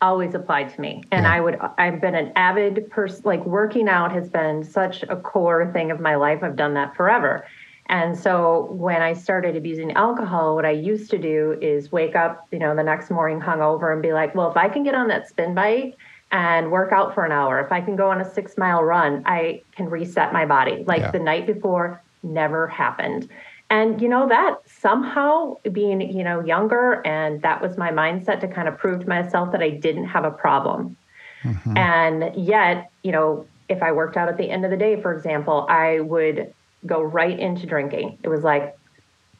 always 0.00 0.34
applied 0.34 0.72
to 0.74 0.80
me. 0.80 1.02
And 1.10 1.24
yeah. 1.24 1.34
I 1.34 1.40
would, 1.40 1.58
I've 1.78 2.00
been 2.00 2.14
an 2.14 2.32
avid 2.36 2.90
person, 2.90 3.22
like 3.24 3.44
working 3.44 3.88
out 3.88 4.12
has 4.12 4.28
been 4.28 4.64
such 4.64 5.02
a 5.04 5.16
core 5.16 5.70
thing 5.72 5.90
of 5.90 6.00
my 6.00 6.14
life. 6.16 6.42
I've 6.42 6.56
done 6.56 6.74
that 6.74 6.96
forever. 6.96 7.46
And 7.86 8.16
so 8.16 8.68
when 8.70 9.02
I 9.02 9.14
started 9.14 9.56
abusing 9.56 9.92
alcohol, 9.92 10.54
what 10.54 10.64
I 10.64 10.70
used 10.70 11.10
to 11.10 11.18
do 11.18 11.58
is 11.60 11.90
wake 11.90 12.14
up, 12.14 12.46
you 12.52 12.58
know, 12.58 12.74
the 12.74 12.84
next 12.84 13.10
morning 13.10 13.40
hungover 13.40 13.92
and 13.92 14.00
be 14.00 14.12
like, 14.12 14.34
well, 14.34 14.48
if 14.48 14.56
I 14.56 14.68
can 14.68 14.84
get 14.84 14.94
on 14.94 15.08
that 15.08 15.28
spin 15.28 15.54
bike 15.54 15.96
and 16.30 16.70
work 16.70 16.92
out 16.92 17.14
for 17.14 17.24
an 17.24 17.32
hour, 17.32 17.60
if 17.60 17.72
I 17.72 17.80
can 17.80 17.96
go 17.96 18.08
on 18.08 18.20
a 18.20 18.32
six 18.32 18.56
mile 18.56 18.84
run, 18.84 19.24
I 19.26 19.62
can 19.72 19.90
reset 19.90 20.32
my 20.32 20.46
body. 20.46 20.84
Like 20.86 21.00
yeah. 21.00 21.10
the 21.10 21.18
night 21.18 21.46
before 21.46 22.00
never 22.22 22.68
happened 22.68 23.28
and 23.70 24.02
you 24.02 24.08
know 24.08 24.28
that 24.28 24.58
somehow 24.66 25.56
being 25.72 26.00
you 26.00 26.24
know 26.24 26.40
younger 26.44 27.00
and 27.06 27.40
that 27.42 27.62
was 27.62 27.76
my 27.76 27.90
mindset 27.90 28.40
to 28.40 28.48
kind 28.48 28.68
of 28.68 28.76
prove 28.76 29.00
to 29.00 29.08
myself 29.08 29.52
that 29.52 29.62
i 29.62 29.70
didn't 29.70 30.06
have 30.06 30.24
a 30.24 30.30
problem 30.30 30.96
mm-hmm. 31.42 31.76
and 31.76 32.34
yet 32.36 32.90
you 33.02 33.12
know 33.12 33.46
if 33.68 33.82
i 33.82 33.92
worked 33.92 34.16
out 34.16 34.28
at 34.28 34.36
the 34.36 34.50
end 34.50 34.64
of 34.64 34.70
the 34.70 34.76
day 34.76 35.00
for 35.00 35.14
example 35.14 35.66
i 35.68 36.00
would 36.00 36.52
go 36.86 37.02
right 37.02 37.38
into 37.38 37.66
drinking. 37.66 38.18
It 38.22 38.28
was 38.28 38.42
like, 38.42 38.76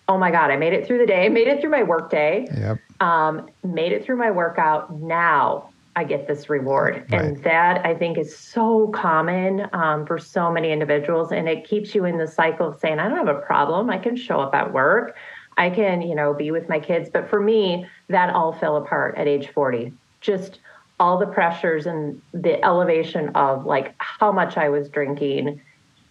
oh 0.08 0.18
my 0.18 0.30
God, 0.30 0.50
I 0.50 0.56
made 0.56 0.72
it 0.72 0.86
through 0.86 0.98
the 0.98 1.06
day, 1.06 1.28
made 1.28 1.48
it 1.48 1.60
through 1.60 1.70
my 1.70 1.82
work 1.82 2.10
day, 2.10 2.48
Yep. 2.52 2.78
um, 3.00 3.48
made 3.62 3.92
it 3.92 4.04
through 4.04 4.16
my 4.16 4.30
workout. 4.30 4.92
Now 4.92 5.70
I 5.96 6.04
get 6.04 6.26
this 6.28 6.48
reward. 6.48 7.06
Right. 7.10 7.24
And 7.24 7.42
that 7.44 7.84
I 7.84 7.94
think 7.94 8.16
is 8.16 8.36
so 8.36 8.88
common 8.88 9.66
um, 9.72 10.06
for 10.06 10.18
so 10.18 10.50
many 10.50 10.70
individuals. 10.70 11.32
And 11.32 11.48
it 11.48 11.68
keeps 11.68 11.94
you 11.94 12.04
in 12.04 12.18
the 12.18 12.28
cycle 12.28 12.68
of 12.68 12.78
saying, 12.78 12.98
I 12.98 13.08
don't 13.08 13.18
have 13.18 13.34
a 13.34 13.40
problem. 13.40 13.90
I 13.90 13.98
can 13.98 14.16
show 14.16 14.40
up 14.40 14.54
at 14.54 14.72
work. 14.72 15.16
I 15.56 15.68
can, 15.68 16.00
you 16.00 16.14
know, 16.14 16.32
be 16.32 16.50
with 16.52 16.68
my 16.68 16.78
kids. 16.78 17.10
But 17.12 17.28
for 17.28 17.40
me, 17.40 17.86
that 18.08 18.32
all 18.32 18.52
fell 18.52 18.76
apart 18.76 19.16
at 19.18 19.26
age 19.26 19.48
40. 19.48 19.92
Just 20.20 20.60
all 21.00 21.18
the 21.18 21.26
pressures 21.26 21.86
and 21.86 22.20
the 22.32 22.62
elevation 22.64 23.30
of 23.30 23.64
like 23.64 23.94
how 23.98 24.30
much 24.30 24.56
I 24.56 24.68
was 24.68 24.88
drinking. 24.88 25.60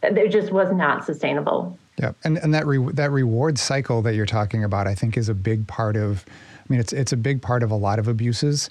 It 0.01 0.29
just 0.29 0.51
was 0.51 0.71
not 0.73 1.05
sustainable. 1.05 1.77
Yeah, 1.99 2.13
and 2.23 2.37
and 2.37 2.53
that 2.53 2.65
re- 2.65 2.91
that 2.93 3.11
reward 3.11 3.59
cycle 3.59 4.01
that 4.03 4.15
you're 4.15 4.25
talking 4.25 4.63
about, 4.63 4.87
I 4.87 4.95
think, 4.95 5.17
is 5.17 5.27
a 5.27 5.33
big 5.33 5.67
part 5.67 5.97
of. 5.97 6.25
I 6.27 6.63
mean, 6.69 6.79
it's 6.79 6.93
it's 6.93 7.11
a 7.11 7.17
big 7.17 7.41
part 7.41 7.61
of 7.61 7.71
a 7.71 7.75
lot 7.75 7.99
of 7.99 8.07
abuses. 8.07 8.69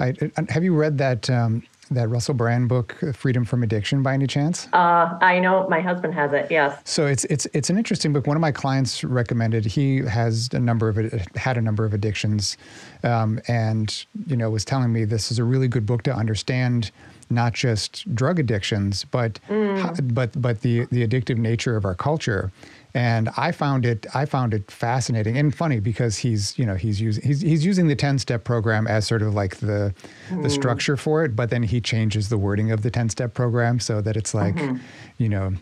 I, 0.00 0.14
have 0.48 0.64
you 0.64 0.74
read 0.74 0.98
that 0.98 1.28
um, 1.30 1.62
that 1.90 2.08
Russell 2.08 2.34
Brand 2.34 2.68
book, 2.68 2.96
Freedom 3.14 3.44
from 3.44 3.62
Addiction, 3.62 4.02
by 4.02 4.14
any 4.14 4.26
chance? 4.26 4.68
Uh, 4.72 5.18
I 5.20 5.38
know 5.38 5.66
my 5.68 5.80
husband 5.80 6.14
has 6.14 6.32
it. 6.32 6.48
Yes. 6.50 6.80
So 6.84 7.06
it's 7.06 7.24
it's 7.24 7.46
it's 7.52 7.70
an 7.70 7.78
interesting 7.78 8.12
book. 8.12 8.26
One 8.26 8.36
of 8.36 8.40
my 8.40 8.52
clients 8.52 9.02
recommended. 9.04 9.64
He 9.64 9.98
has 9.98 10.48
a 10.52 10.60
number 10.60 10.88
of 10.88 10.96
had 11.36 11.56
a 11.56 11.62
number 11.62 11.84
of 11.84 11.94
addictions, 11.94 12.56
um, 13.02 13.40
and 13.48 14.04
you 14.26 14.36
know 14.36 14.50
was 14.50 14.64
telling 14.64 14.92
me 14.92 15.04
this 15.04 15.30
is 15.30 15.38
a 15.38 15.44
really 15.44 15.68
good 15.68 15.86
book 15.86 16.02
to 16.04 16.14
understand 16.14 16.90
not 17.30 17.52
just 17.52 18.12
drug 18.14 18.38
addictions, 18.38 19.04
but 19.04 19.38
mm. 19.48 20.14
but 20.14 20.40
but 20.40 20.62
the 20.62 20.86
the 20.86 21.06
addictive 21.06 21.38
nature 21.38 21.76
of 21.76 21.84
our 21.84 21.94
culture. 21.94 22.52
And 22.94 23.28
I 23.36 23.52
found 23.52 23.84
it 23.84 24.06
I 24.14 24.24
found 24.24 24.54
it 24.54 24.70
fascinating 24.70 25.36
and 25.36 25.54
funny 25.54 25.78
because 25.78 26.16
he's 26.16 26.58
you 26.58 26.64
know 26.64 26.74
he's 26.74 27.00
using 27.00 27.22
he's 27.22 27.40
he's 27.42 27.64
using 27.64 27.86
the 27.86 27.94
ten 27.94 28.18
step 28.18 28.44
program 28.44 28.86
as 28.86 29.06
sort 29.06 29.22
of 29.22 29.34
like 29.34 29.56
the 29.58 29.94
mm. 30.30 30.42
the 30.42 30.50
structure 30.50 30.96
for 30.96 31.24
it, 31.24 31.36
but 31.36 31.50
then 31.50 31.62
he 31.62 31.80
changes 31.80 32.30
the 32.30 32.38
wording 32.38 32.72
of 32.72 32.82
the 32.82 32.90
ten 32.90 33.08
step 33.08 33.34
program 33.34 33.78
so 33.78 34.00
that 34.00 34.16
it's 34.16 34.32
like 34.32 34.54
mm-hmm. 34.54 34.78
you 35.18 35.28
know 35.28 35.52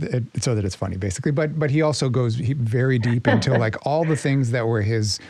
it, 0.00 0.24
so 0.42 0.54
that 0.54 0.64
it's 0.64 0.74
funny 0.74 0.96
basically. 0.96 1.30
But 1.30 1.58
but 1.58 1.70
he 1.70 1.82
also 1.82 2.08
goes 2.08 2.34
very 2.34 2.98
deep 2.98 3.28
into 3.28 3.56
like 3.58 3.86
all 3.86 4.04
the 4.04 4.16
things 4.16 4.50
that 4.50 4.66
were 4.66 4.82
his 4.82 5.20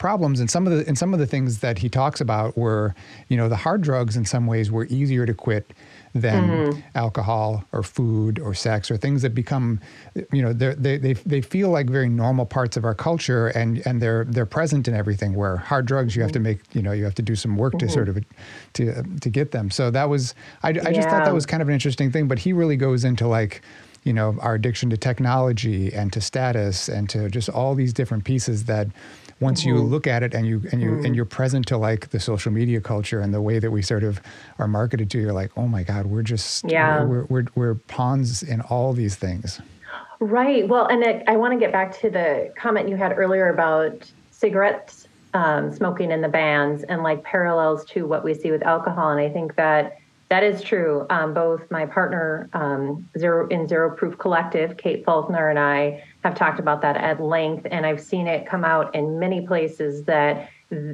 problems 0.00 0.40
and 0.40 0.50
some 0.50 0.66
of 0.66 0.72
the 0.72 0.84
and 0.88 0.98
some 0.98 1.14
of 1.14 1.20
the 1.20 1.26
things 1.26 1.60
that 1.60 1.78
he 1.78 1.88
talks 1.88 2.20
about 2.20 2.56
were 2.58 2.92
you 3.28 3.36
know 3.36 3.48
the 3.48 3.56
hard 3.56 3.82
drugs 3.82 4.16
in 4.16 4.24
some 4.24 4.48
ways 4.48 4.72
were 4.72 4.86
easier 4.86 5.24
to 5.24 5.34
quit 5.34 5.72
than 6.14 6.48
mm-hmm. 6.48 6.80
alcohol 6.96 7.64
or 7.72 7.82
food 7.82 8.38
or 8.40 8.52
sex 8.52 8.90
or 8.90 8.96
things 8.96 9.22
that 9.22 9.34
become, 9.34 9.80
you 10.32 10.42
know, 10.42 10.52
they 10.52 10.96
they 10.98 11.12
they 11.12 11.40
feel 11.40 11.70
like 11.70 11.88
very 11.88 12.08
normal 12.08 12.44
parts 12.44 12.76
of 12.76 12.84
our 12.84 12.94
culture 12.94 13.48
and 13.48 13.86
and 13.86 14.02
they're 14.02 14.24
they're 14.24 14.46
present 14.46 14.88
in 14.88 14.94
everything. 14.94 15.34
Where 15.34 15.58
hard 15.58 15.86
drugs, 15.86 16.16
you 16.16 16.22
have 16.22 16.32
to 16.32 16.38
mm-hmm. 16.38 16.44
make, 16.44 16.74
you 16.74 16.82
know, 16.82 16.92
you 16.92 17.04
have 17.04 17.14
to 17.16 17.22
do 17.22 17.36
some 17.36 17.56
work 17.56 17.74
mm-hmm. 17.74 17.86
to 17.86 17.92
sort 17.92 18.08
of 18.08 18.18
to 18.74 19.02
to 19.20 19.30
get 19.30 19.52
them. 19.52 19.70
So 19.70 19.90
that 19.90 20.08
was 20.08 20.34
I, 20.62 20.70
I 20.70 20.72
just 20.72 20.94
yeah. 20.94 21.10
thought 21.10 21.24
that 21.24 21.34
was 21.34 21.46
kind 21.46 21.62
of 21.62 21.68
an 21.68 21.74
interesting 21.74 22.10
thing. 22.10 22.26
But 22.26 22.40
he 22.40 22.52
really 22.52 22.76
goes 22.76 23.04
into 23.04 23.28
like 23.28 23.62
you 24.02 24.12
know 24.12 24.36
our 24.40 24.54
addiction 24.54 24.90
to 24.90 24.96
technology 24.96 25.92
and 25.92 26.12
to 26.12 26.20
status 26.20 26.88
and 26.88 27.08
to 27.10 27.28
just 27.28 27.48
all 27.48 27.74
these 27.74 27.92
different 27.92 28.24
pieces 28.24 28.64
that 28.64 28.88
once 29.40 29.60
mm-hmm. 29.60 29.70
you 29.70 29.82
look 29.82 30.06
at 30.06 30.22
it 30.22 30.34
and 30.34 30.46
you 30.46 30.62
and 30.70 30.80
you 30.80 30.90
mm-hmm. 30.90 31.04
and 31.06 31.16
you're 31.16 31.24
present 31.24 31.66
to 31.68 31.76
like 31.76 32.10
the 32.10 32.20
social 32.20 32.52
media 32.52 32.80
culture 32.80 33.20
and 33.20 33.32
the 33.32 33.40
way 33.40 33.58
that 33.58 33.70
we 33.70 33.82
sort 33.82 34.04
of 34.04 34.20
are 34.58 34.68
marketed 34.68 35.10
to, 35.10 35.18
you're 35.18 35.32
like, 35.32 35.50
oh 35.56 35.66
my 35.66 35.82
God, 35.82 36.06
we're 36.06 36.22
just 36.22 36.64
yeah. 36.68 37.02
we're, 37.02 37.24
we're, 37.24 37.46
we're 37.54 37.74
pawns 37.74 38.42
in 38.42 38.60
all 38.62 38.92
these 38.92 39.16
things. 39.16 39.60
Right. 40.20 40.68
Well, 40.68 40.86
and 40.86 41.02
it, 41.02 41.24
I 41.26 41.36
want 41.36 41.54
to 41.54 41.58
get 41.58 41.72
back 41.72 41.98
to 42.00 42.10
the 42.10 42.52
comment 42.56 42.88
you 42.88 42.96
had 42.96 43.16
earlier 43.16 43.48
about 43.48 44.10
cigarettes 44.30 45.08
um, 45.32 45.72
smoking 45.72 46.10
in 46.10 46.20
the 46.20 46.28
bans 46.28 46.82
and 46.84 47.02
like 47.02 47.22
parallels 47.24 47.84
to 47.86 48.06
what 48.06 48.22
we 48.22 48.34
see 48.34 48.50
with 48.50 48.62
alcohol. 48.62 49.10
And 49.10 49.20
I 49.20 49.30
think 49.30 49.54
that 49.56 49.98
that 50.28 50.42
is 50.42 50.62
true. 50.62 51.06
Um, 51.10 51.34
both 51.34 51.68
my 51.70 51.86
partner 51.86 52.48
um, 52.52 53.08
Zero 53.18 53.48
in 53.48 53.66
Zero 53.66 53.94
Proof 53.96 54.18
Collective, 54.18 54.76
Kate 54.76 55.04
Faulkner, 55.04 55.48
and 55.48 55.58
I 55.58 56.04
have 56.24 56.34
talked 56.34 56.58
about 56.58 56.82
that 56.82 56.96
at 56.96 57.20
length, 57.20 57.66
and 57.70 57.86
I've 57.86 58.00
seen 58.00 58.26
it 58.26 58.46
come 58.46 58.64
out 58.64 58.94
in 58.94 59.18
many 59.18 59.46
places 59.46 60.04
that 60.04 60.50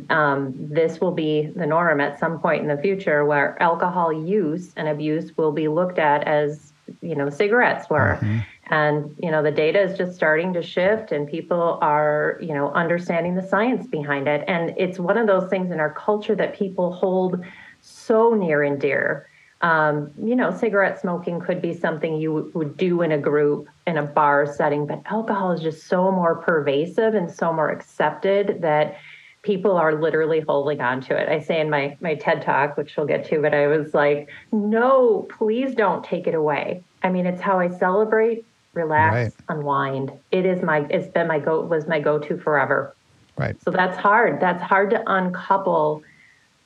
um, 0.09 0.55
this 0.57 1.01
will 1.01 1.13
be 1.13 1.51
the 1.55 1.67
norm 1.67 2.01
at 2.01 2.19
some 2.19 2.39
point 2.39 2.63
in 2.63 2.69
the 2.69 2.81
future, 2.81 3.25
where 3.25 3.61
alcohol 3.63 4.13
use 4.13 4.73
and 4.77 4.89
abuse 4.89 5.37
will 5.37 5.53
be 5.53 5.69
looked 5.69 5.99
at 5.99 6.27
as 6.27 6.73
you 7.03 7.15
know 7.15 7.29
cigarettes 7.29 7.91
were. 7.91 8.19
Mm-hmm. 8.21 8.39
And 8.69 9.15
you 9.23 9.31
know 9.31 9.43
the 9.43 9.51
data 9.51 9.81
is 9.81 9.97
just 9.99 10.15
starting 10.15 10.53
to 10.55 10.63
shift, 10.63 11.13
and 11.13 11.29
people 11.29 11.79
are 11.83 12.39
you 12.41 12.55
know 12.55 12.71
understanding 12.73 13.35
the 13.35 13.47
science 13.47 13.87
behind 13.87 14.29
it. 14.29 14.45
And 14.49 14.75
it's 14.77 14.99
one 14.99 15.19
of 15.19 15.27
those 15.27 15.51
things 15.51 15.71
in 15.71 15.81
our 15.81 15.93
culture 15.93 16.35
that 16.37 16.57
people 16.57 16.93
hold 16.93 17.45
so 17.81 18.35
near 18.35 18.63
and 18.63 18.81
dear. 18.81 19.29
Um, 19.67 20.13
you 20.23 20.37
know, 20.37 20.57
cigarette 20.57 21.01
smoking 21.01 21.41
could 21.41 21.61
be 21.61 21.75
something 21.75 22.21
you 22.21 22.35
w- 22.35 22.53
would 22.55 22.77
do 22.77 23.03
in 23.03 23.11
a 23.11 23.19
group 23.19 23.67
in 23.85 23.97
a 23.97 24.03
bar 24.05 24.47
setting, 24.47 24.87
but 24.87 25.03
alcohol 25.07 25.51
is 25.51 25.61
just 25.61 25.89
so 25.89 26.13
more 26.13 26.37
pervasive 26.37 27.15
and 27.15 27.29
so 27.29 27.53
more 27.53 27.71
accepted 27.71 28.63
that 28.63 28.97
people 29.43 29.77
are 29.77 30.01
literally 30.01 30.39
holding 30.39 30.81
on 30.81 31.01
to 31.01 31.21
it. 31.21 31.29
I 31.29 31.41
say 31.41 31.61
in 31.61 31.69
my 31.69 31.97
my 32.01 32.15
TED 32.15 32.43
talk, 32.43 32.77
which 32.77 32.97
we'll 32.97 33.07
get 33.07 33.25
to, 33.27 33.43
but 33.43 33.55
I 33.55 33.67
was 33.67 33.93
like, 33.93 34.29
no, 34.53 35.27
please 35.37 35.75
don't 35.75 36.05
take 36.05 36.29
it 36.29 36.37
away. 36.37 36.85
I 37.03 37.09
mean, 37.09 37.27
it's 37.27 37.43
how 37.43 37.59
I 37.59 37.69
celebrate, 37.69 38.45
relax, 38.73 39.15
right. 39.15 39.33
unwind. 39.49 40.13
It 40.31 40.47
is 40.47 40.63
my 40.63 40.87
it's 40.91 41.09
been 41.09 41.27
my 41.27 41.41
go 41.41 41.63
was 41.63 41.89
my 41.89 41.99
go-to 41.99 42.39
forever. 42.39 42.95
Right. 43.37 43.61
So 43.63 43.73
that's 43.73 43.99
hard. 43.99 44.39
That's 44.39 44.63
hard 44.63 44.91
to 44.91 45.03
uncouple 45.09 46.05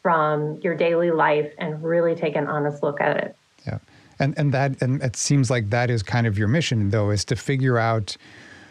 from 0.03 0.59
your 0.63 0.75
daily 0.75 1.11
life 1.11 1.53
and 1.59 1.83
really 1.83 2.15
take 2.15 2.37
an 2.37 2.47
honest 2.47 2.83
look 2.83 3.01
at 3.01 3.17
it. 3.17 3.37
Yeah. 3.67 3.79
And 4.19 4.37
and 4.39 4.53
that 4.53 4.81
and 4.83 5.03
it 5.03 5.17
seems 5.17 5.51
like 5.51 5.71
that 5.71 5.91
is 5.91 6.03
kind 6.03 6.27
of 6.27 6.39
your 6.39 6.49
mission 6.49 6.91
though 6.91 7.11
is 7.11 7.25
to 7.27 7.37
figure 7.37 7.79
out 7.79 8.17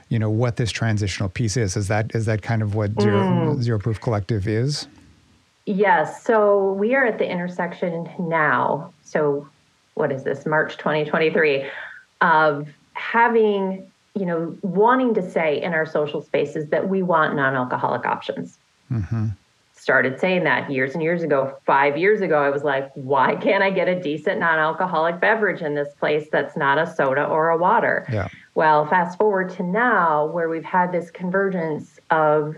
you 0.10 0.18
know 0.18 0.30
what 0.30 0.58
this 0.58 0.72
transitional 0.72 1.30
piece 1.30 1.58
is. 1.58 1.76
Is 1.76 1.88
that 1.88 2.14
is 2.16 2.26
that 2.26 2.42
kind 2.42 2.62
of 2.62 2.76
what 2.76 3.00
Zero, 3.02 3.22
mm. 3.22 3.62
Zero 3.62 3.80
Proof 3.80 4.02
Collective 4.02 4.48
is? 4.48 4.88
Yes. 5.66 6.24
So 6.24 6.74
we 6.74 6.96
are 6.96 7.06
at 7.06 7.20
the 7.20 7.30
intersection 7.30 8.10
now. 8.20 8.92
So 9.04 9.48
what 9.94 10.12
is 10.12 10.24
this? 10.24 10.46
March 10.46 10.78
2023 10.78 11.68
of 12.22 12.68
having 12.94 13.90
you 14.16 14.26
know 14.26 14.56
wanting 14.62 15.14
to 15.16 15.32
say 15.32 15.62
in 15.62 15.74
our 15.74 15.86
social 15.86 16.22
spaces 16.22 16.70
that 16.70 16.90
we 16.90 17.02
want 17.04 17.36
non-alcoholic 17.36 18.06
options. 18.06 18.58
Mm-hmm 18.92 19.30
started 19.80 20.20
saying 20.20 20.44
that 20.44 20.70
years 20.70 20.94
and 20.94 21.02
years 21.02 21.24
ago. 21.24 21.58
Five 21.66 21.98
years 21.98 22.22
ago, 22.22 22.42
I 22.42 22.50
was 22.50 22.64
like, 22.64 22.92
why 22.96 23.36
can't 23.36 23.64
I 23.64 23.70
get 23.70 23.88
a 23.88 24.00
decent 24.00 24.40
non 24.40 24.60
alcoholic 24.60 25.20
beverage 25.20 25.62
in 25.62 25.76
this 25.76 25.94
place 26.00 26.28
that's 26.32 26.58
not 26.58 26.78
a 26.78 26.86
soda 26.86 27.26
or 27.26 27.50
a 27.50 27.58
water? 27.58 28.06
Yeah. 28.12 28.28
Well, 28.56 28.86
fast 28.88 29.18
forward 29.18 29.50
to 29.52 29.64
now, 29.64 30.28
where 30.28 30.50
we've 30.50 30.66
had 30.66 30.92
this 30.92 31.10
convergence 31.12 32.00
of 32.10 32.56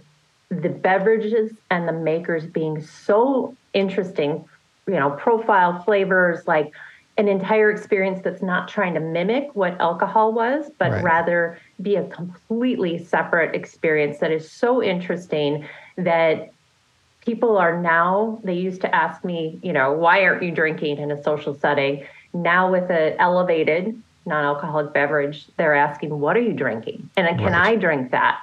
the 0.49 0.69
beverages 0.69 1.51
and 1.69 1.87
the 1.87 1.93
makers 1.93 2.45
being 2.45 2.81
so 2.81 3.55
interesting, 3.73 4.43
you 4.87 4.95
know, 4.95 5.11
profile 5.11 5.81
flavors, 5.83 6.47
like 6.47 6.73
an 7.17 7.27
entire 7.27 7.69
experience 7.69 8.21
that's 8.23 8.41
not 8.41 8.67
trying 8.67 8.93
to 8.95 8.99
mimic 8.99 9.49
what 9.53 9.79
alcohol 9.79 10.33
was, 10.33 10.71
but 10.79 10.91
right. 10.91 11.03
rather 11.03 11.59
be 11.81 11.95
a 11.95 12.07
completely 12.07 13.03
separate 13.03 13.53
experience 13.53 14.17
that 14.19 14.31
is 14.31 14.49
so 14.49 14.81
interesting 14.81 15.67
that 15.97 16.49
people 17.21 17.57
are 17.57 17.79
now 17.79 18.39
they 18.43 18.53
used 18.53 18.81
to 18.81 18.95
ask 18.95 19.23
me 19.23 19.59
you 19.61 19.71
know 19.71 19.93
why 19.93 20.23
aren't 20.23 20.43
you 20.43 20.51
drinking 20.51 20.97
in 20.97 21.11
a 21.11 21.23
social 21.23 21.55
setting 21.55 22.05
now 22.33 22.71
with 22.71 22.89
an 22.89 23.15
elevated 23.19 24.01
non-alcoholic 24.25 24.93
beverage 24.93 25.47
they're 25.57 25.75
asking 25.75 26.19
what 26.19 26.35
are 26.35 26.41
you 26.41 26.53
drinking 26.53 27.09
and 27.15 27.27
can 27.37 27.53
right. 27.53 27.73
i 27.73 27.75
drink 27.75 28.11
that 28.11 28.41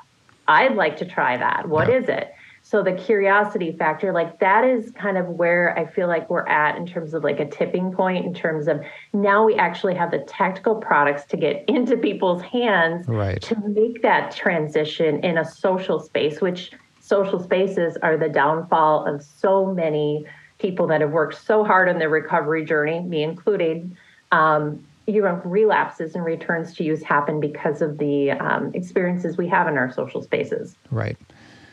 i'd 0.48 0.74
like 0.74 0.96
to 0.96 1.04
try 1.04 1.36
that 1.36 1.68
What 1.68 1.88
yeah. 1.88 1.98
is 1.98 2.08
it 2.08 2.34
so 2.62 2.82
the 2.82 2.92
curiosity 2.92 3.72
factor 3.72 4.12
like 4.12 4.40
that 4.40 4.64
is 4.64 4.90
kind 4.92 5.16
of 5.16 5.26
where 5.26 5.76
i 5.78 5.86
feel 5.86 6.08
like 6.08 6.28
we're 6.28 6.46
at 6.46 6.76
in 6.76 6.86
terms 6.86 7.14
of 7.14 7.24
like 7.24 7.40
a 7.40 7.46
tipping 7.46 7.92
point 7.92 8.26
in 8.26 8.34
terms 8.34 8.68
of 8.68 8.80
now 9.12 9.44
we 9.44 9.54
actually 9.54 9.94
have 9.94 10.10
the 10.10 10.18
tactical 10.18 10.76
products 10.76 11.24
to 11.26 11.36
get 11.36 11.64
into 11.68 11.96
people's 11.96 12.42
hands 12.42 13.06
right. 13.08 13.40
to 13.42 13.56
make 13.68 14.02
that 14.02 14.30
transition 14.30 15.20
in 15.24 15.38
a 15.38 15.44
social 15.44 16.00
space 16.00 16.40
which 16.40 16.72
social 17.08 17.42
spaces 17.42 17.96
are 18.02 18.16
the 18.16 18.28
downfall 18.28 19.06
of 19.06 19.22
so 19.22 19.66
many 19.66 20.26
people 20.58 20.86
that 20.88 21.00
have 21.00 21.10
worked 21.10 21.40
so 21.42 21.64
hard 21.64 21.88
on 21.88 21.98
their 21.98 22.08
recovery 22.08 22.64
journey, 22.64 23.00
me 23.00 23.22
included. 23.22 23.96
Um, 24.30 24.84
you 25.06 25.22
know, 25.22 25.40
relapses 25.42 26.14
and 26.14 26.22
returns 26.22 26.74
to 26.74 26.84
use 26.84 27.02
happen 27.02 27.40
because 27.40 27.80
of 27.80 27.96
the 27.96 28.32
um, 28.32 28.70
experiences 28.74 29.38
we 29.38 29.48
have 29.48 29.66
in 29.66 29.78
our 29.78 29.90
social 29.90 30.20
spaces. 30.20 30.76
Right. 30.90 31.16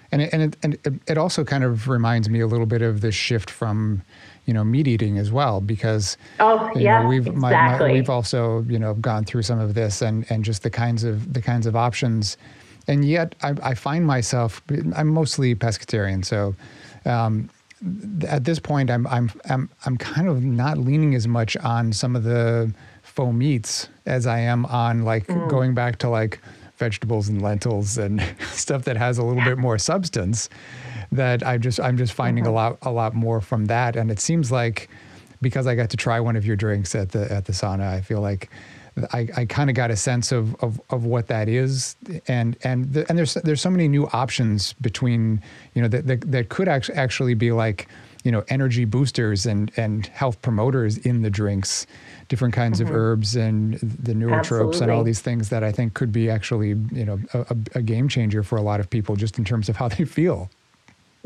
And 0.10 0.22
it, 0.22 0.30
and, 0.32 0.42
it, 0.42 0.58
and 0.64 1.00
it 1.06 1.18
also 1.18 1.44
kind 1.44 1.66
of 1.66 1.90
reminds 1.90 2.30
me 2.30 2.40
a 2.40 2.48
little 2.48 2.66
bit 2.66 2.82
of 2.82 3.02
this 3.02 3.14
shift 3.14 3.50
from, 3.50 4.04
you 4.46 4.54
know 4.54 4.64
meat 4.64 4.88
eating 4.88 5.18
as 5.18 5.32
well 5.32 5.60
because 5.60 6.18
oh 6.40 6.72
yeah 6.76 7.02
know, 7.02 7.08
we've 7.08 7.28
exactly. 7.28 7.88
my, 7.88 7.88
my, 7.88 7.94
we've 7.94 8.10
also 8.10 8.64
you 8.64 8.80
know 8.80 8.94
gone 8.96 9.26
through 9.26 9.42
some 9.42 9.60
of 9.60 9.74
this 9.74 10.02
and 10.02 10.26
and 10.30 10.46
just 10.46 10.64
the 10.64 10.70
kinds 10.70 11.04
of 11.04 11.34
the 11.34 11.42
kinds 11.42 11.66
of 11.66 11.76
options 11.76 12.38
and 12.88 13.06
yet 13.06 13.36
I, 13.42 13.56
I 13.64 13.74
find 13.74 14.06
myself 14.06 14.62
I'm 14.96 15.08
mostly 15.08 15.56
pescatarian 15.56 16.24
so 16.26 16.56
um, 17.06 17.50
at 18.28 18.44
this 18.44 18.60
point 18.60 18.90
I'm 18.90 19.06
I'm 19.08 19.32
I'm 19.50 19.70
I'm 19.86 19.98
kind 19.98 20.28
of 20.28 20.44
not 20.44 20.78
leaning 20.78 21.16
as 21.16 21.28
much 21.28 21.58
on 21.58 21.94
some 21.94 22.16
of 22.16 22.24
the 22.24 22.74
faux 23.04 23.34
meats 23.34 23.90
as 24.06 24.28
I 24.28 24.40
am 24.40 24.66
on 24.66 25.04
like 25.04 25.28
mm. 25.28 25.50
going 25.50 25.74
back 25.74 25.98
to 26.00 26.10
like 26.10 26.40
vegetables 26.78 27.30
and 27.30 27.42
lentils 27.42 27.98
and 27.98 28.22
stuff 28.52 28.84
that 28.86 28.98
has 28.98 29.18
a 29.18 29.24
little 29.24 29.44
bit 29.44 29.58
more 29.58 29.78
substance 29.78 30.50
that 31.12 31.46
I 31.46 31.58
just 31.58 31.80
I'm 31.80 31.98
just 31.98 32.14
finding 32.14 32.46
mm-hmm. 32.46 32.52
a 32.52 32.56
lot 32.56 32.78
a 32.82 32.92
lot 32.92 33.14
more 33.14 33.42
from 33.42 33.66
that 33.66 33.96
and 33.96 34.12
it 34.12 34.20
seems 34.20 34.52
like 34.52 34.90
because 35.42 35.68
I 35.68 35.76
got 35.76 35.90
to 35.92 35.98
try 35.98 36.20
one 36.20 36.36
of 36.36 36.46
your 36.46 36.56
drinks 36.56 36.96
at 36.96 37.12
the 37.12 37.32
at 37.32 37.46
the 37.46 37.54
sauna 37.54 37.88
I 37.88 38.02
feel 38.02 38.22
like 38.22 38.50
I, 39.12 39.28
I 39.36 39.46
kind 39.46 39.70
of 39.70 39.76
got 39.76 39.92
a 39.92 39.96
sense 39.96 40.32
of, 40.32 40.56
of, 40.64 40.80
of 40.90 41.06
what 41.06 41.28
that 41.28 41.50
is, 41.50 41.96
and 42.28 42.58
and 42.64 42.94
the, 42.94 43.08
and 43.10 43.18
there's 43.18 43.34
there's 43.34 43.62
so 43.62 43.70
many 43.70 43.88
new 43.88 44.08
options 44.14 44.74
between 44.74 45.42
you 45.74 45.82
know 45.82 45.88
that 45.88 46.08
that, 46.08 46.32
that 46.32 46.50
could 46.50 46.68
actually 46.68 46.98
actually 46.98 47.34
be 47.34 47.52
like 47.52 47.88
you 48.24 48.32
know 48.32 48.44
energy 48.48 48.86
boosters 48.86 49.46
and 49.46 49.72
and 49.76 50.08
health 50.08 50.42
promoters 50.42 50.98
in 51.00 51.24
the 51.24 51.30
drinks 51.30 51.86
different 52.28 52.54
kinds 52.54 52.80
mm-hmm. 52.80 52.90
of 52.90 52.96
herbs 52.96 53.36
and 53.36 53.76
the 53.76 54.14
neurotropes 54.14 54.82
and 54.82 54.90
all 54.90 55.04
these 55.04 55.22
things 55.22 55.50
that 55.50 55.64
I 55.64 55.72
think 55.72 55.94
could 55.94 56.12
be 56.12 56.30
actually, 56.30 56.70
you 56.70 57.06
know, 57.06 57.20
a, 57.34 57.56
a 57.76 57.82
game 57.82 58.08
changer 58.08 58.44
for 58.44 58.58
a 58.58 58.62
lot 58.62 58.80
of 58.80 58.90
people 58.90 59.16
just 59.16 59.38
in 59.38 59.46
terms 59.46 59.70
of 59.70 59.76
how 59.76 59.88
they 59.88 60.06
feel. 60.06 60.50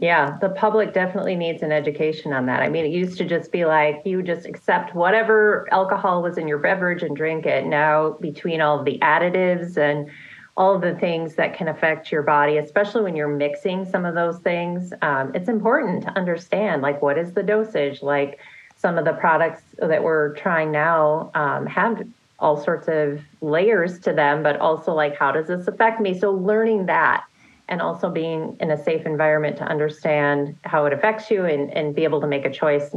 Yeah, 0.01 0.37
the 0.39 0.47
public 0.47 0.93
definitely 0.93 1.35
needs 1.35 1.61
an 1.61 1.73
education 1.73 2.31
on 2.31 2.45
that. 2.45 2.61
I 2.61 2.69
mean, 2.69 2.85
it 2.85 2.91
used 2.91 3.17
to 3.17 3.25
just 3.25 3.51
be 3.51 3.65
like 3.65 4.01
you 4.05 4.23
just 4.23 4.45
accept 4.45 4.95
whatever 4.95 5.67
alcohol 5.73 6.23
was 6.23 6.37
in 6.37 6.47
your 6.47 6.57
beverage 6.57 7.03
and 7.03 7.17
drink 7.17 7.45
it. 7.45 7.65
Now, 7.65 8.11
between 8.21 8.61
all 8.61 8.81
the 8.81 8.97
additives 8.99 9.75
and 9.75 10.09
all 10.55 10.79
the 10.79 10.95
things 10.95 11.35
that 11.35 11.53
can 11.53 11.67
affect 11.67 12.13
your 12.13 12.23
body, 12.23 12.57
especially 12.57 13.01
when 13.01 13.17
you're 13.17 13.27
mixing 13.27 13.83
some 13.83 14.05
of 14.05 14.15
those 14.15 14.39
things, 14.39 14.93
um, 15.01 15.35
it's 15.35 15.49
important 15.49 16.03
to 16.03 16.17
understand 16.17 16.81
like 16.81 17.01
what 17.01 17.17
is 17.17 17.33
the 17.33 17.43
dosage, 17.43 18.01
like 18.01 18.39
some 18.77 18.97
of 18.97 19.03
the 19.03 19.13
products 19.13 19.63
that 19.79 20.01
we're 20.01 20.33
trying 20.35 20.71
now 20.71 21.29
um, 21.33 21.65
have 21.65 22.07
all 22.39 22.55
sorts 22.55 22.87
of 22.87 23.19
layers 23.41 23.99
to 23.99 24.13
them, 24.13 24.43
but 24.43 24.57
also 24.61 24.93
like, 24.93 25.17
how 25.17 25.33
does 25.33 25.47
this 25.47 25.67
affect 25.67 25.99
me? 25.99 26.17
So, 26.17 26.31
learning 26.31 26.85
that 26.85 27.25
and 27.69 27.81
also 27.81 28.09
being 28.09 28.57
in 28.59 28.71
a 28.71 28.83
safe 28.83 29.05
environment 29.05 29.55
to 29.57 29.63
understand 29.63 30.57
how 30.65 30.85
it 30.85 30.91
affects 30.91 31.31
you 31.31 31.45
and, 31.45 31.71
and 31.71 31.95
be 31.95 32.03
able 32.03 32.19
to 32.19 32.27
make 32.27 32.45
a 32.45 32.51
choice, 32.51 32.93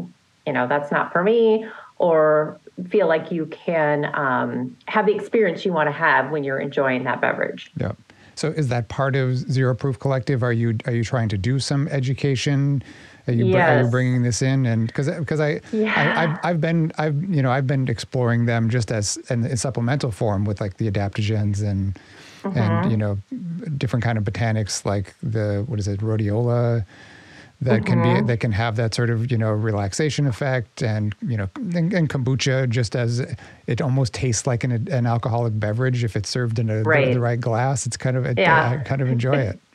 you 0.46 0.52
know, 0.52 0.66
that's 0.66 0.90
not 0.90 1.12
for 1.12 1.22
me, 1.22 1.66
or 1.98 2.58
feel 2.88 3.06
like 3.06 3.30
you 3.30 3.46
can 3.46 4.10
um, 4.14 4.76
have 4.86 5.06
the 5.06 5.14
experience 5.14 5.64
you 5.64 5.72
want 5.72 5.88
to 5.88 5.92
have 5.92 6.30
when 6.30 6.42
you're 6.42 6.58
enjoying 6.58 7.04
that 7.04 7.20
beverage. 7.20 7.70
Yeah. 7.78 7.92
So 8.34 8.48
is 8.48 8.68
that 8.68 8.88
part 8.88 9.14
of 9.14 9.36
Zero 9.36 9.74
Proof 9.74 9.98
Collective? 9.98 10.42
Are 10.42 10.54
you 10.54 10.76
are 10.86 10.92
you 10.92 11.04
trying 11.04 11.28
to 11.28 11.38
do 11.38 11.58
some 11.58 11.86
education? 11.88 12.82
Are 13.28 13.32
you, 13.32 13.46
yes. 13.46 13.68
are 13.68 13.84
you 13.84 13.90
bringing 13.90 14.22
this 14.22 14.40
in? 14.40 14.64
And 14.64 14.86
because 14.86 15.08
because 15.10 15.38
I, 15.38 15.60
yeah. 15.70 15.92
I 15.94 16.26
have 16.26 16.40
I've 16.42 16.60
been 16.60 16.92
I've 16.96 17.22
you 17.24 17.42
know 17.42 17.52
I've 17.52 17.66
been 17.66 17.88
exploring 17.88 18.46
them 18.46 18.70
just 18.70 18.90
as 18.90 19.18
in, 19.28 19.44
in 19.44 19.56
supplemental 19.58 20.10
form 20.10 20.46
with 20.46 20.62
like 20.62 20.78
the 20.78 20.90
adaptogens 20.90 21.62
and 21.62 21.96
mm-hmm. 22.42 22.58
and 22.58 22.90
you 22.90 22.96
know 22.96 23.18
different 23.76 24.04
kind 24.04 24.18
of 24.18 24.24
botanics 24.24 24.84
like 24.84 25.14
the 25.22 25.64
what 25.66 25.78
is 25.78 25.88
it 25.88 26.00
rhodiola 26.00 26.84
that 27.60 27.82
mm-hmm. 27.82 27.84
can 27.84 28.02
be 28.02 28.08
mm-hmm. 28.08 28.26
that 28.26 28.38
can 28.38 28.52
have 28.52 28.76
that 28.76 28.94
sort 28.94 29.10
of 29.10 29.30
you 29.30 29.38
know 29.38 29.50
relaxation 29.50 30.26
effect 30.26 30.82
and 30.82 31.14
you 31.22 31.36
know 31.36 31.48
and, 31.56 31.92
and 31.92 32.10
kombucha 32.10 32.68
just 32.68 32.96
as 32.96 33.20
it 33.66 33.80
almost 33.80 34.12
tastes 34.12 34.46
like 34.46 34.64
an, 34.64 34.72
an 34.90 35.06
alcoholic 35.06 35.58
beverage 35.58 36.04
if 36.04 36.16
it's 36.16 36.28
served 36.28 36.58
in 36.58 36.68
a, 36.68 36.82
right. 36.82 37.06
the, 37.06 37.14
the, 37.14 37.20
right 37.20 37.40
glass 37.40 37.86
it's 37.86 37.96
kind 37.96 38.16
of 38.16 38.26
it, 38.26 38.38
yeah. 38.38 38.78
I 38.80 38.84
kind 38.84 39.00
of 39.00 39.08
enjoy 39.08 39.36
it 39.36 39.60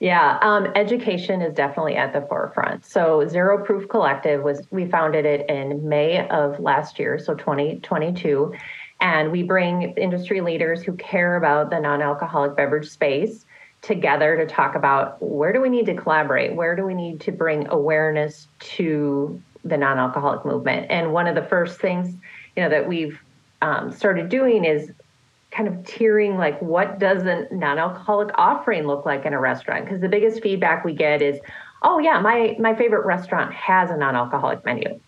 yeah, 0.00 0.38
um, 0.42 0.66
education 0.76 1.42
is 1.42 1.52
definitely 1.54 1.96
at 1.96 2.12
the 2.12 2.20
forefront. 2.20 2.84
So 2.84 3.26
Zero 3.26 3.64
Proof 3.64 3.88
Collective 3.88 4.42
was 4.42 4.64
we 4.70 4.86
founded 4.86 5.26
it 5.26 5.48
in 5.50 5.88
May 5.88 6.26
of 6.28 6.60
last 6.60 7.00
year, 7.00 7.18
so 7.18 7.34
2022, 7.34 8.54
and 9.00 9.30
we 9.30 9.42
bring 9.42 9.94
industry 9.96 10.40
leaders 10.40 10.82
who 10.82 10.92
care 10.94 11.36
about 11.36 11.70
the 11.70 11.78
non-alcoholic 11.78 12.56
beverage 12.56 12.88
space 12.88 13.44
together 13.80 14.36
to 14.36 14.46
talk 14.46 14.74
about 14.74 15.22
where 15.22 15.52
do 15.52 15.60
we 15.60 15.68
need 15.68 15.86
to 15.86 15.94
collaborate, 15.94 16.54
where 16.54 16.74
do 16.74 16.84
we 16.84 16.94
need 16.94 17.20
to 17.20 17.32
bring 17.32 17.68
awareness 17.68 18.48
to 18.58 19.40
the 19.64 19.76
non-alcoholic 19.76 20.44
movement. 20.44 20.86
And 20.90 21.12
one 21.12 21.26
of 21.26 21.34
the 21.34 21.42
first 21.42 21.80
things 21.80 22.16
you 22.56 22.62
know 22.62 22.70
that 22.70 22.88
we've 22.88 23.20
um, 23.62 23.92
started 23.92 24.28
doing 24.28 24.64
is 24.64 24.90
kind 25.50 25.68
of 25.68 25.74
tiering 25.84 26.36
like 26.36 26.60
what 26.60 26.98
does 26.98 27.22
a 27.22 27.46
non-alcoholic 27.52 28.30
offering 28.36 28.86
look 28.86 29.06
like 29.06 29.24
in 29.24 29.32
a 29.32 29.40
restaurant? 29.40 29.84
Because 29.84 30.00
the 30.00 30.08
biggest 30.08 30.42
feedback 30.42 30.84
we 30.84 30.92
get 30.92 31.22
is 31.22 31.38
oh 31.82 31.98
yeah 31.98 32.20
my 32.20 32.56
my 32.58 32.74
favorite 32.74 33.06
restaurant 33.06 33.52
has 33.54 33.90
a 33.90 33.96
non-alcoholic 33.96 34.64
menu 34.64 34.98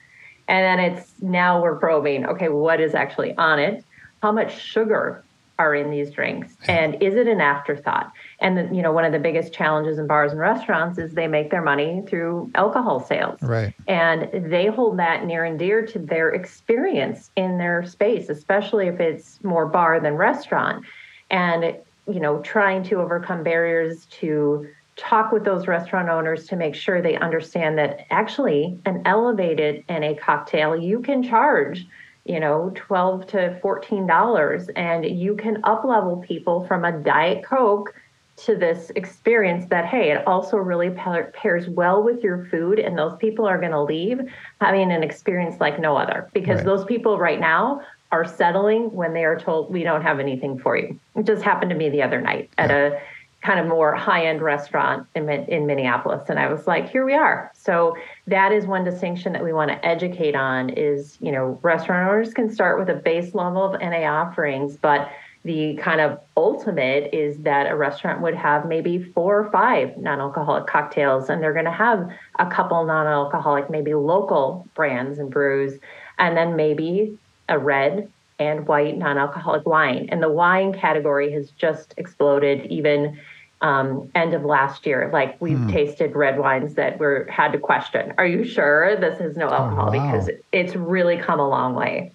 and 0.51 0.65
then 0.65 0.93
it's 0.93 1.13
now 1.23 1.63
we're 1.63 1.77
probing 1.77 2.27
okay 2.27 2.49
what 2.49 2.81
is 2.81 2.95
actually 2.95 3.35
on 3.37 3.59
it? 3.59 3.85
How 4.21 4.33
much 4.33 4.61
sugar 4.61 5.25
are 5.59 5.75
in 5.75 5.91
these 5.91 6.11
drinks? 6.11 6.55
And 6.67 7.01
is 7.03 7.15
it 7.15 7.29
an 7.29 7.41
afterthought? 7.41 8.11
And 8.41 8.59
the, 8.59 8.75
you 8.75 8.83
know 8.83 8.93
one 8.93 9.05
of 9.05 9.13
the 9.13 9.21
biggest 9.21 9.53
challenges 9.53 9.99
in 9.99 10.09
bars 10.09 10.33
and 10.33 10.41
restaurants 10.41 10.99
is 10.99 11.15
they 11.15 11.29
make 11.29 11.51
their 11.51 11.63
money 11.63 12.03
through 12.09 12.51
alcohol 12.57 12.99
sales. 12.99 13.41
Right. 13.41 13.73
And 13.87 14.29
they 14.51 14.67
hold 14.67 14.99
that 14.99 15.25
near 15.25 15.45
and 15.45 15.57
dear 15.57 15.87
to 15.87 15.99
their 16.01 16.31
experience 16.31 17.31
in 17.37 17.57
their 17.59 17.87
space 17.87 18.29
especially 18.29 18.89
if 18.89 18.99
it's 18.99 19.43
more 19.45 19.67
bar 19.67 20.01
than 20.01 20.15
restaurant. 20.15 20.85
And 21.31 21.77
you 22.09 22.19
know 22.19 22.41
trying 22.41 22.83
to 22.85 22.97
overcome 22.97 23.45
barriers 23.45 24.07
to 24.07 24.69
talk 25.01 25.33
with 25.33 25.45
those 25.45 25.67
restaurant 25.67 26.09
owners 26.09 26.47
to 26.47 26.57
make 26.57 26.75
sure 26.75 27.01
they 27.01 27.17
understand 27.17 27.79
that 27.79 28.07
actually 28.11 28.79
an 28.85 29.03
elevated 29.07 29.83
NA 29.89 30.13
cocktail 30.15 30.77
you 30.77 31.01
can 31.01 31.23
charge 31.23 31.87
you 32.25 32.39
know 32.39 32.71
12 32.75 33.27
to 33.29 33.59
14 33.63 34.07
dollars 34.07 34.69
and 34.77 35.05
you 35.05 35.35
can 35.35 35.59
up 35.65 35.85
level 35.85 36.19
people 36.19 36.67
from 36.67 36.85
a 36.85 36.93
diet 36.93 37.43
coke 37.43 37.95
to 38.37 38.57
this 38.57 38.91
experience 38.95 39.67
that 39.71 39.87
hey 39.87 40.13
it 40.13 40.27
also 40.27 40.57
really 40.57 40.91
pairs 40.91 41.69
well 41.69 42.03
with 42.03 42.23
your 42.23 42.47
food 42.47 42.79
and 42.79 42.97
those 42.97 43.17
people 43.19 43.47
are 43.47 43.59
going 43.59 43.73
to 43.73 43.83
leave 43.83 44.21
having 44.61 44.93
an 44.93 45.03
experience 45.03 45.61
like 45.61 45.81
no 45.81 45.97
other 45.97 46.29
because 46.35 46.59
right. 46.59 46.67
those 46.67 46.85
people 46.85 47.19
right 47.19 47.41
now 47.41 47.81
are 48.13 48.27
settling 48.27 48.93
when 48.93 49.15
they 49.15 49.25
are 49.25 49.39
told 49.39 49.73
we 49.73 49.83
don't 49.83 50.03
have 50.03 50.21
anything 50.21 50.59
for 50.59 50.77
you 50.77 50.99
it 51.17 51.25
just 51.25 51.43
happened 51.43 51.71
to 51.71 51.77
me 51.77 51.89
the 51.89 52.03
other 52.03 52.21
night 52.21 52.51
at 52.59 52.71
a 52.71 53.01
kind 53.43 53.59
of 53.59 53.67
more 53.67 53.95
high 53.95 54.27
end 54.27 54.43
restaurant 54.43 55.07
in, 55.15 55.29
in 55.29 55.67
Minneapolis. 55.67 56.29
And 56.29 56.39
I 56.39 56.53
was 56.53 56.67
like, 56.67 56.91
here 56.91 57.07
we 57.07 57.15
are. 57.15 57.51
So 57.55 57.97
that 58.27 58.53
is 58.53 58.67
one 58.67 58.85
distinction 58.85 59.33
that 59.33 59.43
we 59.43 59.53
want 59.53 59.71
to 59.71 59.85
educate 59.87 60.35
on 60.35 60.71
is, 60.71 61.17
you 61.21 61.33
know, 61.33 61.59
restaurant 61.63 62.11
owners 62.11 62.35
can 62.35 62.53
start 62.53 62.79
with 62.79 62.91
a 62.91 62.95
base 62.95 63.35
level 63.35 63.65
of 63.65 63.81
NA 63.81 64.03
offerings, 64.03 64.77
but 64.77 65.11
the 65.43 65.75
kind 65.77 66.03
of 66.03 66.21
ultimate 66.37 67.15
is 67.15 67.39
that 67.39 67.71
a 67.71 67.75
restaurant 67.75 68.21
would 68.21 68.35
have 68.35 68.67
maybe 68.67 69.03
four 69.03 69.41
or 69.41 69.51
five 69.51 69.97
non-alcoholic 69.97 70.67
cocktails 70.67 71.31
and 71.31 71.43
they're 71.43 71.55
going 71.55 71.65
to 71.65 71.71
have 71.71 72.11
a 72.39 72.47
couple 72.47 72.85
non-alcoholic 72.85 73.71
maybe 73.71 73.95
local 73.95 74.69
brands 74.75 75.19
and 75.19 75.31
brews 75.31 75.79
and 76.19 76.37
then 76.37 76.57
maybe 76.57 77.19
a 77.49 77.59
red 77.59 78.11
and 78.41 78.67
white 78.67 78.97
non-alcoholic 78.97 79.67
wine 79.67 80.09
and 80.11 80.23
the 80.23 80.29
wine 80.29 80.73
category 80.73 81.31
has 81.31 81.51
just 81.51 81.95
exploded 81.97 82.67
even 82.67 83.19
um, 83.61 84.11
end 84.15 84.33
of 84.33 84.45
last 84.45 84.87
year. 84.87 85.11
Like 85.13 85.41
we've 85.41 85.59
mm. 85.59 85.71
tasted 85.71 86.17
red 86.17 86.39
wines 86.39 86.75
that 86.75 86.99
were 86.99 87.29
had 87.31 87.53
to 87.53 87.59
question: 87.59 88.15
Are 88.19 88.27
you 88.27 88.45
sure 88.45 88.97
this 88.99 89.19
has 89.21 89.37
no 89.37 89.49
oh, 89.49 89.53
alcohol? 89.53 89.91
Oh, 89.93 89.97
wow. 89.97 90.13
Because 90.13 90.31
it's 90.53 90.75
really 90.75 91.19
come 91.19 91.39
a 91.39 91.49
long 91.49 91.75
way. 91.75 92.13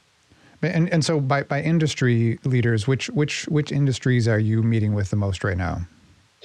And 0.62 0.92
and 0.92 1.06
so 1.06 1.20
by 1.20 1.44
by 1.44 1.62
industry 1.62 2.40
leaders, 2.44 2.88
which 2.88 3.08
which 3.12 3.46
which 3.46 3.72
industries 3.72 4.28
are 4.28 4.40
you 4.40 4.64
meeting 4.64 4.96
with 4.96 5.12
the 5.12 5.16
most 5.16 5.44
right 5.44 5.58
now? 5.58 5.88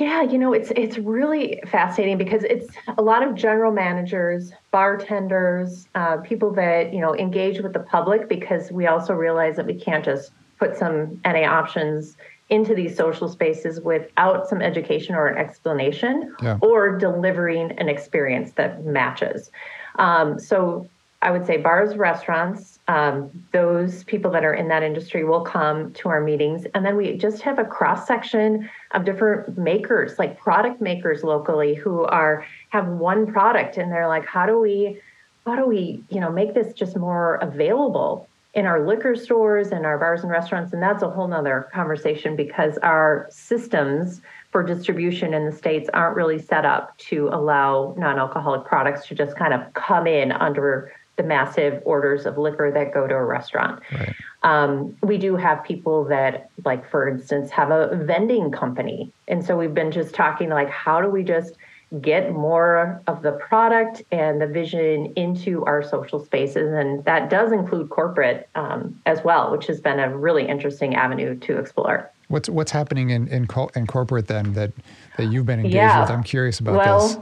Yeah, 0.00 0.22
you 0.22 0.38
know, 0.38 0.54
it's 0.54 0.72
it's 0.76 0.96
really 0.96 1.62
fascinating 1.66 2.16
because 2.16 2.42
it's 2.44 2.68
a 2.96 3.02
lot 3.02 3.22
of 3.22 3.34
general 3.34 3.70
managers, 3.70 4.50
bartenders, 4.70 5.88
uh, 5.94 6.16
people 6.18 6.50
that 6.54 6.94
you 6.94 7.00
know 7.00 7.14
engage 7.14 7.60
with 7.60 7.74
the 7.74 7.80
public 7.80 8.26
because 8.26 8.72
we 8.72 8.86
also 8.86 9.12
realize 9.12 9.56
that 9.56 9.66
we 9.66 9.74
can't 9.74 10.02
just 10.02 10.32
put 10.58 10.74
some 10.74 11.20
NA 11.24 11.42
options 11.42 12.16
into 12.48 12.74
these 12.74 12.96
social 12.96 13.28
spaces 13.28 13.80
without 13.82 14.48
some 14.48 14.62
education 14.62 15.14
or 15.14 15.26
an 15.28 15.36
explanation 15.36 16.34
yeah. 16.42 16.58
or 16.62 16.96
delivering 16.96 17.72
an 17.72 17.90
experience 17.90 18.52
that 18.52 18.84
matches. 18.84 19.50
Um, 19.96 20.38
so 20.38 20.88
I 21.22 21.30
would 21.30 21.46
say 21.46 21.58
bars, 21.58 21.96
restaurants, 21.96 22.79
um, 22.90 23.30
those 23.52 24.02
people 24.02 24.32
that 24.32 24.44
are 24.44 24.52
in 24.52 24.66
that 24.66 24.82
industry 24.82 25.22
will 25.22 25.42
come 25.42 25.92
to 25.92 26.08
our 26.08 26.20
meetings. 26.20 26.66
And 26.74 26.84
then 26.84 26.96
we 26.96 27.16
just 27.16 27.40
have 27.42 27.60
a 27.60 27.64
cross 27.64 28.04
section 28.04 28.68
of 28.90 29.04
different 29.04 29.56
makers, 29.56 30.18
like 30.18 30.36
product 30.40 30.80
makers 30.80 31.22
locally 31.22 31.76
who 31.76 32.02
are 32.06 32.44
have 32.70 32.88
one 32.88 33.32
product 33.32 33.76
and 33.76 33.92
they're 33.92 34.08
like, 34.08 34.26
how 34.26 34.44
do 34.44 34.58
we 34.58 35.00
how 35.46 35.54
do 35.54 35.66
we, 35.66 36.02
you 36.08 36.18
know, 36.18 36.32
make 36.32 36.52
this 36.52 36.72
just 36.74 36.96
more 36.96 37.36
available 37.36 38.28
in 38.54 38.66
our 38.66 38.84
liquor 38.84 39.14
stores 39.14 39.68
and 39.68 39.86
our 39.86 39.96
bars 39.96 40.22
and 40.22 40.30
restaurants? 40.30 40.72
And 40.72 40.82
that's 40.82 41.04
a 41.04 41.10
whole 41.10 41.28
nother 41.28 41.68
conversation 41.72 42.34
because 42.34 42.76
our 42.78 43.28
systems 43.30 44.20
for 44.50 44.64
distribution 44.64 45.32
in 45.32 45.46
the 45.46 45.52
states 45.52 45.88
aren't 45.94 46.16
really 46.16 46.40
set 46.40 46.64
up 46.64 46.98
to 46.98 47.28
allow 47.28 47.94
non-alcoholic 47.96 48.64
products 48.64 49.06
to 49.06 49.14
just 49.14 49.36
kind 49.36 49.54
of 49.54 49.72
come 49.74 50.08
in 50.08 50.32
under 50.32 50.92
the 51.20 51.26
massive 51.26 51.82
orders 51.84 52.24
of 52.24 52.38
liquor 52.38 52.70
that 52.70 52.94
go 52.94 53.06
to 53.06 53.14
a 53.14 53.24
restaurant. 53.24 53.82
Right. 53.92 54.14
Um, 54.42 54.96
we 55.02 55.18
do 55.18 55.36
have 55.36 55.62
people 55.64 56.04
that, 56.04 56.50
like 56.64 56.88
for 56.90 57.08
instance, 57.08 57.50
have 57.50 57.70
a 57.70 57.94
vending 57.96 58.50
company, 58.50 59.12
and 59.28 59.44
so 59.44 59.56
we've 59.56 59.74
been 59.74 59.92
just 59.92 60.14
talking 60.14 60.48
like, 60.48 60.70
how 60.70 61.00
do 61.02 61.10
we 61.10 61.22
just 61.22 61.56
get 62.00 62.32
more 62.32 63.02
of 63.06 63.20
the 63.22 63.32
product 63.32 64.02
and 64.12 64.40
the 64.40 64.46
vision 64.46 65.12
into 65.16 65.64
our 65.66 65.82
social 65.82 66.24
spaces, 66.24 66.72
and 66.72 67.04
that 67.04 67.28
does 67.28 67.52
include 67.52 67.90
corporate 67.90 68.48
um, 68.54 68.98
as 69.04 69.22
well, 69.22 69.50
which 69.50 69.66
has 69.66 69.80
been 69.80 69.98
a 69.98 70.16
really 70.16 70.48
interesting 70.48 70.94
avenue 70.94 71.38
to 71.40 71.58
explore. 71.58 72.10
What's 72.28 72.48
what's 72.48 72.70
happening 72.70 73.10
in 73.10 73.28
in, 73.28 73.46
in 73.74 73.86
corporate 73.86 74.28
then 74.28 74.54
that 74.54 74.72
that 75.18 75.26
you've 75.26 75.46
been 75.46 75.58
engaged 75.58 75.74
yeah. 75.74 76.00
with? 76.00 76.10
I'm 76.10 76.22
curious 76.22 76.60
about 76.60 76.76
well, 76.76 77.08
this. 77.08 77.18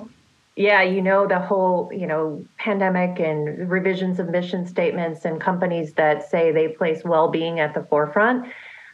Yeah, 0.59 0.83
you 0.83 1.03
know 1.03 1.29
the 1.29 1.39
whole 1.39 1.89
you 1.93 2.05
know 2.05 2.45
pandemic 2.57 3.21
and 3.21 3.71
revisions 3.71 4.19
of 4.19 4.29
mission 4.29 4.67
statements 4.67 5.25
and 5.25 5.41
companies 5.41 5.93
that 5.93 6.29
say 6.29 6.51
they 6.51 6.67
place 6.67 7.05
well-being 7.05 7.61
at 7.61 7.75
the 7.75 7.85
forefront. 7.85 8.49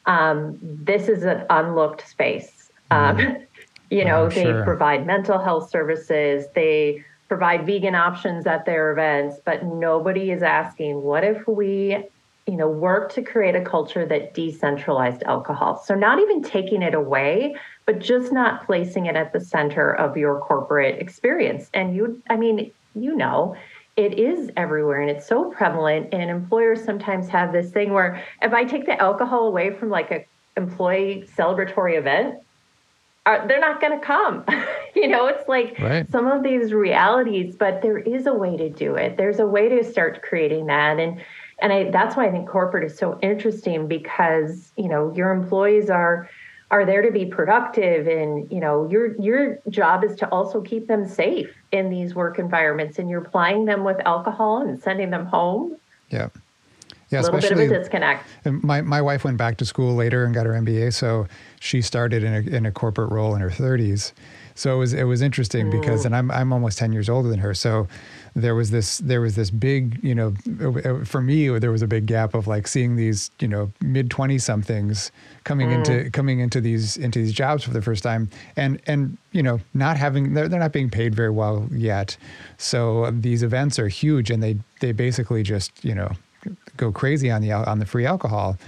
Um, 0.04 0.58
this 0.60 1.08
is 1.08 1.22
an 1.22 1.46
unlooked 1.48 2.06
space. 2.06 2.70
Um, 2.90 3.16
mm. 3.16 3.46
you 3.90 4.04
know, 4.04 4.24
oh, 4.24 4.28
they 4.28 4.42
sure. 4.42 4.62
provide 4.62 5.06
mental 5.06 5.38
health 5.38 5.70
services. 5.70 6.44
They 6.54 7.02
provide 7.28 7.64
vegan 7.64 7.94
options 7.94 8.46
at 8.46 8.66
their 8.66 8.92
events, 8.92 9.40
but 9.42 9.64
nobody 9.64 10.32
is 10.32 10.42
asking, 10.42 11.00
what 11.00 11.24
if 11.24 11.48
we 11.48 12.04
you 12.46 12.56
know, 12.56 12.68
work 12.68 13.10
to 13.14 13.22
create 13.22 13.56
a 13.56 13.62
culture 13.62 14.04
that 14.04 14.34
decentralized 14.34 15.22
alcohol. 15.22 15.82
So 15.82 15.94
not 15.94 16.20
even 16.20 16.42
taking 16.42 16.82
it 16.82 16.94
away, 16.94 17.54
but 17.86 17.98
just 17.98 18.32
not 18.32 18.64
placing 18.66 19.06
it 19.06 19.16
at 19.16 19.32
the 19.32 19.40
center 19.40 19.92
of 19.92 20.16
your 20.16 20.40
corporate 20.40 21.00
experience. 21.00 21.70
And 21.74 21.94
you, 21.94 22.22
I 22.30 22.36
mean, 22.36 22.70
you 22.94 23.14
know, 23.14 23.56
it 23.96 24.18
is 24.18 24.50
everywhere 24.56 25.00
and 25.00 25.10
it's 25.10 25.26
so 25.26 25.50
prevalent. 25.50 26.12
And 26.12 26.30
employers 26.30 26.82
sometimes 26.82 27.28
have 27.28 27.52
this 27.52 27.70
thing 27.70 27.92
where 27.92 28.22
if 28.42 28.52
I 28.52 28.64
take 28.64 28.86
the 28.86 29.00
alcohol 29.00 29.46
away 29.46 29.70
from 29.70 29.90
like 29.90 30.10
a 30.10 30.24
employee 30.56 31.28
celebratory 31.36 31.98
event, 31.98 32.36
are, 33.26 33.46
they're 33.48 33.60
not 33.60 33.80
going 33.80 33.98
to 33.98 34.04
come. 34.04 34.44
you 34.94 35.08
know, 35.08 35.26
it's 35.26 35.48
like 35.48 35.78
right. 35.78 36.10
some 36.10 36.26
of 36.26 36.42
these 36.42 36.72
realities, 36.72 37.56
but 37.56 37.82
there 37.82 37.98
is 37.98 38.26
a 38.26 38.34
way 38.34 38.56
to 38.56 38.68
do 38.68 38.94
it. 38.94 39.16
There's 39.16 39.38
a 39.38 39.46
way 39.46 39.68
to 39.68 39.82
start 39.84 40.22
creating 40.22 40.66
that. 40.66 40.98
And 40.98 41.22
and 41.60 41.72
I, 41.72 41.90
that's 41.90 42.16
why 42.16 42.26
I 42.26 42.32
think 42.32 42.48
corporate 42.48 42.84
is 42.84 42.98
so 42.98 43.18
interesting 43.22 43.86
because 43.86 44.72
you 44.76 44.88
know 44.88 45.12
your 45.14 45.30
employees 45.30 45.88
are 45.88 46.28
are 46.74 46.84
there 46.84 47.02
to 47.02 47.12
be 47.12 47.24
productive 47.24 48.08
and 48.08 48.50
you 48.50 48.58
know 48.58 48.88
your 48.90 49.14
your 49.22 49.60
job 49.68 50.02
is 50.02 50.16
to 50.16 50.28
also 50.30 50.60
keep 50.60 50.88
them 50.88 51.06
safe 51.06 51.54
in 51.70 51.88
these 51.88 52.16
work 52.16 52.36
environments 52.40 52.98
and 52.98 53.08
you're 53.08 53.20
plying 53.20 53.64
them 53.64 53.84
with 53.84 53.96
alcohol 54.04 54.60
and 54.60 54.82
sending 54.82 55.10
them 55.10 55.24
home 55.24 55.76
yeah 56.10 56.28
yeah, 57.10 57.20
a 57.20 57.22
little 57.22 57.38
bit 57.38 57.52
of 57.52 57.58
a 57.58 57.68
disconnect. 57.68 58.26
My 58.44 58.80
my 58.80 59.00
wife 59.00 59.22
went 59.22 59.36
back 59.36 59.58
to 59.58 59.64
school 59.64 59.94
later 59.94 60.24
and 60.24 60.34
got 60.34 60.46
her 60.46 60.52
MBA, 60.52 60.92
so 60.94 61.28
she 61.60 61.80
started 61.80 62.24
in 62.24 62.34
a 62.34 62.56
in 62.56 62.66
a 62.66 62.72
corporate 62.72 63.12
role 63.12 63.36
in 63.36 63.40
her 63.40 63.50
30s. 63.50 64.12
So 64.54 64.74
it 64.74 64.78
was 64.78 64.92
it 64.92 65.04
was 65.04 65.22
interesting 65.22 65.66
mm. 65.66 65.70
because, 65.72 66.04
and 66.04 66.14
I'm 66.14 66.30
I'm 66.30 66.52
almost 66.52 66.78
10 66.78 66.92
years 66.92 67.08
older 67.08 67.28
than 67.28 67.40
her, 67.40 67.54
so 67.54 67.88
there 68.36 68.54
was 68.54 68.70
this 68.70 68.98
there 68.98 69.20
was 69.20 69.36
this 69.36 69.50
big 69.50 70.02
you 70.02 70.14
know 70.14 70.34
for 71.04 71.20
me 71.20 71.48
there 71.58 71.70
was 71.70 71.82
a 71.82 71.86
big 71.86 72.06
gap 72.06 72.34
of 72.34 72.46
like 72.46 72.66
seeing 72.66 72.96
these 72.96 73.30
you 73.38 73.46
know 73.46 73.70
mid 73.80 74.10
20 74.10 74.38
somethings 74.38 75.12
coming 75.44 75.68
mm. 75.68 75.74
into 75.74 76.10
coming 76.10 76.40
into 76.40 76.60
these 76.60 76.96
into 76.96 77.20
these 77.20 77.32
jobs 77.32 77.62
for 77.62 77.70
the 77.70 77.82
first 77.82 78.02
time 78.02 78.28
and 78.56 78.80
and 78.86 79.16
you 79.30 79.42
know 79.42 79.60
not 79.72 79.96
having 79.96 80.34
they're, 80.34 80.48
they're 80.48 80.58
not 80.58 80.72
being 80.72 80.90
paid 80.90 81.14
very 81.14 81.30
well 81.30 81.68
yet 81.70 82.16
so 82.58 83.10
these 83.12 83.44
events 83.44 83.78
are 83.78 83.88
huge 83.88 84.30
and 84.30 84.42
they 84.42 84.58
they 84.80 84.90
basically 84.90 85.44
just 85.44 85.84
you 85.84 85.94
know 85.94 86.10
go 86.76 86.90
crazy 86.90 87.30
on 87.30 87.40
the 87.40 87.52
on 87.52 87.78
the 87.78 87.86
free 87.86 88.04
alcohol 88.04 88.58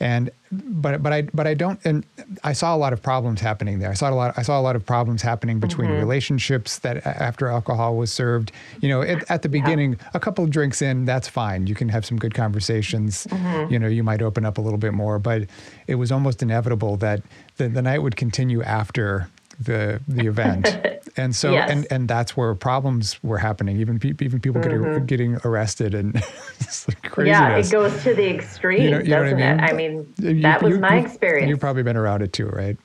and 0.00 0.30
but 0.50 1.02
but 1.02 1.12
I 1.12 1.22
but 1.22 1.46
I 1.46 1.54
don't 1.54 1.80
and 1.84 2.04
I 2.44 2.52
saw 2.52 2.74
a 2.74 2.78
lot 2.78 2.92
of 2.92 3.02
problems 3.02 3.40
happening 3.40 3.78
there. 3.78 3.90
I 3.90 3.94
saw 3.94 4.10
a 4.10 4.14
lot 4.14 4.34
I 4.36 4.42
saw 4.42 4.58
a 4.58 4.62
lot 4.62 4.76
of 4.76 4.86
problems 4.86 5.22
happening 5.22 5.58
between 5.58 5.90
mm-hmm. 5.90 5.98
relationships 5.98 6.78
that 6.80 7.06
after 7.06 7.48
alcohol 7.48 7.96
was 7.96 8.12
served. 8.12 8.52
You 8.80 8.88
know, 8.88 9.00
it, 9.00 9.24
at 9.28 9.42
the 9.42 9.48
beginning, 9.48 9.92
yeah. 9.92 10.10
a 10.14 10.20
couple 10.20 10.44
of 10.44 10.50
drinks 10.50 10.80
in, 10.80 11.04
that's 11.04 11.28
fine. 11.28 11.66
You 11.66 11.74
can 11.74 11.88
have 11.88 12.06
some 12.06 12.18
good 12.18 12.34
conversations. 12.34 13.26
Mm-hmm. 13.26 13.72
You 13.72 13.78
know, 13.78 13.88
you 13.88 14.02
might 14.02 14.22
open 14.22 14.44
up 14.46 14.58
a 14.58 14.60
little 14.60 14.78
bit 14.78 14.94
more, 14.94 15.18
but 15.18 15.48
it 15.86 15.96
was 15.96 16.12
almost 16.12 16.42
inevitable 16.42 16.96
that 16.98 17.22
the, 17.56 17.68
the 17.68 17.82
night 17.82 18.02
would 18.02 18.16
continue 18.16 18.62
after 18.62 19.28
the 19.60 20.00
the 20.08 20.26
event. 20.26 20.68
and 21.16 21.34
so 21.34 21.52
yes. 21.52 21.70
and 21.70 21.86
and 21.90 22.08
that's 22.08 22.36
where 22.36 22.54
problems 22.54 23.22
were 23.22 23.38
happening. 23.38 23.78
Even 23.78 23.98
pe- 23.98 24.14
even 24.20 24.40
people 24.40 24.60
mm-hmm. 24.60 25.06
getting 25.06 25.06
getting 25.06 25.36
arrested 25.44 25.94
and 25.94 26.14
craziness. 27.02 27.26
Yeah, 27.26 27.56
it 27.56 27.70
goes 27.70 28.02
to 28.04 28.14
the 28.14 28.28
extreme, 28.28 28.82
you 28.82 28.90
know, 28.90 28.98
you 28.98 29.04
doesn't 29.04 29.40
I 29.42 29.54
mean? 29.54 29.60
it? 29.60 29.62
I 29.62 29.72
mean, 29.72 30.42
that 30.42 30.62
you, 30.62 30.68
was 30.68 30.78
my 30.78 30.96
experience. 30.96 31.48
You've 31.48 31.60
probably 31.60 31.82
been 31.82 31.96
around 31.96 32.22
it 32.22 32.32
too, 32.32 32.46
right? 32.48 32.76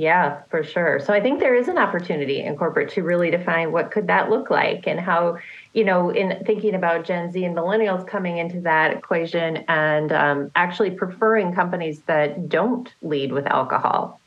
Yeah, 0.00 0.40
for 0.48 0.64
sure. 0.64 0.98
So 0.98 1.12
I 1.12 1.20
think 1.20 1.40
there 1.40 1.54
is 1.54 1.68
an 1.68 1.76
opportunity 1.76 2.40
in 2.40 2.56
corporate 2.56 2.88
to 2.92 3.02
really 3.02 3.30
define 3.30 3.70
what 3.70 3.90
could 3.90 4.06
that 4.06 4.30
look 4.30 4.48
like 4.48 4.86
and 4.86 4.98
how, 4.98 5.36
you 5.74 5.84
know, 5.84 6.08
in 6.08 6.42
thinking 6.46 6.74
about 6.74 7.04
Gen 7.04 7.30
Z 7.30 7.44
and 7.44 7.54
millennials 7.54 8.06
coming 8.06 8.38
into 8.38 8.62
that 8.62 8.96
equation 8.96 9.58
and 9.68 10.10
um, 10.10 10.50
actually 10.54 10.92
preferring 10.92 11.54
companies 11.54 12.00
that 12.06 12.48
don't 12.48 12.90
lead 13.02 13.30
with 13.30 13.46
alcohol. 13.46 14.19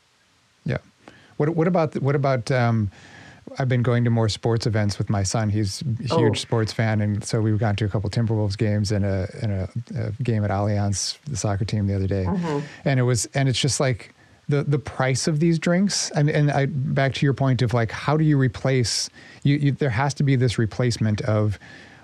What 1.36 1.50
what 1.50 1.68
about 1.68 2.00
what 2.00 2.14
about 2.14 2.50
um, 2.50 2.90
I've 3.58 3.68
been 3.68 3.82
going 3.82 4.04
to 4.04 4.10
more 4.10 4.28
sports 4.28 4.66
events 4.66 4.98
with 4.98 5.10
my 5.10 5.22
son. 5.22 5.50
He's 5.50 5.82
a 5.82 6.16
huge 6.16 6.30
oh. 6.30 6.34
sports 6.34 6.72
fan, 6.72 7.00
and 7.00 7.22
so 7.22 7.40
we've 7.40 7.58
gone 7.58 7.76
to 7.76 7.84
a 7.84 7.88
couple 7.88 8.08
Timberwolves 8.10 8.56
games 8.56 8.90
and 8.90 9.04
a 9.04 9.28
and 9.42 9.52
a, 9.52 9.68
a 9.96 10.22
game 10.22 10.44
at 10.44 10.50
Allianz, 10.50 11.18
the 11.24 11.36
soccer 11.36 11.64
team, 11.64 11.86
the 11.86 11.94
other 11.94 12.06
day. 12.06 12.24
Mm-hmm. 12.24 12.60
And 12.84 12.98
it 12.98 13.02
was 13.02 13.26
and 13.34 13.48
it's 13.48 13.60
just 13.60 13.80
like 13.80 14.14
the 14.48 14.64
the 14.64 14.78
price 14.78 15.26
of 15.28 15.40
these 15.40 15.58
drinks. 15.58 16.10
And 16.12 16.30
and 16.30 16.50
I 16.50 16.66
back 16.66 17.14
to 17.14 17.26
your 17.26 17.34
point 17.34 17.62
of 17.62 17.74
like 17.74 17.90
how 17.90 18.16
do 18.16 18.24
you 18.24 18.38
replace? 18.38 19.10
You, 19.42 19.56
you 19.56 19.72
there 19.72 19.90
has 19.90 20.14
to 20.14 20.22
be 20.22 20.36
this 20.36 20.58
replacement 20.58 21.20
of. 21.22 21.58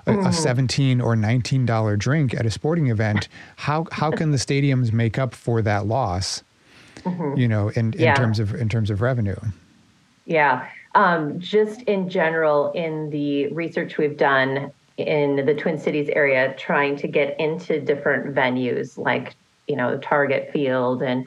A, 0.07 0.13
mm-hmm. 0.13 0.29
a, 0.29 0.33
17 0.33 1.03
or 1.03 1.15
19 1.15 1.67
dollar 1.67 1.95
drink 1.95 2.33
at 2.33 2.47
a 2.47 2.51
sporting 2.51 2.87
event 2.87 3.29
how 3.57 3.87
how 3.93 4.11
can 4.11 4.31
the 4.31 4.39
stadiums 4.39 4.95
make 4.95 5.19
up 5.19 5.35
for 5.35 5.61
that 5.61 5.85
loss 5.85 6.43
mm-hmm. 6.97 7.39
you 7.39 7.49
know 7.49 7.69
in, 7.71 7.93
in 7.95 8.01
yeah. 8.01 8.15
terms 8.15 8.39
of 8.39 8.55
in 8.55 8.69
terms 8.69 8.91
of 8.91 9.01
revenue 9.01 9.37
yeah 10.27 10.69
um, 10.95 11.39
just 11.39 11.83
in 11.83 12.09
general, 12.09 12.73
in 12.73 13.11
the 13.11 13.49
research 13.53 13.97
we've 13.97 14.17
done 14.17 14.73
in 14.97 15.47
the 15.47 15.55
Twin 15.55 15.79
Cities 15.79 16.11
area, 16.13 16.55
trying 16.59 16.97
to 16.97 17.09
get 17.09 17.39
into 17.39 17.81
different 17.81 18.35
venues 18.35 18.99
like 18.99 19.35
you 19.69 19.77
know 19.77 19.99
Target 19.99 20.51
Field 20.53 21.03
and 21.03 21.27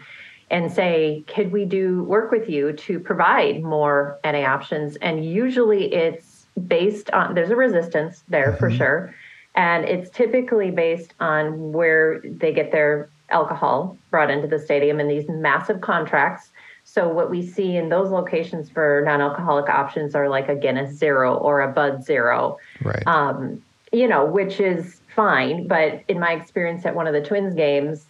and 0.52 0.72
say, 0.72 1.24
could 1.28 1.52
we 1.52 1.66
do 1.66 2.04
work 2.04 2.32
with 2.32 2.50
you 2.50 2.74
to 2.74 3.00
provide 3.00 3.64
more 3.64 4.20
NA 4.24 4.42
options? 4.42 4.98
And 4.98 5.26
usually 5.26 5.94
it's 5.94 6.46
based 6.68 7.10
on 7.12 7.34
there's 7.34 7.50
a 7.50 7.56
resistance 7.56 8.24
there 8.28 8.50
mm-hmm. 8.50 8.60
for 8.60 8.70
sure. 8.70 9.16
And 9.56 9.86
it's 9.86 10.10
typically 10.10 10.72
based 10.72 11.14
on 11.20 11.72
where 11.72 12.22
they 12.22 12.52
get 12.52 12.72
their 12.72 13.10
alcohol 13.34 13.98
brought 14.12 14.30
into 14.32 14.48
the 14.48 14.60
stadium 14.60 15.00
in 15.00 15.08
these 15.08 15.28
massive 15.28 15.82
contracts 15.82 16.52
so 16.84 17.08
what 17.08 17.30
we 17.30 17.46
see 17.46 17.78
in 17.78 17.90
those 17.90 18.10
locations 18.10 18.70
for 18.70 19.02
non-alcoholic 19.06 19.70
options 19.70 20.16
are 20.16 20.28
like 20.28 20.50
a 20.50 20.56
Guinness 20.56 20.96
Zero 20.96 21.36
or 21.36 21.62
a 21.62 21.72
Bud 21.72 22.04
Zero, 22.04 22.58
right? 22.82 23.02
Um, 23.08 23.62
you 23.92 24.08
know, 24.08 24.26
which 24.26 24.60
is 24.60 25.00
fine. 25.16 25.68
But 25.68 26.04
in 26.08 26.20
my 26.20 26.34
experience 26.34 26.86
at 26.86 26.96
one 26.96 27.08
of 27.08 27.14
the 27.14 27.22
Twins 27.22 27.56
games, 27.56 28.06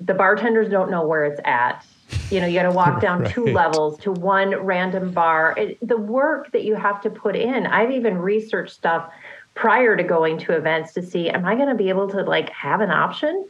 the 0.00 0.14
bartenders 0.14 0.70
don't 0.70 0.90
know 0.90 1.06
where 1.06 1.24
it's 1.24 1.40
at. 1.44 1.84
You 2.30 2.40
know, 2.40 2.46
you 2.46 2.54
got 2.54 2.68
to 2.68 2.72
walk 2.72 3.00
down 3.02 3.22
right. 3.22 3.34
two 3.34 3.46
levels 3.46 3.98
to 4.00 4.12
one 4.12 4.54
random 4.56 5.12
bar. 5.12 5.54
It, 5.56 5.78
the 5.86 5.98
work 5.98 6.52
that 6.52 6.64
you 6.64 6.74
have 6.74 7.02
to 7.02 7.10
put 7.10 7.36
in. 7.36 7.66
I've 7.66 7.90
even 7.90 8.16
researched 8.18 8.74
stuff 8.74 9.10
prior 9.54 9.96
to 9.96 10.02
going 10.02 10.38
to 10.38 10.52
events 10.52 10.92
to 10.94 11.02
see, 11.02 11.28
am 11.28 11.44
I 11.44 11.54
going 11.54 11.68
to 11.68 11.74
be 11.74 11.88
able 11.88 12.08
to 12.10 12.22
like 12.22 12.50
have 12.50 12.80
an 12.80 12.90
option? 12.90 13.46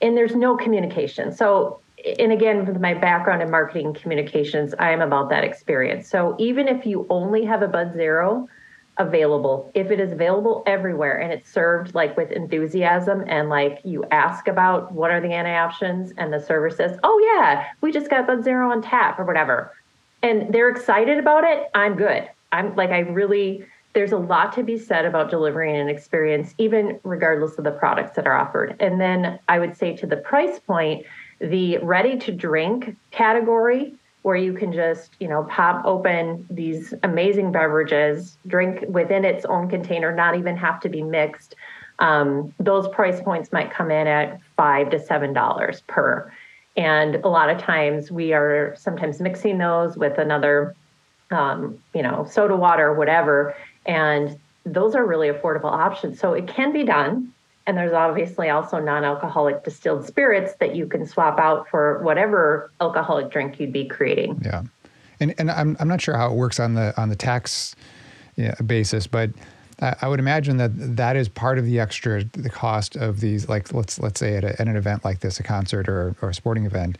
And 0.00 0.16
there's 0.16 0.34
no 0.34 0.56
communication. 0.56 1.32
So 1.32 1.80
and 2.18 2.32
again, 2.32 2.64
with 2.64 2.80
my 2.80 2.94
background 2.94 3.42
in 3.42 3.50
marketing 3.50 3.94
communications, 3.94 4.74
I 4.78 4.90
am 4.90 5.00
about 5.00 5.28
that 5.30 5.44
experience. 5.44 6.08
So 6.08 6.36
even 6.38 6.68
if 6.68 6.86
you 6.86 7.06
only 7.10 7.44
have 7.44 7.62
a 7.62 7.68
Bud 7.68 7.92
Zero 7.94 8.48
available, 8.98 9.70
if 9.74 9.90
it 9.90 10.00
is 10.00 10.12
available 10.12 10.62
everywhere 10.66 11.18
and 11.18 11.32
it's 11.32 11.50
served 11.50 11.94
like 11.94 12.16
with 12.16 12.30
enthusiasm 12.32 13.24
and 13.26 13.48
like 13.48 13.80
you 13.84 14.04
ask 14.10 14.48
about 14.48 14.92
what 14.92 15.10
are 15.10 15.20
the 15.20 15.28
NA 15.28 15.56
options 15.62 16.12
and 16.16 16.32
the 16.32 16.40
server 16.40 16.70
says, 16.70 16.98
oh 17.02 17.34
yeah, 17.34 17.66
we 17.80 17.92
just 17.92 18.10
got 18.10 18.26
Bud 18.26 18.44
Zero 18.44 18.70
on 18.70 18.82
tap 18.82 19.18
or 19.18 19.24
whatever. 19.24 19.74
And 20.22 20.52
they're 20.52 20.68
excited 20.68 21.18
about 21.18 21.44
it, 21.44 21.70
I'm 21.74 21.96
good. 21.96 22.28
I'm 22.52 22.74
like, 22.76 22.90
I 22.90 23.00
really 23.00 23.64
there's 23.92 24.12
a 24.12 24.18
lot 24.18 24.52
to 24.54 24.62
be 24.62 24.78
said 24.78 25.04
about 25.04 25.30
delivering 25.30 25.76
an 25.76 25.88
experience, 25.88 26.54
even 26.58 27.00
regardless 27.02 27.58
of 27.58 27.64
the 27.64 27.72
products 27.72 28.14
that 28.16 28.26
are 28.26 28.36
offered. 28.36 28.76
And 28.80 29.00
then 29.00 29.38
I 29.48 29.58
would 29.58 29.76
say 29.76 29.96
to 29.96 30.06
the 30.06 30.16
price 30.16 30.58
point, 30.60 31.04
the 31.40 31.78
ready 31.78 32.18
to 32.18 32.32
drink 32.32 32.96
category, 33.10 33.94
where 34.22 34.36
you 34.36 34.52
can 34.52 34.72
just, 34.72 35.16
you 35.18 35.26
know, 35.26 35.44
pop 35.44 35.84
open 35.86 36.46
these 36.50 36.92
amazing 37.02 37.52
beverages, 37.52 38.36
drink 38.46 38.84
within 38.88 39.24
its 39.24 39.44
own 39.46 39.68
container, 39.68 40.14
not 40.14 40.36
even 40.36 40.56
have 40.56 40.78
to 40.80 40.88
be 40.88 41.02
mixed. 41.02 41.54
Um, 41.98 42.54
those 42.58 42.86
price 42.88 43.20
points 43.22 43.50
might 43.52 43.72
come 43.72 43.90
in 43.90 44.06
at 44.06 44.38
five 44.56 44.90
to 44.90 44.98
seven 44.98 45.32
dollars 45.32 45.82
per. 45.86 46.30
And 46.76 47.16
a 47.16 47.28
lot 47.28 47.50
of 47.50 47.58
times 47.58 48.10
we 48.10 48.32
are 48.32 48.74
sometimes 48.76 49.20
mixing 49.20 49.58
those 49.58 49.96
with 49.96 50.18
another, 50.18 50.76
um, 51.30 51.78
you 51.94 52.02
know, 52.02 52.26
soda 52.30 52.56
water, 52.56 52.92
whatever, 52.94 53.54
and 53.86 54.38
those 54.64 54.94
are 54.94 55.04
really 55.04 55.28
affordable 55.28 55.72
options. 55.72 56.18
So 56.20 56.32
it 56.32 56.46
can 56.46 56.72
be 56.72 56.84
done. 56.84 57.32
And 57.66 57.76
there's 57.76 57.92
obviously 57.92 58.48
also 58.48 58.80
non 58.80 59.04
alcoholic 59.04 59.64
distilled 59.64 60.06
spirits 60.06 60.54
that 60.60 60.74
you 60.74 60.86
can 60.86 61.06
swap 61.06 61.38
out 61.38 61.68
for 61.68 62.02
whatever 62.02 62.70
alcoholic 62.80 63.30
drink 63.30 63.60
you'd 63.60 63.72
be 63.72 63.86
creating. 63.86 64.40
Yeah. 64.44 64.62
And, 65.20 65.34
and 65.38 65.50
I'm, 65.50 65.76
I'm 65.78 65.86
not 65.86 66.00
sure 66.00 66.16
how 66.16 66.30
it 66.30 66.34
works 66.34 66.58
on 66.58 66.74
the 66.74 66.98
on 67.00 67.10
the 67.10 67.16
tax 67.16 67.76
yeah, 68.36 68.54
basis, 68.64 69.06
but 69.06 69.30
I 69.82 70.08
would 70.08 70.18
imagine 70.18 70.58
that 70.58 70.96
that 70.96 71.16
is 71.16 71.28
part 71.28 71.58
of 71.58 71.64
the 71.64 71.80
extra 71.80 72.24
the 72.24 72.50
cost 72.50 72.96
of 72.96 73.20
these 73.20 73.48
like 73.48 73.72
let's 73.72 73.98
let's 73.98 74.20
say 74.20 74.36
at, 74.36 74.44
a, 74.44 74.60
at 74.60 74.68
an 74.68 74.76
event 74.76 75.04
like 75.04 75.20
this 75.20 75.40
a 75.40 75.42
concert 75.42 75.88
or, 75.88 76.14
or 76.20 76.30
a 76.30 76.34
sporting 76.34 76.66
event 76.66 76.98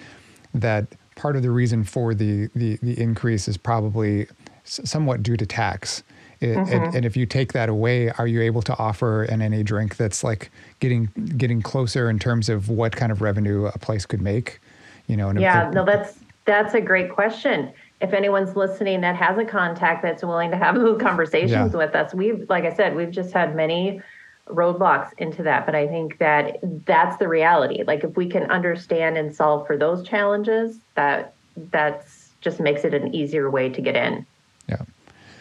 that 0.54 0.86
part 1.14 1.36
of 1.36 1.42
the 1.42 1.50
reason 1.50 1.84
for 1.84 2.14
the 2.14 2.48
the, 2.54 2.78
the 2.82 2.98
increase 2.98 3.48
is 3.48 3.58
probably 3.58 4.26
somewhat 4.64 5.22
due 5.22 5.36
to 5.36 5.44
tax 5.44 6.02
it, 6.40 6.57
mm-hmm. 6.57 6.72
and, 6.72 6.94
and, 6.94 7.05
if 7.05 7.18
you 7.18 7.26
take 7.26 7.53
that 7.53 7.68
away, 7.68 8.09
are 8.12 8.26
you 8.26 8.40
able 8.40 8.62
to 8.62 8.76
offer 8.79 9.24
an 9.24 9.40
NA 9.40 9.62
drink 9.62 9.96
that's 9.96 10.24
like 10.24 10.50
getting 10.79 11.07
getting 11.37 11.61
closer 11.61 12.09
in 12.09 12.18
terms 12.18 12.48
of 12.48 12.70
what 12.70 12.96
kind 12.96 13.12
of 13.12 13.20
revenue 13.20 13.66
a 13.66 13.79
place 13.79 14.07
could 14.07 14.22
make? 14.22 14.59
You 15.07 15.18
know, 15.18 15.33
yeah, 15.33 15.70
no, 15.74 15.85
that's 15.85 16.18
that's 16.46 16.72
a 16.72 16.81
great 16.81 17.11
question. 17.11 17.72
If 18.00 18.14
anyone's 18.14 18.57
listening 18.57 19.03
that 19.03 19.16
has 19.16 19.37
a 19.37 19.44
contact 19.44 20.03
that's 20.03 20.22
willing 20.22 20.50
to 20.53 20.57
have 20.57 20.76
those 20.76 20.98
conversations 21.00 21.50
yeah. 21.50 21.79
with 21.79 21.94
us, 21.94 22.14
we've 22.14 22.48
like 22.48 22.64
I 22.64 22.72
said, 22.72 22.96
we've 22.96 23.11
just 23.11 23.33
had 23.33 23.55
many 23.55 24.00
roadblocks 24.48 25.12
into 25.18 25.44
that 25.44 25.64
but 25.64 25.76
i 25.76 25.87
think 25.87 26.18
that 26.18 26.59
that's 26.85 27.16
the 27.18 27.29
reality 27.29 27.85
like 27.85 28.03
if 28.03 28.16
we 28.16 28.29
can 28.29 28.50
understand 28.50 29.16
and 29.16 29.33
solve 29.35 29.64
for 29.64 29.76
those 29.76 30.03
challenges 30.03 30.79
that 30.96 31.35
that's 31.70 32.31
just 32.40 32.59
makes 32.59 32.85
it 32.85 32.92
an 32.92 33.14
easier 33.14 33.48
way 33.48 33.68
to 33.68 33.81
get 33.81 33.94
in 33.94 34.26
yeah 34.68 34.83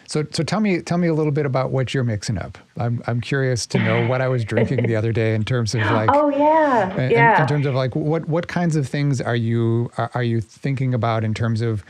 so, 0.09 0.25
so 0.31 0.41
tell 0.41 0.59
me, 0.59 0.81
tell 0.81 0.97
me 0.97 1.07
a 1.07 1.13
little 1.13 1.31
bit 1.31 1.45
about 1.45 1.69
what 1.69 1.93
you're 1.93 2.03
mixing 2.03 2.39
up. 2.39 2.57
I'm, 2.77 3.03
I'm 3.05 3.21
curious 3.21 3.67
to 3.67 3.77
know 3.77 4.07
what 4.07 4.21
I 4.21 4.27
was 4.27 4.43
drinking 4.43 4.87
the 4.87 4.95
other 4.95 5.11
day 5.11 5.35
in 5.35 5.45
terms 5.45 5.75
of 5.75 5.81
like. 5.81 6.09
Oh 6.11 6.29
yeah, 6.29 6.99
in, 6.99 7.11
yeah. 7.11 7.39
In 7.39 7.47
terms 7.47 7.67
of 7.67 7.75
like, 7.75 7.95
what, 7.95 8.27
what 8.27 8.47
kinds 8.47 8.75
of 8.75 8.89
things 8.89 9.21
are 9.21 9.35
you 9.35 9.91
are, 9.97 10.09
are 10.15 10.23
you 10.23 10.41
thinking 10.41 10.95
about 10.95 11.23
in 11.23 11.35
terms 11.35 11.61
of, 11.61 11.83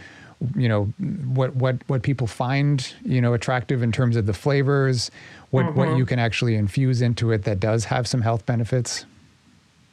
you 0.53 0.67
know, 0.67 0.85
what 1.33 1.55
what 1.55 1.77
what 1.87 2.01
people 2.03 2.27
find 2.27 2.93
you 3.05 3.21
know 3.21 3.33
attractive 3.33 3.81
in 3.81 3.93
terms 3.93 4.17
of 4.17 4.25
the 4.25 4.33
flavors, 4.33 5.11
what 5.51 5.65
mm-hmm. 5.65 5.79
what 5.79 5.97
you 5.97 6.05
can 6.05 6.19
actually 6.19 6.55
infuse 6.55 7.01
into 7.01 7.31
it 7.31 7.43
that 7.43 7.61
does 7.61 7.85
have 7.85 8.05
some 8.05 8.21
health 8.21 8.45
benefits. 8.45 9.05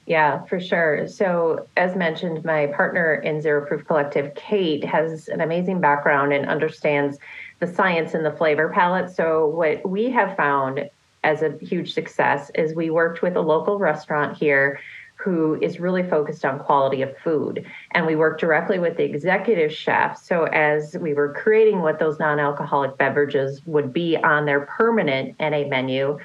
Yeah, 0.07 0.45
for 0.45 0.61
sure. 0.61 1.09
So, 1.09 1.67
as 1.77 1.97
mentioned, 1.97 2.45
my 2.45 2.69
partner 2.69 3.15
in 3.15 3.41
Zero 3.41 3.67
Proof 3.67 3.85
Collective, 3.85 4.33
Kate, 4.37 4.85
has 4.85 5.27
an 5.27 5.41
amazing 5.41 5.81
background 5.81 6.33
and 6.33 6.49
understands 6.49 7.19
the 7.59 7.67
science 7.67 8.15
and 8.15 8.25
the 8.25 8.31
flavor 8.31 8.69
palette. 8.69 9.11
So, 9.11 9.49
what 9.49 9.89
we 9.89 10.11
have 10.11 10.37
found 10.37 10.89
as 11.25 11.43
a 11.43 11.59
huge 11.61 11.93
success 11.93 12.53
is 12.55 12.73
we 12.77 12.89
worked 12.89 13.21
with 13.21 13.37
a 13.37 13.41
local 13.41 13.81
restaurant 13.81 14.37
here 14.37 14.79
who 15.17 15.59
is 15.61 15.81
really 15.81 16.09
focused 16.09 16.45
on 16.45 16.61
quality 16.61 17.03
of 17.03 17.17
food. 17.19 17.67
And 17.93 18.07
we 18.07 18.15
worked 18.15 18.41
directly 18.41 18.79
with 18.79 18.97
the 18.97 19.03
executive 19.03 19.73
chef. 19.73 20.23
So, 20.23 20.45
as 20.45 20.97
we 21.01 21.15
were 21.15 21.33
creating 21.33 21.83
what 21.83 21.99
those 21.99 22.21
non 22.21 22.39
alcoholic 22.39 22.97
beverages 22.97 23.61
would 23.67 23.93
be 23.93 24.17
on 24.17 24.47
their 24.47 24.61
permanent 24.67 25.35
NA 25.41 25.67
menu, 25.67 26.19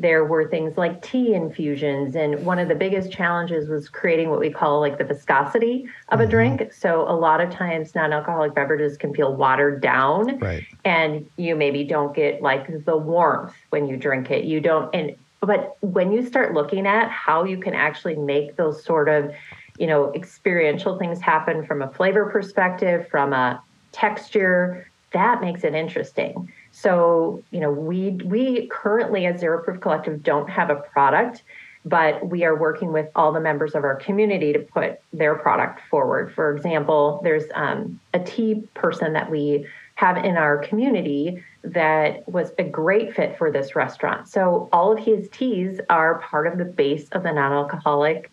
there 0.00 0.24
were 0.24 0.48
things 0.48 0.76
like 0.76 1.02
tea 1.02 1.34
infusions 1.34 2.14
and 2.14 2.44
one 2.44 2.58
of 2.58 2.68
the 2.68 2.74
biggest 2.74 3.10
challenges 3.10 3.68
was 3.68 3.88
creating 3.88 4.30
what 4.30 4.38
we 4.38 4.50
call 4.50 4.80
like 4.80 4.98
the 4.98 5.04
viscosity 5.04 5.86
of 6.10 6.20
a 6.20 6.22
mm-hmm. 6.22 6.30
drink 6.30 6.72
so 6.72 7.02
a 7.08 7.12
lot 7.12 7.40
of 7.40 7.50
times 7.50 7.94
non-alcoholic 7.94 8.54
beverages 8.54 8.96
can 8.96 9.12
feel 9.12 9.34
watered 9.34 9.80
down 9.80 10.38
right. 10.38 10.64
and 10.84 11.28
you 11.36 11.56
maybe 11.56 11.84
don't 11.84 12.14
get 12.14 12.40
like 12.42 12.84
the 12.84 12.96
warmth 12.96 13.54
when 13.70 13.88
you 13.88 13.96
drink 13.96 14.30
it 14.30 14.44
you 14.44 14.60
don't 14.60 14.92
and 14.94 15.16
but 15.40 15.76
when 15.80 16.12
you 16.12 16.24
start 16.26 16.54
looking 16.54 16.86
at 16.86 17.08
how 17.10 17.44
you 17.44 17.58
can 17.58 17.74
actually 17.74 18.16
make 18.16 18.56
those 18.56 18.84
sort 18.84 19.08
of 19.08 19.32
you 19.78 19.86
know 19.86 20.12
experiential 20.14 20.98
things 20.98 21.20
happen 21.20 21.66
from 21.66 21.82
a 21.82 21.90
flavor 21.90 22.30
perspective 22.30 23.06
from 23.08 23.32
a 23.32 23.60
texture 23.90 24.88
that 25.12 25.40
makes 25.40 25.64
it 25.64 25.74
interesting 25.74 26.52
so, 26.80 27.42
you 27.50 27.58
know, 27.58 27.72
we 27.72 28.10
we 28.24 28.68
currently 28.68 29.26
as 29.26 29.40
Zero 29.40 29.62
Proof 29.64 29.80
Collective 29.80 30.22
don't 30.22 30.48
have 30.48 30.70
a 30.70 30.76
product, 30.76 31.42
but 31.84 32.28
we 32.28 32.44
are 32.44 32.56
working 32.56 32.92
with 32.92 33.08
all 33.16 33.32
the 33.32 33.40
members 33.40 33.74
of 33.74 33.82
our 33.82 33.96
community 33.96 34.52
to 34.52 34.60
put 34.60 35.00
their 35.12 35.34
product 35.34 35.80
forward. 35.90 36.32
For 36.32 36.54
example, 36.54 37.20
there's 37.24 37.44
um, 37.54 37.98
a 38.14 38.20
tea 38.20 38.68
person 38.74 39.12
that 39.14 39.28
we 39.28 39.66
have 39.96 40.18
in 40.18 40.36
our 40.36 40.58
community 40.58 41.42
that 41.64 42.28
was 42.28 42.52
a 42.58 42.64
great 42.64 43.12
fit 43.12 43.36
for 43.36 43.50
this 43.50 43.74
restaurant. 43.74 44.28
So 44.28 44.68
all 44.72 44.92
of 44.92 45.00
his 45.00 45.28
teas 45.30 45.80
are 45.90 46.20
part 46.20 46.46
of 46.46 46.58
the 46.58 46.64
base 46.64 47.08
of 47.10 47.24
the 47.24 47.32
non-alcoholic 47.32 48.30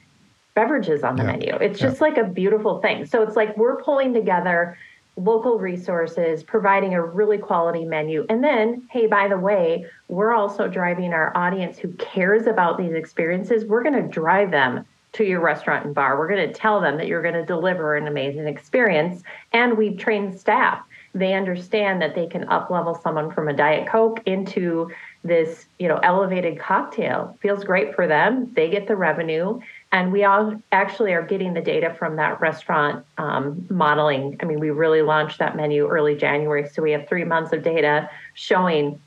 beverages 0.54 1.04
on 1.04 1.16
the 1.16 1.24
yeah. 1.24 1.32
menu. 1.32 1.56
It's 1.56 1.80
just 1.80 2.00
yeah. 2.00 2.08
like 2.08 2.18
a 2.18 2.26
beautiful 2.26 2.80
thing. 2.80 3.08
So 3.08 3.24
it's 3.24 3.36
like 3.36 3.58
we're 3.58 3.82
pulling 3.82 4.14
together 4.14 4.78
local 5.18 5.58
resources, 5.58 6.44
providing 6.44 6.94
a 6.94 7.04
really 7.04 7.38
quality 7.38 7.86
menu. 7.86 8.26
And 8.30 8.44
then, 8.44 8.88
hey, 8.92 9.08
by 9.08 9.28
the 9.28 9.38
way, 9.38 9.86
we're 10.10 10.34
also 10.34 10.68
driving 10.68 11.14
our 11.14 11.36
audience 11.36 11.78
who 11.78 11.94
cares 11.94 12.48
about 12.48 12.78
these 12.78 12.94
experiences. 12.94 13.66
We're 13.66 13.84
going 13.84 14.02
to 14.02 14.08
drive 14.08 14.52
them 14.52 14.86
to 15.14 15.24
your 15.24 15.40
restaurant 15.40 15.86
and 15.86 15.96
bar. 15.96 16.18
We're 16.18 16.28
going 16.28 16.48
to 16.48 16.54
tell 16.54 16.82
them 16.82 16.98
that 16.98 17.08
you're 17.08 17.22
going 17.22 17.36
to 17.36 17.46
deliver 17.46 17.96
an 17.96 18.08
amazing 18.08 18.48
experience. 18.48 19.24
And 19.54 19.78
we've 19.78 19.98
trained 19.98 20.38
staff. 20.38 20.84
They 21.14 21.34
understand 21.34 22.02
that 22.02 22.14
they 22.14 22.28
can 22.28 22.50
up 22.50 22.70
level 22.70 23.00
someone 23.02 23.32
from 23.32 23.48
a 23.48 23.54
Diet 23.54 23.88
Coke 23.88 24.22
into 24.26 24.92
this, 25.24 25.66
you 25.80 25.88
know, 25.88 25.98
elevated 26.04 26.60
cocktail. 26.60 27.38
Feels 27.40 27.64
great 27.64 27.96
for 27.96 28.06
them. 28.06 28.52
They 28.54 28.70
get 28.70 28.88
the 28.88 28.98
revenue 28.98 29.62
and 29.96 30.12
we 30.12 30.26
all 30.26 30.62
actually 30.74 31.14
are 31.14 31.22
getting 31.22 31.54
the 31.54 31.62
data 31.62 31.96
from 31.98 32.18
that 32.18 32.42
restaurant 32.42 33.06
um, 33.18 33.66
modeling. 33.70 34.38
I 34.42 34.46
mean, 34.46 34.60
we 34.60 34.70
really 34.70 35.02
launched 35.02 35.40
that 35.40 35.56
menu 35.56 35.88
early 35.88 36.18
January, 36.18 36.68
so 36.68 36.82
we 36.82 36.92
have 36.92 37.08
three 37.08 37.24
months 37.24 37.54
of 37.54 37.64
data 37.64 38.10
showing 38.34 39.00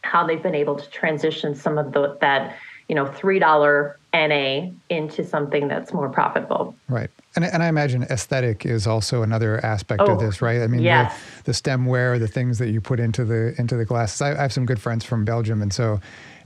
how 0.00 0.26
they've 0.26 0.42
been 0.42 0.56
able 0.56 0.74
to 0.74 0.90
transition 0.90 1.54
some 1.54 1.78
of 1.78 1.92
the, 1.92 2.18
that 2.20 2.56
you 2.88 2.96
know 2.96 3.06
three 3.06 3.38
dollar 3.38 4.00
NA 4.12 4.70
into 4.90 5.24
something 5.24 5.68
that's 5.68 5.92
more 5.92 6.08
profitable. 6.08 6.74
Right. 6.88 7.08
And, 7.36 7.44
and 7.44 7.62
I 7.62 7.68
imagine 7.68 8.02
aesthetic 8.02 8.66
is 8.66 8.84
also 8.84 9.22
another 9.22 9.64
aspect 9.64 10.02
oh, 10.04 10.14
of 10.14 10.18
this, 10.18 10.42
right? 10.42 10.60
I 10.60 10.66
mean, 10.66 10.82
yes. 10.82 11.16
the, 11.44 11.52
the 11.52 11.52
stemware, 11.52 12.18
the 12.18 12.26
things 12.26 12.58
that 12.58 12.70
you 12.70 12.80
put 12.80 12.98
into 12.98 13.24
the 13.24 13.54
into 13.58 13.76
the 13.76 13.84
glasses. 13.84 14.20
I, 14.20 14.32
I 14.32 14.42
have 14.42 14.52
some 14.52 14.66
good 14.66 14.80
friends 14.80 15.04
from 15.04 15.24
Belgium, 15.24 15.62
and 15.62 15.72
so 15.72 16.00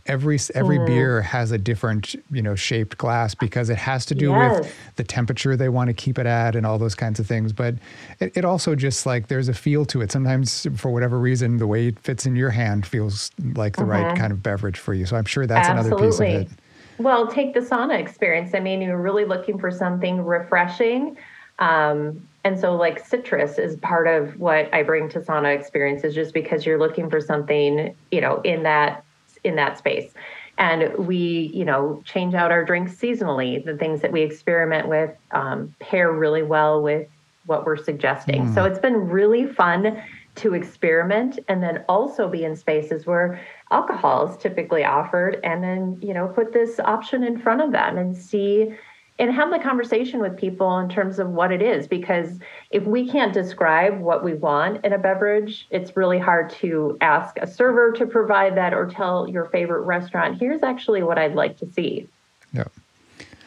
every 0.07 0.39
every 0.55 0.79
mm. 0.79 0.87
beer 0.87 1.23
has 1.23 1.53
a 1.53 1.59
different 1.59 2.15
you 2.31 2.43
know 2.43 2.55
shaped 2.55 2.97
glass 2.99 3.35
because 3.35 3.71
it 3.71 3.77
has 3.77 4.07
to 4.07 4.15
do 4.15 4.31
yes. 4.31 4.61
with 4.61 4.75
the 4.97 5.05
temperature 5.05 5.57
they 5.57 5.69
want 5.69 5.89
to 5.89 5.95
keep 5.95 6.19
it 6.19 6.27
at 6.27 6.57
and 6.57 6.67
all 6.67 6.79
those 6.79 6.95
kinds 6.95 7.19
of 7.19 7.27
things 7.27 7.53
but 7.53 7.75
it, 8.21 8.37
it, 8.37 8.45
also 8.45 8.75
just 8.75 9.07
like 9.07 9.29
there's 9.29 9.49
a 9.49 9.55
feel 9.55 9.85
to 9.85 10.01
it 10.01 10.13
sometimes 10.13 10.67
for 10.77 10.91
whatever 10.91 11.19
reason 11.19 11.59
the 11.59 11.67
way 11.67 11.89
it 11.89 11.99
fits 12.01 12.27
in 12.27 12.37
your 12.37 12.51
hand 12.51 12.87
feels 12.87 13.31
like 13.55 13.77
the 13.77 13.83
mm-hmm. 13.83 13.91
right 13.91 14.17
kind 14.17 14.33
of 14.33 14.43
beverage 14.43 14.79
for 14.79 14.95
you 14.95 15.07
so 15.07 15.17
i'm 15.17 15.25
sure 15.25 15.47
that's 15.47 15.69
Absolutely. 15.69 16.07
another 16.07 16.11
piece 16.11 16.21
of 16.21 16.27
it 16.27 16.59
well 16.99 17.27
take 17.27 17.55
the 17.55 17.61
sauna 17.61 17.99
experience 17.99 18.55
i 18.55 18.61
mean 18.61 18.81
you're 18.81 19.01
really 19.01 19.25
looking 19.25 19.59
for 19.59 19.71
something 19.71 20.25
refreshing 20.25 21.17
um, 21.59 22.21
and 22.45 22.61
so 22.61 22.77
like 22.77 23.05
citrus 23.05 23.59
is 23.59 23.77
part 23.77 24.07
of 24.07 24.39
what 24.39 24.73
i 24.75 24.83
bring 24.83 25.09
to 25.09 25.21
sauna 25.21 25.59
experiences 25.59 26.15
just 26.15 26.35
because 26.35 26.67
you're 26.67 26.79
looking 26.79 27.11
for 27.11 27.21
something 27.21 27.95
you 28.11 28.21
know 28.21 28.41
in 28.43 28.63
that 28.63 29.03
in 29.47 29.57
that 29.57 29.79
space. 29.79 30.13
And 30.59 31.07
we, 31.07 31.51
you 31.53 31.65
know, 31.65 32.03
change 32.05 32.35
out 32.35 32.51
our 32.51 32.65
drinks 32.65 32.95
seasonally. 32.95 33.65
The 33.65 33.77
things 33.77 34.01
that 34.01 34.13
we 34.13 34.23
experiment 34.23 34.89
with 34.89 35.11
um, 35.33 35.75
pair 35.81 36.13
really 36.13 36.43
well 36.43 36.83
with 36.83 37.07
what 37.45 37.65
we're 37.65 37.77
suggesting. 37.77 38.47
Mm. 38.47 38.55
So 38.55 38.65
it's 38.65 38.79
been 38.79 39.09
really 39.09 39.47
fun 39.47 40.03
to 40.37 40.55
experiment 40.55 41.39
and 41.49 41.63
then 41.63 41.85
also 41.89 42.29
be 42.29 42.45
in 42.45 42.57
spaces 42.57 43.07
where 43.07 43.41
alcohol 43.71 44.29
is 44.29 44.37
typically 44.37 44.85
offered 44.85 45.41
and 45.43 45.63
then, 45.63 45.99
you 46.03 46.13
know, 46.13 46.29
put 46.29 46.53
this 46.53 46.79
option 46.81 47.23
in 47.23 47.39
front 47.39 47.63
of 47.63 47.73
them 47.73 47.97
and 47.97 48.17
see 48.17 48.75
and 49.19 49.33
have 49.33 49.51
the 49.51 49.59
conversation 49.59 50.21
with 50.21 50.37
people 50.37 50.79
in 50.79 50.89
terms 50.89 51.19
of 51.19 51.31
what 51.31 51.51
it 51.51 51.63
is 51.63 51.87
because 51.87 52.39
if 52.71 52.85
we 52.85 53.09
can't 53.09 53.33
describe 53.33 53.99
what 53.99 54.23
we 54.23 54.35
want 54.35 54.85
in 54.85 54.93
a 54.93 54.99
beverage 54.99 55.67
it's 55.71 55.97
really 55.97 56.19
hard 56.19 56.51
to 56.51 56.97
ask 57.01 57.37
a 57.39 57.47
server 57.47 57.93
to 57.93 58.07
provide 58.07 58.57
that 58.57 58.75
or 58.75 58.87
tell 58.87 59.29
your 59.29 59.47
favorite 59.47 59.83
restaurant 59.83 60.39
here's 60.39 60.63
actually 60.63 61.03
what 61.03 61.19
i'd 61.19 61.35
like 61.35 61.57
to 61.59 61.71
see. 61.73 62.09
Yeah 62.53 62.65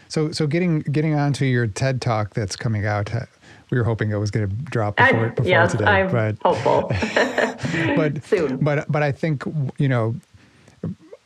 so 0.07 0.31
so 0.31 0.47
getting 0.47 0.79
getting 0.81 1.15
onto 1.15 1.45
your 1.45 1.67
ted 1.67 2.01
talk 2.01 2.33
that's 2.33 2.55
coming 2.55 2.85
out 2.85 3.13
uh, 3.13 3.25
we 3.69 3.77
were 3.77 3.83
hoping 3.83 4.11
it 4.11 4.15
was 4.15 4.31
going 4.31 4.49
to 4.49 4.55
drop 4.55 4.97
before, 4.97 5.27
I, 5.27 5.29
before 5.29 5.49
yes, 5.49 5.71
today 5.71 5.85
I'm 5.85 6.11
but 6.11 6.37
hopeful. 6.41 6.87
but 7.95 8.23
soon. 8.25 8.57
but 8.57 8.91
but 8.91 9.03
i 9.03 9.11
think 9.11 9.43
you 9.77 9.87
know 9.87 10.15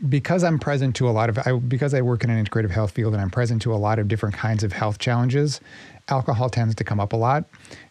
because 0.10 0.43
I'm 0.43 0.60
present 0.60 0.95
to 0.97 1.08
a 1.08 1.12
lot 1.12 1.30
of, 1.30 1.38
I, 1.39 1.54
because 1.54 1.93
I 1.93 2.01
work 2.01 2.24
in 2.24 2.30
an 2.30 2.43
integrative 2.43 2.72
health 2.72 2.91
field 2.91 3.14
and 3.14 3.22
I'm 3.22 3.30
present 3.30 3.62
to 3.64 3.74
a 3.74 3.78
lot 3.78 3.99
of 3.99 4.08
different 4.08 4.36
kinds 4.36 4.64
of 4.64 4.74
health 4.74 4.99
challenges, 4.99 5.62
alcohol 6.10 6.49
tends 6.49 6.76
to 6.76 6.84
come 6.84 6.99
up 6.99 7.14
a 7.14 7.16
lot. 7.16 7.45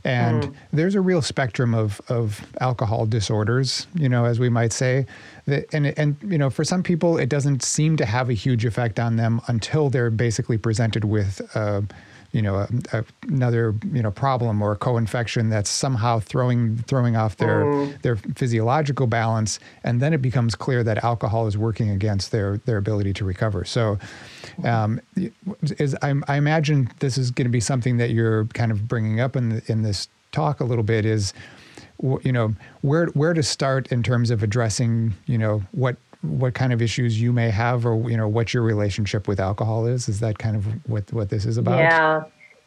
And 0.04 0.42
mm. 0.42 0.54
there's 0.72 0.94
a 0.94 1.00
real 1.00 1.22
spectrum 1.22 1.74
of, 1.74 2.00
of 2.08 2.44
alcohol 2.60 3.06
disorders, 3.06 3.86
you 3.94 4.08
know, 4.08 4.26
as 4.26 4.38
we 4.38 4.48
might 4.50 4.72
say. 4.72 5.06
That, 5.46 5.72
and, 5.72 5.86
and, 5.98 6.16
you 6.26 6.38
know, 6.38 6.50
for 6.50 6.64
some 6.64 6.82
people, 6.82 7.16
it 7.16 7.28
doesn't 7.28 7.62
seem 7.62 7.96
to 7.96 8.04
have 8.04 8.28
a 8.28 8.34
huge 8.34 8.64
effect 8.64 9.00
on 9.00 9.16
them 9.16 9.40
until 9.46 9.88
they're 9.88 10.10
basically 10.10 10.58
presented 10.58 11.04
with, 11.04 11.40
uh, 11.54 11.82
you 12.32 12.40
know 12.42 12.56
a, 12.56 12.68
a, 12.92 13.04
another 13.28 13.74
you 13.92 14.02
know 14.02 14.10
problem 14.10 14.60
or 14.62 14.72
a 14.72 14.76
co-infection 14.76 15.50
that's 15.50 15.70
somehow 15.70 16.18
throwing 16.18 16.78
throwing 16.78 17.14
off 17.16 17.36
their 17.36 17.64
mm. 17.64 18.02
their 18.02 18.16
physiological 18.16 19.06
balance 19.06 19.60
and 19.84 20.00
then 20.00 20.12
it 20.12 20.22
becomes 20.22 20.54
clear 20.54 20.82
that 20.82 21.02
alcohol 21.04 21.46
is 21.46 21.56
working 21.56 21.90
against 21.90 22.32
their 22.32 22.58
their 22.58 22.78
ability 22.78 23.12
to 23.12 23.24
recover 23.24 23.64
so 23.64 23.98
um, 24.64 25.00
is 25.78 25.94
I, 26.02 26.14
I 26.28 26.36
imagine 26.36 26.90
this 26.98 27.16
is 27.16 27.30
going 27.30 27.46
to 27.46 27.50
be 27.50 27.60
something 27.60 27.98
that 27.98 28.10
you're 28.10 28.46
kind 28.46 28.72
of 28.72 28.88
bringing 28.88 29.20
up 29.20 29.36
in 29.36 29.50
the, 29.50 29.62
in 29.66 29.82
this 29.82 30.08
talk 30.32 30.60
a 30.60 30.64
little 30.64 30.84
bit 30.84 31.04
is 31.04 31.32
you 32.22 32.32
know 32.32 32.54
where 32.80 33.06
where 33.08 33.34
to 33.34 33.42
start 33.42 33.92
in 33.92 34.02
terms 34.02 34.30
of 34.30 34.42
addressing 34.42 35.14
you 35.26 35.38
know 35.38 35.62
what 35.72 35.96
what 36.22 36.54
kind 36.54 36.72
of 36.72 36.80
issues 36.80 37.20
you 37.20 37.32
may 37.32 37.50
have 37.50 37.84
or 37.84 38.08
you 38.08 38.16
know 38.16 38.28
what 38.28 38.54
your 38.54 38.62
relationship 38.62 39.28
with 39.28 39.40
alcohol 39.40 39.86
is? 39.86 40.08
Is 40.08 40.20
that 40.20 40.38
kind 40.38 40.56
of 40.56 40.66
what 40.88 41.12
what 41.12 41.28
this 41.28 41.44
is 41.44 41.56
about? 41.56 41.78
Yeah. 41.78 42.22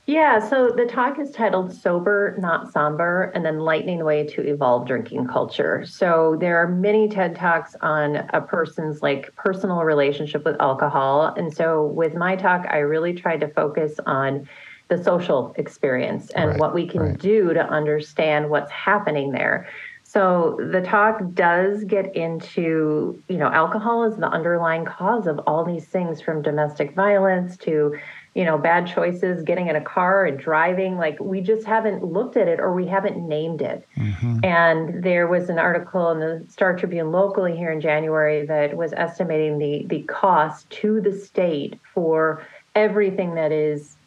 Yeah. 0.08 0.38
So 0.47 0.70
the 0.70 0.86
talk 0.86 1.18
is 1.18 1.32
titled 1.32 1.74
sober 1.74 2.36
not 2.38 2.72
somber 2.72 3.32
and 3.34 3.43
then 3.43 3.60
lightning 3.60 3.97
the 3.97 4.06
way 4.06 4.24
to 4.28 4.41
evolve 4.47 4.88
drinking 4.88 5.26
culture. 5.28 5.84
So 5.86 6.38
there 6.39 6.58
are 6.58 6.68
many 6.68 7.10
ted 7.10 7.36
talks 7.36 7.76
on 7.82 8.18
a 8.32 8.39
person's 8.39 9.01
like 9.01 9.34
personal 9.36 9.82
relationship 9.84 10.45
with 10.45 10.58
alcohol. 10.62 11.34
And 11.36 11.51
so 11.51 11.88
with 11.88 12.14
my 12.14 12.36
talk 12.36 12.68
i 12.70 12.78
really 12.78 13.14
tried 13.14 13.39
to 13.41 13.47
focus 13.47 13.95
on 14.06 14.47
the 14.88 15.03
social 15.03 15.53
experience 15.58 16.30
and 16.32 16.51
right, 16.51 16.60
what 16.60 16.74
we 16.74 16.86
can 16.88 17.01
right. 17.01 17.20
do 17.20 17.53
to 17.53 17.62
understand 17.62 18.49
what's 18.49 18.72
happening 18.72 19.32
there 19.32 19.68
so 20.16 20.57
the 20.72 20.80
talk 20.80 21.20
does 21.34 21.84
get 21.84 22.16
into, 22.16 23.22
you 23.28 23.36
know, 23.36 23.49
alcohol 23.49 24.05
is 24.05 24.16
the 24.16 24.30
underlying 24.30 24.86
cause 24.86 25.28
of 25.28 25.39
all 25.39 25.66
these 25.66 25.84
things 25.84 26.22
from 26.22 26.41
domestic 26.41 26.95
violence 26.95 27.57
to, 27.57 27.93
you 28.34 28.45
know, 28.45 28.57
bad 28.57 28.88
choices, 28.88 29.43
getting 29.43 29.68
in 29.68 29.76
a 29.76 29.82
car 29.82 30.24
and 30.26 30.39
driving. 30.39 30.95
Like 30.95 31.20
we 31.20 31.41
just 31.41 31.68
haven't 31.68 32.01
looked 32.01 32.38
at 32.38 32.47
it 32.47 32.61
or 32.61 32.74
we 32.74 32.88
haven't 32.88 33.28
named 33.28 33.61
it. 33.61 33.86
Mm-hmm. 33.97 34.39
And 34.45 35.03
there 35.03 35.28
was 35.28 35.49
an 35.49 35.59
article 35.59 36.09
in 36.11 36.22
the 36.22 36.45
Star 36.47 36.78
Tribune 36.78 37.11
locally 37.11 37.57
here 37.57 37.74
in 37.74 37.82
January 37.82 38.45
that 38.45 38.78
was 38.78 38.93
estimating 38.93 39.57
the 39.59 39.86
the 39.88 40.03
cost 40.03 40.70
to 40.70 41.01
the 41.01 41.11
state 41.11 41.78
for 41.93 42.41
everything 42.74 43.36
that 43.36 43.51
is 43.51 43.97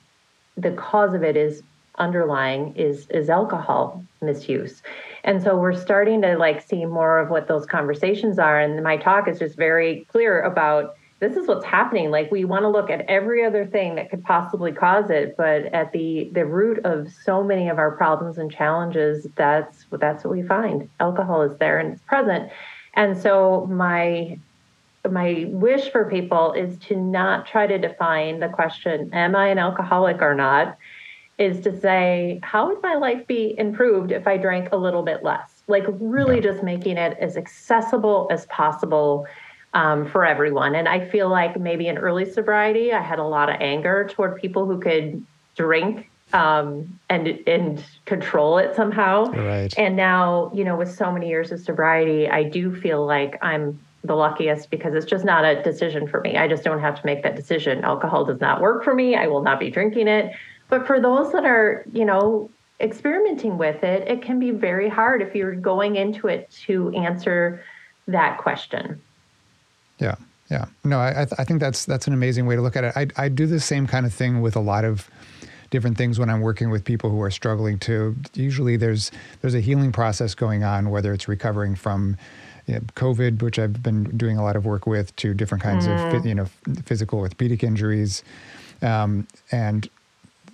the 0.57 0.71
cause 0.71 1.13
of 1.13 1.23
it 1.23 1.37
is 1.37 1.63
underlying 1.99 2.75
is 2.77 3.07
is 3.11 3.29
alcohol 3.29 4.03
misuse 4.23 4.83
and 5.25 5.43
so 5.43 5.57
we're 5.57 5.75
starting 5.75 6.23
to 6.23 6.37
like 6.37 6.67
see 6.67 6.85
more 6.85 7.19
of 7.19 7.31
what 7.31 7.49
those 7.49 7.67
conversations 7.67 8.39
are. 8.39 8.59
And 8.61 8.83
my 8.83 8.97
talk 8.97 9.29
is 9.29 9.39
just 9.39 9.57
very 9.57 10.07
clear 10.11 10.41
about 10.43 10.97
this 11.21 11.37
is 11.37 11.49
what's 11.49 11.65
happening. 11.65 12.11
Like 12.11 12.31
we 12.31 12.45
want 12.45 12.63
to 12.63 12.69
look 12.69 12.91
at 12.91 13.01
every 13.09 13.45
other 13.45 13.67
thing 13.67 13.97
that 13.97 14.11
could 14.11 14.23
possibly 14.23 14.73
cause 14.73 15.11
it 15.11 15.37
but 15.37 15.67
at 15.67 15.93
the 15.93 16.31
the 16.33 16.47
root 16.47 16.85
of 16.85 17.09
so 17.25 17.43
many 17.43 17.69
of 17.69 17.79
our 17.79 17.91
problems 17.91 18.39
and 18.39 18.51
challenges 18.51 19.27
that's 19.35 19.87
that's 19.93 20.25
what 20.25 20.33
we 20.33 20.43
find. 20.43 20.89
Alcohol 21.01 21.43
is 21.43 21.59
there 21.59 21.79
and 21.79 21.93
it's 21.93 22.03
present. 22.03 22.51
And 22.95 23.17
so 23.19 23.67
my 23.71 24.39
my 25.09 25.47
wish 25.49 25.91
for 25.91 26.11
people 26.11 26.53
is 26.53 26.77
to 26.79 26.97
not 26.97 27.47
try 27.47 27.67
to 27.67 27.79
define 27.79 28.41
the 28.41 28.49
question 28.49 29.11
am 29.15 29.35
i 29.37 29.49
an 29.49 29.59
alcoholic 29.59 30.21
or 30.21 30.35
not 30.35 30.77
is 31.39 31.61
to 31.61 31.81
say, 31.81 32.41
how 32.43 32.69
would 32.69 32.83
my 32.83 32.95
life 32.95 33.27
be 33.27 33.55
improved 33.59 34.11
if 34.13 34.27
I 34.27 34.37
drank 34.37 34.73
a 34.73 34.77
little 34.77 35.03
bit 35.03 35.23
less? 35.23 35.63
Like, 35.69 35.85
really 35.89 36.41
just 36.41 36.63
making 36.63 36.97
it 36.97 37.17
as 37.21 37.37
accessible 37.37 38.29
as 38.31 38.47
possible 38.47 39.27
um, 39.75 40.09
for 40.09 40.25
everyone. 40.25 40.75
And 40.75 40.89
I 40.89 41.07
feel 41.07 41.29
like 41.29 41.59
maybe 41.59 41.87
in 41.87 41.99
early 41.99 42.31
sobriety, 42.31 42.93
I 42.93 43.03
had 43.03 43.19
a 43.19 43.25
lot 43.25 43.49
of 43.49 43.57
anger 43.61 44.09
toward 44.11 44.37
people 44.37 44.67
who 44.67 44.81
could 44.81 45.25
drink 45.57 46.11
um, 46.33 46.99
and 47.09 47.29
and 47.47 47.85
control 48.05 48.59
it 48.59 48.75
somehow. 48.75 49.27
Right. 49.27 49.73
And 49.79 49.97
now, 49.97 50.51
you 50.55 50.65
know, 50.65 50.77
with 50.77 50.95
so 50.95 51.11
many 51.13 51.29
years 51.29 51.53
of 51.53 51.61
sobriety, 51.61 52.29
I 52.29 52.43
do 52.45 52.75
feel 52.75 53.07
like 53.07 53.39
I'm 53.43 53.79
the 54.05 54.15
luckiest 54.15 54.71
because 54.71 54.95
it's 54.95 55.07
just 55.07 55.25
not 55.25 55.45
a 55.45 55.63
decision 55.63 56.07
for 56.07 56.21
me. 56.21 56.37
I 56.37 56.49
just 56.49 56.65
don't 56.65 56.81
have 56.81 57.01
to 57.01 57.07
make 57.07 57.23
that 57.23 57.37
decision. 57.37 57.85
Alcohol 57.85 58.25
does 58.25 58.41
not 58.41 58.61
work 58.61 58.85
for 58.85 58.95
me. 58.95 59.17
I 59.17 59.27
will 59.27 59.43
not 59.43 59.59
be 59.59 59.71
drinking 59.71 60.09
it. 60.09 60.33
But 60.69 60.87
for 60.87 61.01
those 61.01 61.33
that 61.33 61.45
are, 61.45 61.85
you 61.93 62.05
know, 62.05 62.51
experimenting 62.81 63.59
with 63.59 63.83
it, 63.83 64.07
it 64.09 64.23
can 64.23 64.39
be 64.39 64.51
very 64.51 64.89
hard 64.89 65.23
if 65.23 65.35
you're 65.35 65.55
going 65.55 65.97
into 65.97 66.29
it 66.29 66.51
to 66.67 66.91
answer 66.91 67.65
that 68.07 68.39
question. 68.39 69.01
Yeah. 69.99 70.15
Yeah. 70.51 70.67
No, 70.85 70.99
I, 70.99 71.27
I 71.39 71.45
think 71.45 71.61
that's 71.61 71.85
that's 71.85 72.07
an 72.07 72.15
amazing 72.15 72.47
way 72.47 72.57
to 72.57 72.63
look 72.63 72.77
at 72.77 72.85
it. 72.85 72.93
I, 72.97 73.07
I 73.25 73.29
do 73.29 73.47
the 73.47 73.61
same 73.61 73.87
kind 73.87 74.07
of 74.07 74.15
thing 74.15 74.41
with 74.41 74.57
a 74.57 74.61
lot 74.61 74.85
of 74.85 75.11
different 75.71 75.99
things 75.99 76.19
when 76.19 76.31
I'm 76.31 76.41
working 76.41 76.71
with 76.71 76.85
people 76.85 77.11
who 77.11 77.21
are 77.21 77.31
struggling 77.31 77.79
to. 77.81 78.17
Usually, 78.35 78.77
there's 78.77 79.11
there's 79.43 79.55
a 79.55 79.61
healing 79.61 79.93
process 79.93 80.35
going 80.35 80.65
on, 80.65 80.89
whether 80.91 81.13
it's 81.13 81.29
recovering 81.29 81.75
from 81.75 82.17
you 82.67 82.75
know, 82.75 82.81
COVID, 82.81 83.43
which 83.43 83.59
I've 83.59 83.83
been 83.83 84.05
doing 84.17 84.39
a 84.39 84.43
lot 84.43 84.57
of 84.57 84.65
work 84.65 84.87
with, 84.87 85.15
to 85.17 85.35
different 85.35 85.63
kinds 85.63 85.87
mm. 85.87 86.17
of 86.17 86.25
you 86.25 86.35
know 86.35 86.47
physical 86.85 87.19
orthopedic 87.19 87.63
injuries, 87.63 88.23
um, 88.81 89.27
and 89.53 89.89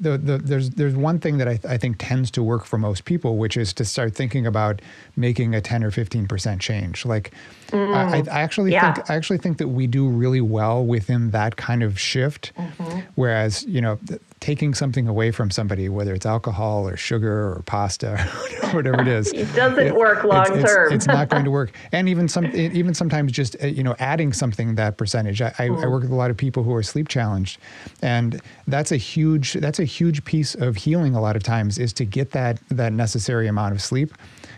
the, 0.01 0.19
the, 0.19 0.39
there's 0.39 0.71
there's 0.71 0.95
one 0.95 1.19
thing 1.19 1.39
that 1.39 1.49
I, 1.49 1.59
I 1.69 1.77
think 1.77 1.97
tends 1.99 2.31
to 2.33 2.43
work 2.43 2.65
for 2.65 2.79
most 2.79 3.05
people, 3.05 3.37
which 3.37 3.57
is 3.57 3.73
to 3.75 3.85
start 3.85 4.15
thinking 4.15 4.47
about 4.47 4.81
making 5.17 5.55
a 5.55 5.61
10 5.61 5.85
or 5.85 5.91
15 5.91 6.27
percent 6.27 6.61
change. 6.61 7.05
Like, 7.05 7.33
mm, 7.69 7.95
I, 7.95 8.19
I, 8.31 8.41
actually 8.43 8.73
yeah. 8.73 8.95
think 8.95 9.11
I 9.11 9.15
actually 9.15 9.39
think 9.39 9.59
that 9.59 9.69
we 9.69 9.87
do 9.87 10.09
really 10.09 10.41
well 10.41 10.85
within 10.85 11.31
that 11.31 11.57
kind 11.57 11.83
of 11.83 11.99
shift. 11.99 12.53
Mm-hmm. 12.57 13.01
Whereas, 13.15 13.65
you 13.65 13.81
know, 13.81 13.99
taking 14.41 14.75
something 14.75 15.09
away 15.09 15.31
from 15.31 15.51
somebody, 15.51 15.89
whether 15.89 16.15
it's 16.15 16.27
alcohol 16.27 16.87
or 16.87 16.97
sugar 16.97 17.55
or 17.55 17.63
pasta 17.67 18.13
or 18.63 18.69
whatever 18.71 19.01
it 19.01 19.09
is, 19.09 19.33
it 19.35 19.53
doesn't 19.55 19.87
it, 19.87 19.97
work 19.97 20.25
long 20.25 20.59
it's, 20.59 20.71
term. 20.71 20.87
It's, 20.87 21.05
it's, 21.05 21.07
not 21.07 21.29
going 21.29 21.45
to 21.45 21.51
work. 21.51 21.73
And 21.93 22.09
even 22.09 22.29
some, 22.29 22.47
even 22.55 22.93
sometimes 22.93 23.31
just 23.31 23.57
uh, 23.63 23.67
you 23.67 23.83
know 23.83 23.95
adding 23.99 24.33
something 24.33 24.75
that 24.75 24.97
percentage. 24.97 25.41
I, 25.41 25.55
I, 25.59 25.65
I, 25.65 25.69
mm. 25.69 25.91
work 25.91 26.03
with 26.03 26.11
a 26.11 26.17
lot 26.17 26.31
of 26.31 26.37
people 26.37 26.63
who 26.63 26.75
are 26.75 26.83
sleep 26.83 27.09
challenged, 27.09 27.59
and 28.03 28.41
that's 28.67 28.91
a 28.91 28.97
huge 28.97 29.55
that's 29.55 29.79
a 29.79 29.85
huge 29.85 30.25
piece 30.25 30.55
of 30.55 30.77
healing. 30.77 31.15
A 31.15 31.21
lot 31.21 31.37
of 31.37 31.43
times 31.43 31.79
is 31.79 31.93
to 31.95 32.05
get 32.05 32.33
that 32.33 32.61
that 32.69 32.93
necessary 32.93 33.47
amount 33.47 33.75
of 33.75 33.83
sleep. 33.83 34.13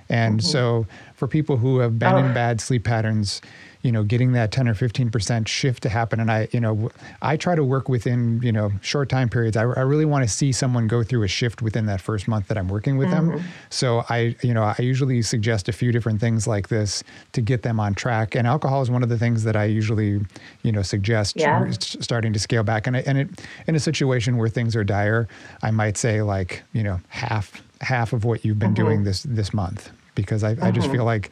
And 0.08 0.40
mm-hmm. 0.40 0.46
so 0.46 0.86
for 1.14 1.26
people 1.28 1.56
who 1.56 1.78
have 1.78 1.98
been 1.98 2.14
oh. 2.14 2.18
in 2.18 2.34
bad 2.34 2.60
sleep 2.60 2.84
patterns, 2.84 3.40
you 3.86 3.92
know, 3.92 4.02
getting 4.02 4.32
that 4.32 4.50
10 4.50 4.66
or 4.68 4.74
15% 4.74 5.46
shift 5.46 5.84
to 5.84 5.88
happen. 5.88 6.18
And 6.18 6.28
I, 6.28 6.48
you 6.50 6.58
know, 6.58 6.90
I 7.22 7.36
try 7.36 7.54
to 7.54 7.62
work 7.62 7.88
within, 7.88 8.40
you 8.42 8.50
know, 8.50 8.72
short 8.80 9.08
time 9.08 9.28
periods. 9.28 9.56
I, 9.56 9.62
I 9.62 9.82
really 9.82 10.04
want 10.04 10.24
to 10.24 10.28
see 10.28 10.50
someone 10.50 10.88
go 10.88 11.04
through 11.04 11.22
a 11.22 11.28
shift 11.28 11.62
within 11.62 11.86
that 11.86 12.00
first 12.00 12.26
month 12.26 12.48
that 12.48 12.58
I'm 12.58 12.66
working 12.66 12.96
with 12.96 13.08
mm-hmm. 13.08 13.36
them. 13.36 13.44
So 13.70 14.02
I, 14.08 14.34
you 14.42 14.52
know, 14.52 14.64
I 14.64 14.76
usually 14.80 15.22
suggest 15.22 15.68
a 15.68 15.72
few 15.72 15.92
different 15.92 16.20
things 16.20 16.48
like 16.48 16.66
this 16.66 17.04
to 17.32 17.40
get 17.40 17.62
them 17.62 17.78
on 17.78 17.94
track. 17.94 18.34
And 18.34 18.44
alcohol 18.44 18.82
is 18.82 18.90
one 18.90 19.04
of 19.04 19.08
the 19.08 19.18
things 19.18 19.44
that 19.44 19.54
I 19.54 19.66
usually, 19.66 20.20
you 20.64 20.72
know, 20.72 20.82
suggest 20.82 21.36
yeah. 21.36 21.70
starting 21.78 22.32
to 22.32 22.40
scale 22.40 22.64
back. 22.64 22.88
And, 22.88 22.96
and 22.96 23.18
it, 23.18 23.28
in 23.68 23.76
a 23.76 23.80
situation 23.80 24.36
where 24.36 24.48
things 24.48 24.74
are 24.74 24.82
dire, 24.82 25.28
I 25.62 25.70
might 25.70 25.96
say 25.96 26.22
like, 26.22 26.64
you 26.72 26.82
know, 26.82 26.98
half, 27.08 27.62
half 27.80 28.12
of 28.12 28.24
what 28.24 28.44
you've 28.44 28.58
been 28.58 28.74
mm-hmm. 28.74 28.84
doing 28.84 29.04
this, 29.04 29.22
this 29.22 29.52
month, 29.52 29.90
because 30.14 30.44
I, 30.44 30.54
mm-hmm. 30.54 30.64
I 30.64 30.70
just 30.70 30.86
mm-hmm. 30.86 30.96
feel 30.96 31.04
like 31.04 31.30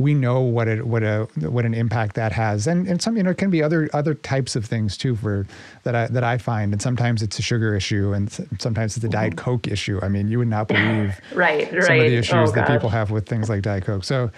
we 0.00 0.14
know 0.14 0.40
what 0.40 0.66
it 0.66 0.86
what 0.86 1.02
a 1.02 1.28
what 1.40 1.66
an 1.66 1.74
impact 1.74 2.16
that 2.16 2.32
has, 2.32 2.66
and 2.66 2.88
and 2.88 3.02
some 3.02 3.18
you 3.18 3.22
know 3.22 3.30
it 3.30 3.36
can 3.36 3.50
be 3.50 3.62
other 3.62 3.90
other 3.92 4.14
types 4.14 4.56
of 4.56 4.64
things 4.64 4.96
too 4.96 5.14
for 5.14 5.46
that 5.82 5.94
I 5.94 6.06
that 6.06 6.24
I 6.24 6.38
find, 6.38 6.72
and 6.72 6.80
sometimes 6.80 7.22
it's 7.22 7.38
a 7.38 7.42
sugar 7.42 7.74
issue, 7.76 8.14
and 8.14 8.32
sometimes 8.58 8.96
it's 8.96 9.04
a 9.04 9.10
Diet 9.10 9.36
mm-hmm. 9.36 9.44
Coke 9.44 9.68
issue. 9.68 10.00
I 10.02 10.08
mean, 10.08 10.28
you 10.28 10.38
would 10.38 10.48
not 10.48 10.68
believe 10.68 11.20
right, 11.34 11.68
some 11.68 11.80
right. 11.80 12.00
of 12.00 12.10
the 12.10 12.16
issues 12.16 12.48
oh, 12.48 12.52
that 12.52 12.66
people 12.66 12.88
have 12.88 13.10
with 13.10 13.28
things 13.28 13.50
like 13.50 13.60
Diet 13.60 13.84
Coke. 13.84 14.04
So 14.04 14.30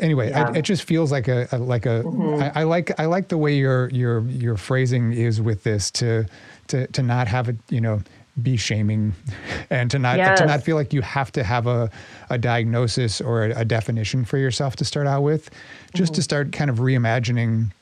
anyway, 0.00 0.30
yeah. 0.30 0.48
I, 0.48 0.58
it 0.58 0.62
just 0.62 0.84
feels 0.84 1.10
like 1.10 1.26
a, 1.26 1.48
a 1.50 1.58
like 1.58 1.86
a. 1.86 2.04
Mm-hmm. 2.04 2.42
I, 2.42 2.60
I 2.60 2.62
like 2.62 3.00
I 3.00 3.06
like 3.06 3.28
the 3.28 3.38
way 3.38 3.56
your 3.56 3.90
your 3.90 4.20
your 4.28 4.56
phrasing 4.56 5.12
is 5.12 5.40
with 5.40 5.64
this 5.64 5.90
to 5.92 6.26
to 6.68 6.86
to 6.86 7.02
not 7.02 7.26
have 7.26 7.48
it 7.48 7.56
you 7.68 7.80
know 7.80 8.00
be 8.42 8.56
shaming 8.56 9.14
and 9.70 9.90
to 9.90 9.98
not 9.98 10.18
yes. 10.18 10.38
to 10.38 10.46
not 10.46 10.62
feel 10.62 10.76
like 10.76 10.92
you 10.92 11.02
have 11.02 11.32
to 11.32 11.42
have 11.42 11.66
a, 11.66 11.90
a 12.28 12.38
diagnosis 12.38 13.20
or 13.20 13.46
a, 13.46 13.60
a 13.60 13.64
definition 13.64 14.24
for 14.24 14.38
yourself 14.38 14.76
to 14.76 14.84
start 14.84 15.06
out 15.06 15.22
with 15.22 15.50
just 15.94 16.12
mm-hmm. 16.12 16.16
to 16.16 16.22
start 16.22 16.52
kind 16.52 16.70
of 16.70 16.78
reimagining 16.78 17.72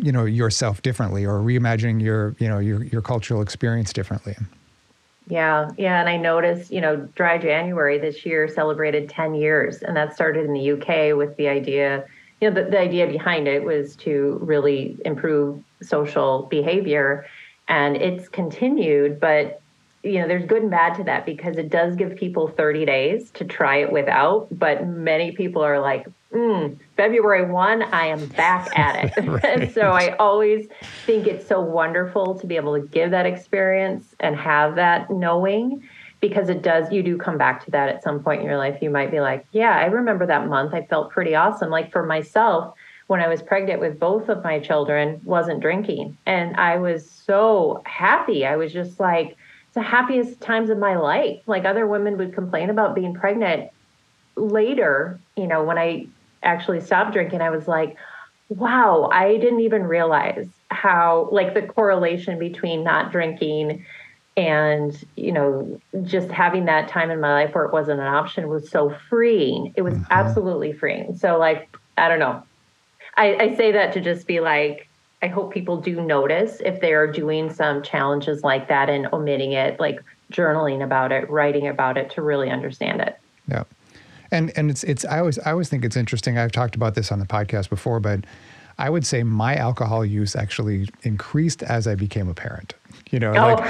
you 0.00 0.12
know 0.12 0.24
yourself 0.24 0.82
differently 0.82 1.24
or 1.26 1.40
reimagining 1.40 2.00
your 2.00 2.34
you 2.38 2.48
know 2.48 2.58
your 2.58 2.84
your 2.84 3.02
cultural 3.02 3.42
experience 3.42 3.92
differently 3.92 4.36
yeah 5.28 5.70
yeah 5.76 6.00
and 6.00 6.08
i 6.08 6.16
noticed 6.16 6.70
you 6.70 6.80
know 6.80 6.96
dry 7.14 7.36
january 7.36 7.98
this 7.98 8.24
year 8.24 8.48
celebrated 8.48 9.08
10 9.08 9.34
years 9.34 9.82
and 9.82 9.96
that 9.96 10.14
started 10.14 10.46
in 10.46 10.52
the 10.52 10.72
uk 10.72 11.16
with 11.16 11.36
the 11.36 11.48
idea 11.48 12.04
you 12.40 12.50
know 12.50 12.62
the, 12.62 12.70
the 12.70 12.78
idea 12.78 13.06
behind 13.06 13.46
it 13.46 13.62
was 13.62 13.94
to 13.96 14.38
really 14.42 14.96
improve 15.04 15.62
social 15.82 16.44
behavior 16.44 17.26
and 17.68 17.96
it's 17.96 18.28
continued 18.28 19.20
but 19.20 19.61
you 20.02 20.18
know, 20.20 20.26
there's 20.26 20.44
good 20.44 20.62
and 20.62 20.70
bad 20.70 20.94
to 20.96 21.04
that 21.04 21.24
because 21.24 21.56
it 21.56 21.70
does 21.70 21.94
give 21.94 22.16
people 22.16 22.48
30 22.48 22.84
days 22.84 23.30
to 23.32 23.44
try 23.44 23.76
it 23.76 23.92
without. 23.92 24.48
But 24.50 24.86
many 24.86 25.32
people 25.32 25.62
are 25.62 25.80
like, 25.80 26.06
mm, 26.32 26.76
February 26.96 27.48
1, 27.48 27.82
I 27.82 28.06
am 28.06 28.26
back 28.26 28.76
at 28.76 29.04
it. 29.04 29.12
right. 29.26 29.44
and 29.44 29.72
so 29.72 29.92
I 29.92 30.16
always 30.16 30.66
think 31.06 31.26
it's 31.26 31.46
so 31.46 31.60
wonderful 31.60 32.38
to 32.40 32.46
be 32.46 32.56
able 32.56 32.80
to 32.80 32.86
give 32.86 33.12
that 33.12 33.26
experience 33.26 34.14
and 34.18 34.36
have 34.36 34.74
that 34.74 35.10
knowing 35.10 35.88
because 36.20 36.48
it 36.48 36.62
does, 36.62 36.90
you 36.92 37.02
do 37.02 37.16
come 37.16 37.36
back 37.36 37.64
to 37.64 37.70
that 37.72 37.88
at 37.88 38.02
some 38.02 38.22
point 38.22 38.40
in 38.40 38.46
your 38.46 38.56
life. 38.56 38.78
You 38.80 38.90
might 38.90 39.10
be 39.10 39.20
like, 39.20 39.44
yeah, 39.52 39.76
I 39.76 39.86
remember 39.86 40.24
that 40.26 40.46
month. 40.46 40.72
I 40.72 40.84
felt 40.86 41.10
pretty 41.10 41.34
awesome. 41.34 41.68
Like 41.68 41.90
for 41.90 42.04
myself, 42.04 42.74
when 43.08 43.20
I 43.20 43.28
was 43.28 43.42
pregnant 43.42 43.80
with 43.80 43.98
both 43.98 44.28
of 44.28 44.42
my 44.44 44.60
children, 44.60 45.20
wasn't 45.24 45.60
drinking. 45.60 46.16
And 46.24 46.56
I 46.56 46.76
was 46.76 47.10
so 47.10 47.82
happy. 47.84 48.46
I 48.46 48.56
was 48.56 48.72
just 48.72 49.00
like, 49.00 49.36
the 49.74 49.82
happiest 49.82 50.40
times 50.40 50.70
of 50.70 50.78
my 50.78 50.96
life. 50.96 51.40
Like 51.46 51.64
other 51.64 51.86
women 51.86 52.18
would 52.18 52.34
complain 52.34 52.70
about 52.70 52.94
being 52.94 53.14
pregnant. 53.14 53.70
Later, 54.36 55.20
you 55.36 55.46
know, 55.46 55.62
when 55.62 55.78
I 55.78 56.06
actually 56.42 56.80
stopped 56.80 57.12
drinking, 57.12 57.40
I 57.40 57.50
was 57.50 57.68
like, 57.68 57.96
wow, 58.48 59.08
I 59.12 59.36
didn't 59.38 59.60
even 59.60 59.84
realize 59.84 60.46
how, 60.70 61.28
like, 61.32 61.54
the 61.54 61.62
correlation 61.62 62.38
between 62.38 62.84
not 62.84 63.12
drinking 63.12 63.84
and, 64.36 65.04
you 65.16 65.32
know, 65.32 65.80
just 66.02 66.30
having 66.30 66.64
that 66.66 66.88
time 66.88 67.10
in 67.10 67.20
my 67.20 67.32
life 67.32 67.54
where 67.54 67.64
it 67.64 67.72
wasn't 67.72 68.00
an 68.00 68.06
option 68.06 68.48
was 68.48 68.70
so 68.70 68.94
freeing. 69.08 69.72
It 69.76 69.82
was 69.82 69.94
mm-hmm. 69.94 70.04
absolutely 70.10 70.72
freeing. 70.72 71.16
So, 71.16 71.38
like, 71.38 71.74
I 71.96 72.08
don't 72.08 72.18
know. 72.18 72.42
I, 73.16 73.36
I 73.36 73.56
say 73.56 73.72
that 73.72 73.92
to 73.94 74.00
just 74.00 74.26
be 74.26 74.40
like, 74.40 74.88
I 75.22 75.28
hope 75.28 75.52
people 75.52 75.76
do 75.76 76.00
notice 76.00 76.60
if 76.64 76.80
they 76.80 76.92
are 76.94 77.06
doing 77.06 77.52
some 77.52 77.82
challenges 77.82 78.42
like 78.42 78.68
that 78.68 78.90
and 78.90 79.06
omitting 79.12 79.52
it, 79.52 79.78
like 79.78 80.02
journaling 80.32 80.82
about 80.82 81.12
it, 81.12 81.30
writing 81.30 81.68
about 81.68 81.96
it 81.96 82.10
to 82.10 82.22
really 82.22 82.50
understand 82.50 83.00
it. 83.00 83.18
Yeah. 83.48 83.64
And 84.32 84.52
and 84.56 84.70
it's 84.70 84.82
it's 84.84 85.04
I 85.04 85.20
always 85.20 85.38
I 85.40 85.52
always 85.52 85.68
think 85.68 85.84
it's 85.84 85.96
interesting. 85.96 86.38
I've 86.38 86.52
talked 86.52 86.74
about 86.74 86.94
this 86.94 87.12
on 87.12 87.18
the 87.18 87.26
podcast 87.26 87.68
before, 87.68 88.00
but 88.00 88.24
I 88.78 88.90
would 88.90 89.06
say 89.06 89.22
my 89.22 89.54
alcohol 89.54 90.04
use 90.04 90.34
actually 90.34 90.88
increased 91.02 91.62
as 91.62 91.86
I 91.86 91.94
became 91.94 92.28
a 92.28 92.34
parent 92.34 92.74
you 93.10 93.18
know 93.18 93.30
oh, 93.30 93.54
like 93.54 93.64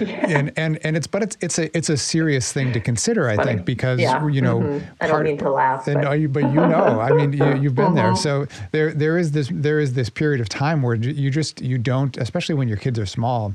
yeah. 0.00 0.26
and 0.28 0.52
and 0.56 0.78
and 0.84 0.96
it's 0.96 1.06
but 1.06 1.22
it's 1.22 1.36
it's 1.40 1.58
a 1.58 1.76
it's 1.76 1.88
a 1.88 1.96
serious 1.96 2.52
thing 2.52 2.72
to 2.72 2.80
consider 2.80 3.28
i 3.28 3.42
think 3.44 3.64
because 3.64 4.00
yeah. 4.00 4.26
you 4.28 4.40
know 4.40 4.60
mm-hmm. 4.60 4.86
i 5.00 5.06
don't 5.06 5.22
mean 5.22 5.38
to 5.38 5.50
laugh 5.50 5.84
but. 5.84 5.94
No, 5.94 6.28
but 6.28 6.44
you 6.44 6.54
know 6.54 7.00
i 7.00 7.12
mean 7.12 7.32
you, 7.32 7.54
you've 7.60 7.74
been 7.74 7.94
there 7.94 8.08
uh-huh. 8.08 8.16
so 8.16 8.46
there 8.72 8.92
there 8.92 9.18
is 9.18 9.32
this 9.32 9.48
there 9.52 9.80
is 9.80 9.94
this 9.94 10.08
period 10.10 10.40
of 10.40 10.48
time 10.48 10.82
where 10.82 10.94
you 10.94 11.30
just 11.30 11.60
you 11.60 11.78
don't 11.78 12.16
especially 12.16 12.54
when 12.54 12.68
your 12.68 12.78
kids 12.78 12.98
are 12.98 13.06
small 13.06 13.54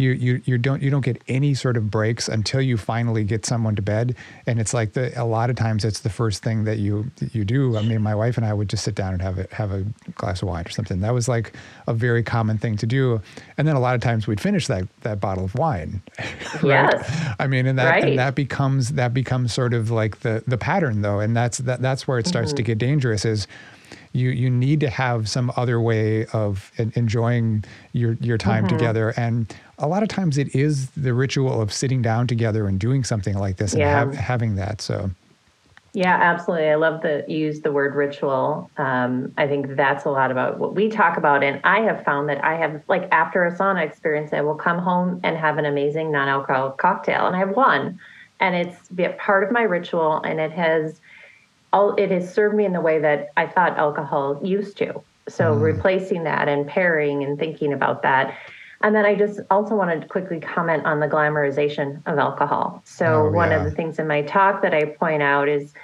you 0.00 0.12
you 0.12 0.40
you 0.46 0.56
don't 0.56 0.82
you 0.82 0.90
don't 0.90 1.04
get 1.04 1.22
any 1.28 1.52
sort 1.54 1.76
of 1.76 1.90
breaks 1.90 2.28
until 2.28 2.60
you 2.60 2.76
finally 2.76 3.22
get 3.22 3.44
someone 3.44 3.76
to 3.76 3.82
bed 3.82 4.16
and 4.46 4.58
it's 4.58 4.72
like 4.72 4.94
the 4.94 5.12
a 5.20 5.24
lot 5.24 5.50
of 5.50 5.56
times 5.56 5.84
it's 5.84 6.00
the 6.00 6.08
first 6.08 6.42
thing 6.42 6.64
that 6.64 6.78
you 6.78 7.10
that 7.16 7.34
you 7.34 7.44
do 7.44 7.76
i 7.76 7.82
mean 7.82 8.00
my 8.00 8.14
wife 8.14 8.36
and 8.36 8.46
i 8.46 8.52
would 8.52 8.68
just 8.68 8.82
sit 8.82 8.94
down 8.94 9.12
and 9.12 9.20
have 9.20 9.38
a 9.38 9.46
have 9.52 9.72
a 9.72 9.84
glass 10.14 10.40
of 10.40 10.48
wine 10.48 10.66
or 10.66 10.70
something 10.70 11.00
that 11.00 11.12
was 11.12 11.28
like 11.28 11.52
a 11.86 11.92
very 11.92 12.22
common 12.22 12.56
thing 12.56 12.76
to 12.76 12.86
do 12.86 13.20
and 13.58 13.68
then 13.68 13.76
a 13.76 13.80
lot 13.80 13.94
of 13.94 14.00
times 14.00 14.26
we'd 14.26 14.40
finish 14.40 14.59
that 14.68 14.84
that 15.02 15.20
bottle 15.20 15.44
of 15.44 15.54
wine 15.54 16.02
right 16.62 16.64
yes. 16.64 17.34
i 17.38 17.46
mean 17.46 17.66
and 17.66 17.78
that 17.78 17.90
right. 17.90 18.04
and 18.04 18.18
that 18.18 18.34
becomes 18.34 18.90
that 18.90 19.14
becomes 19.14 19.52
sort 19.52 19.74
of 19.74 19.90
like 19.90 20.20
the 20.20 20.42
the 20.46 20.58
pattern 20.58 21.02
though 21.02 21.20
and 21.20 21.36
that's 21.36 21.58
that 21.58 21.80
that's 21.82 22.06
where 22.06 22.18
it 22.18 22.26
starts 22.26 22.50
mm-hmm. 22.50 22.56
to 22.56 22.62
get 22.62 22.78
dangerous 22.78 23.24
is 23.24 23.46
you 24.12 24.30
you 24.30 24.50
need 24.50 24.80
to 24.80 24.90
have 24.90 25.28
some 25.28 25.52
other 25.56 25.80
way 25.80 26.26
of 26.26 26.72
enjoying 26.94 27.64
your 27.92 28.14
your 28.14 28.38
time 28.38 28.64
mm-hmm. 28.64 28.76
together 28.76 29.14
and 29.16 29.54
a 29.78 29.86
lot 29.86 30.02
of 30.02 30.08
times 30.08 30.36
it 30.36 30.54
is 30.54 30.90
the 30.90 31.14
ritual 31.14 31.60
of 31.60 31.72
sitting 31.72 32.02
down 32.02 32.26
together 32.26 32.66
and 32.66 32.78
doing 32.78 33.04
something 33.04 33.38
like 33.38 33.56
this 33.56 33.72
and 33.72 33.82
have, 33.82 34.14
having 34.14 34.56
that 34.56 34.80
so 34.80 35.10
yeah 35.92 36.14
absolutely 36.14 36.68
i 36.68 36.74
love 36.74 37.02
that 37.02 37.28
you 37.28 37.38
use 37.38 37.60
the 37.60 37.72
word 37.72 37.94
ritual 37.94 38.70
um, 38.76 39.32
i 39.36 39.46
think 39.46 39.76
that's 39.76 40.04
a 40.04 40.10
lot 40.10 40.30
about 40.30 40.58
what 40.58 40.74
we 40.74 40.88
talk 40.88 41.16
about 41.16 41.42
and 41.42 41.60
i 41.64 41.80
have 41.80 42.04
found 42.04 42.28
that 42.28 42.42
i 42.44 42.54
have 42.54 42.82
like 42.88 43.08
after 43.12 43.44
a 43.44 43.56
sauna 43.56 43.84
experience 43.84 44.32
i 44.32 44.40
will 44.40 44.54
come 44.54 44.78
home 44.78 45.20
and 45.24 45.36
have 45.36 45.58
an 45.58 45.64
amazing 45.64 46.12
non-alcoholic 46.12 46.76
cocktail 46.76 47.26
and 47.26 47.34
i 47.34 47.38
have 47.38 47.56
one 47.56 47.98
and 48.40 48.54
it's 48.54 48.90
part 49.18 49.44
of 49.44 49.50
my 49.50 49.62
ritual 49.62 50.20
and 50.22 50.40
it 50.40 50.52
has 50.52 51.00
all 51.72 51.94
it 51.96 52.10
has 52.10 52.32
served 52.32 52.56
me 52.56 52.64
in 52.64 52.72
the 52.72 52.80
way 52.80 52.98
that 52.98 53.28
I 53.36 53.46
thought 53.46 53.78
alcohol 53.78 54.40
used 54.42 54.76
to. 54.78 55.02
So 55.28 55.54
mm. 55.54 55.60
replacing 55.60 56.24
that 56.24 56.48
and 56.48 56.66
pairing 56.66 57.22
and 57.22 57.38
thinking 57.38 57.72
about 57.72 58.02
that. 58.02 58.36
And 58.82 58.94
then 58.94 59.04
I 59.04 59.14
just 59.14 59.40
also 59.50 59.74
wanted 59.74 60.00
to 60.00 60.06
quickly 60.08 60.40
comment 60.40 60.86
on 60.86 61.00
the 61.00 61.08
glamorization 61.08 62.02
of 62.06 62.18
alcohol. 62.18 62.82
So 62.84 63.26
oh, 63.26 63.30
one 63.30 63.50
yeah. 63.50 63.58
of 63.58 63.64
the 63.64 63.70
things 63.70 63.98
in 63.98 64.06
my 64.06 64.22
talk 64.22 64.62
that 64.62 64.72
I 64.72 64.86
point 64.86 65.22
out 65.22 65.48
is 65.48 65.74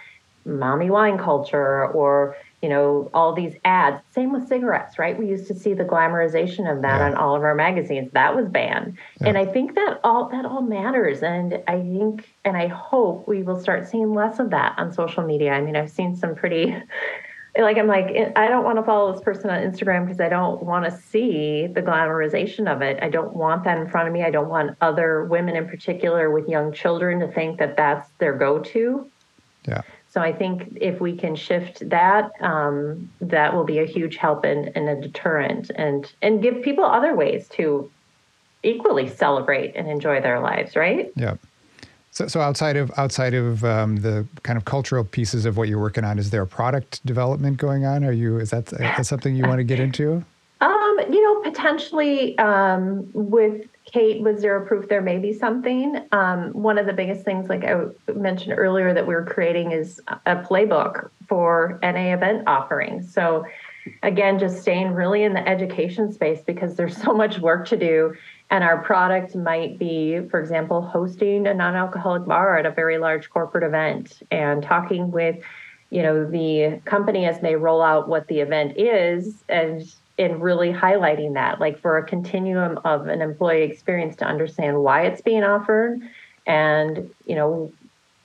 mommy 0.44 0.90
wine 0.90 1.18
culture 1.18 1.86
or 1.88 2.36
you 2.62 2.70
know, 2.70 3.10
all 3.12 3.34
these 3.34 3.54
ads. 3.64 4.02
Same 4.12 4.32
with 4.32 4.48
cigarettes, 4.48 4.98
right? 4.98 5.16
We 5.16 5.28
used 5.28 5.46
to 5.48 5.54
see 5.54 5.74
the 5.74 5.84
glamorization 5.84 6.70
of 6.70 6.82
that 6.82 6.98
yeah. 6.98 7.06
on 7.06 7.14
all 7.14 7.36
of 7.36 7.42
our 7.42 7.54
magazines. 7.54 8.10
That 8.12 8.34
was 8.34 8.48
banned. 8.48 8.96
Yeah. 9.20 9.28
And 9.28 9.38
I 9.38 9.44
think 9.44 9.74
that 9.74 10.00
all 10.02 10.28
that 10.30 10.44
all 10.44 10.62
matters. 10.62 11.22
And 11.22 11.62
I 11.68 11.80
think 11.80 12.28
and 12.44 12.56
I 12.56 12.66
hope 12.68 13.28
we 13.28 13.42
will 13.42 13.60
start 13.60 13.88
seeing 13.88 14.14
less 14.14 14.38
of 14.38 14.50
that 14.50 14.74
on 14.78 14.92
social 14.92 15.22
media. 15.22 15.52
I 15.52 15.60
mean, 15.60 15.76
I've 15.76 15.90
seen 15.90 16.16
some 16.16 16.34
pretty 16.34 16.74
like 17.58 17.78
I'm 17.78 17.86
like 17.86 18.14
I 18.36 18.48
don't 18.48 18.64
want 18.64 18.78
to 18.78 18.84
follow 18.84 19.12
this 19.12 19.22
person 19.22 19.50
on 19.50 19.60
Instagram 19.60 20.04
because 20.04 20.20
I 20.20 20.28
don't 20.28 20.62
want 20.62 20.84
to 20.84 20.90
see 20.90 21.66
the 21.66 21.82
glamorization 21.82 22.72
of 22.72 22.82
it. 22.82 22.98
I 23.02 23.08
don't 23.08 23.34
want 23.34 23.64
that 23.64 23.78
in 23.78 23.88
front 23.88 24.08
of 24.08 24.14
me. 24.14 24.22
I 24.22 24.30
don't 24.30 24.48
want 24.48 24.76
other 24.80 25.24
women 25.24 25.56
in 25.56 25.66
particular 25.66 26.30
with 26.30 26.48
young 26.48 26.72
children 26.72 27.20
to 27.20 27.28
think 27.28 27.58
that 27.58 27.76
that's 27.76 28.08
their 28.18 28.34
go-to. 28.34 29.10
Yeah. 29.66 29.82
So 30.08 30.20
I 30.20 30.32
think 30.32 30.78
if 30.80 31.00
we 31.00 31.16
can 31.16 31.34
shift 31.34 31.88
that, 31.90 32.30
um, 32.40 33.10
that 33.20 33.54
will 33.54 33.64
be 33.64 33.78
a 33.80 33.84
huge 33.84 34.16
help 34.16 34.44
and, 34.44 34.70
and 34.74 34.88
a 34.88 35.00
deterrent, 35.00 35.70
and 35.74 36.10
and 36.22 36.42
give 36.42 36.62
people 36.62 36.84
other 36.84 37.14
ways 37.14 37.48
to 37.50 37.90
equally 38.62 39.08
celebrate 39.08 39.76
and 39.76 39.88
enjoy 39.88 40.20
their 40.20 40.40
lives. 40.40 40.76
Right? 40.76 41.12
Yeah. 41.16 41.36
So, 42.16 42.26
so 42.28 42.40
outside 42.40 42.78
of 42.78 42.90
outside 42.96 43.34
of 43.34 43.62
um, 43.62 43.96
the 43.96 44.26
kind 44.42 44.56
of 44.56 44.64
cultural 44.64 45.04
pieces 45.04 45.44
of 45.44 45.58
what 45.58 45.68
you're 45.68 45.78
working 45.78 46.02
on, 46.02 46.18
is 46.18 46.30
there 46.30 46.40
a 46.40 46.46
product 46.46 47.04
development 47.04 47.58
going 47.58 47.84
on? 47.84 48.04
Are 48.04 48.12
you 48.12 48.38
is 48.38 48.48
that, 48.50 48.72
is 48.72 48.78
that 48.78 49.04
something 49.04 49.36
you 49.36 49.42
want 49.42 49.58
to 49.58 49.64
get 49.64 49.80
into? 49.80 50.24
Um, 50.62 50.96
you 51.10 51.22
know, 51.22 51.42
potentially 51.42 52.38
um, 52.38 53.06
with 53.12 53.66
Kate 53.84 54.22
was 54.22 54.40
zero 54.40 54.66
proof 54.66 54.88
there 54.88 55.02
may 55.02 55.18
be 55.18 55.34
something. 55.34 56.02
Um, 56.12 56.52
one 56.54 56.78
of 56.78 56.86
the 56.86 56.94
biggest 56.94 57.22
things, 57.22 57.50
like 57.50 57.64
I 57.64 57.84
mentioned 58.14 58.54
earlier, 58.56 58.94
that 58.94 59.06
we're 59.06 59.26
creating 59.26 59.72
is 59.72 60.00
a 60.24 60.36
playbook 60.36 61.10
for 61.28 61.78
NA 61.82 62.14
event 62.14 62.44
offerings. 62.46 63.12
So, 63.12 63.44
again, 64.02 64.38
just 64.38 64.62
staying 64.62 64.94
really 64.94 65.22
in 65.22 65.34
the 65.34 65.46
education 65.46 66.10
space 66.14 66.40
because 66.40 66.76
there's 66.76 66.96
so 66.96 67.12
much 67.12 67.40
work 67.40 67.68
to 67.68 67.76
do. 67.76 68.16
And 68.50 68.62
our 68.62 68.78
product 68.78 69.34
might 69.34 69.78
be, 69.78 70.20
for 70.30 70.38
example, 70.40 70.80
hosting 70.82 71.46
a 71.46 71.54
non 71.54 71.74
alcoholic 71.74 72.26
bar 72.26 72.58
at 72.58 72.66
a 72.66 72.70
very 72.70 72.98
large 72.98 73.28
corporate 73.30 73.64
event 73.64 74.22
and 74.30 74.62
talking 74.62 75.10
with 75.10 75.36
you 75.90 76.02
know 76.02 76.28
the 76.28 76.80
company 76.84 77.26
as 77.26 77.40
they 77.40 77.56
roll 77.56 77.82
out 77.82 78.08
what 78.08 78.26
the 78.28 78.40
event 78.40 78.76
is 78.76 79.34
and 79.48 79.82
in 80.18 80.40
really 80.40 80.72
highlighting 80.72 81.34
that, 81.34 81.60
like 81.60 81.78
for 81.78 81.98
a 81.98 82.04
continuum 82.04 82.78
of 82.84 83.06
an 83.08 83.20
employee 83.20 83.62
experience 83.62 84.16
to 84.16 84.24
understand 84.24 84.82
why 84.82 85.02
it's 85.02 85.20
being 85.20 85.44
offered 85.44 86.00
and, 86.46 87.10
you 87.26 87.34
know, 87.34 87.70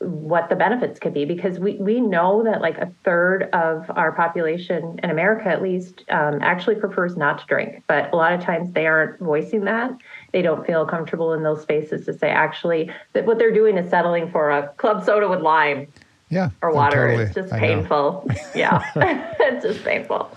what 0.02 0.50
the 0.50 0.56
benefits 0.56 1.00
could 1.00 1.14
be 1.14 1.26
because 1.26 1.60
we, 1.60 1.76
we 1.76 2.02
know 2.02 2.44
that 2.44 2.62
like 2.62 2.78
a 2.78 2.92
third 3.04 3.44
of 3.54 3.90
our 3.96 4.12
population 4.12 5.00
in 5.04 5.10
America 5.10 5.48
at 5.48 5.62
least 5.62 6.04
um, 6.10 6.40
actually 6.42 6.76
prefers 6.76 7.16
not 7.16 7.40
to 7.40 7.46
drink. 7.46 7.84
But 7.88 8.12
a 8.12 8.16
lot 8.16 8.34
of 8.34 8.42
times 8.42 8.72
they 8.74 8.88
aren't 8.88 9.20
voicing 9.20 9.66
that. 9.66 9.92
They 10.32 10.42
don't 10.42 10.66
feel 10.66 10.86
comfortable 10.86 11.34
in 11.34 11.44
those 11.44 11.62
spaces 11.62 12.06
to 12.06 12.14
say 12.14 12.30
actually 12.30 12.92
that 13.14 13.26
what 13.26 13.38
they're 13.38 13.54
doing 13.54 13.78
is 13.78 13.90
settling 13.90 14.32
for 14.32 14.50
a 14.50 14.70
club 14.78 15.04
soda 15.06 15.30
with 15.30 15.42
lime 15.42 15.88
yeah 16.30 16.50
or 16.62 16.74
water. 16.74 17.08
totally, 17.08 17.24
it's 17.26 17.36
just 17.36 17.54
painful. 17.54 18.28
Yeah. 18.56 18.84
It's 19.40 19.64
just 19.64 19.84
painful 19.84 20.32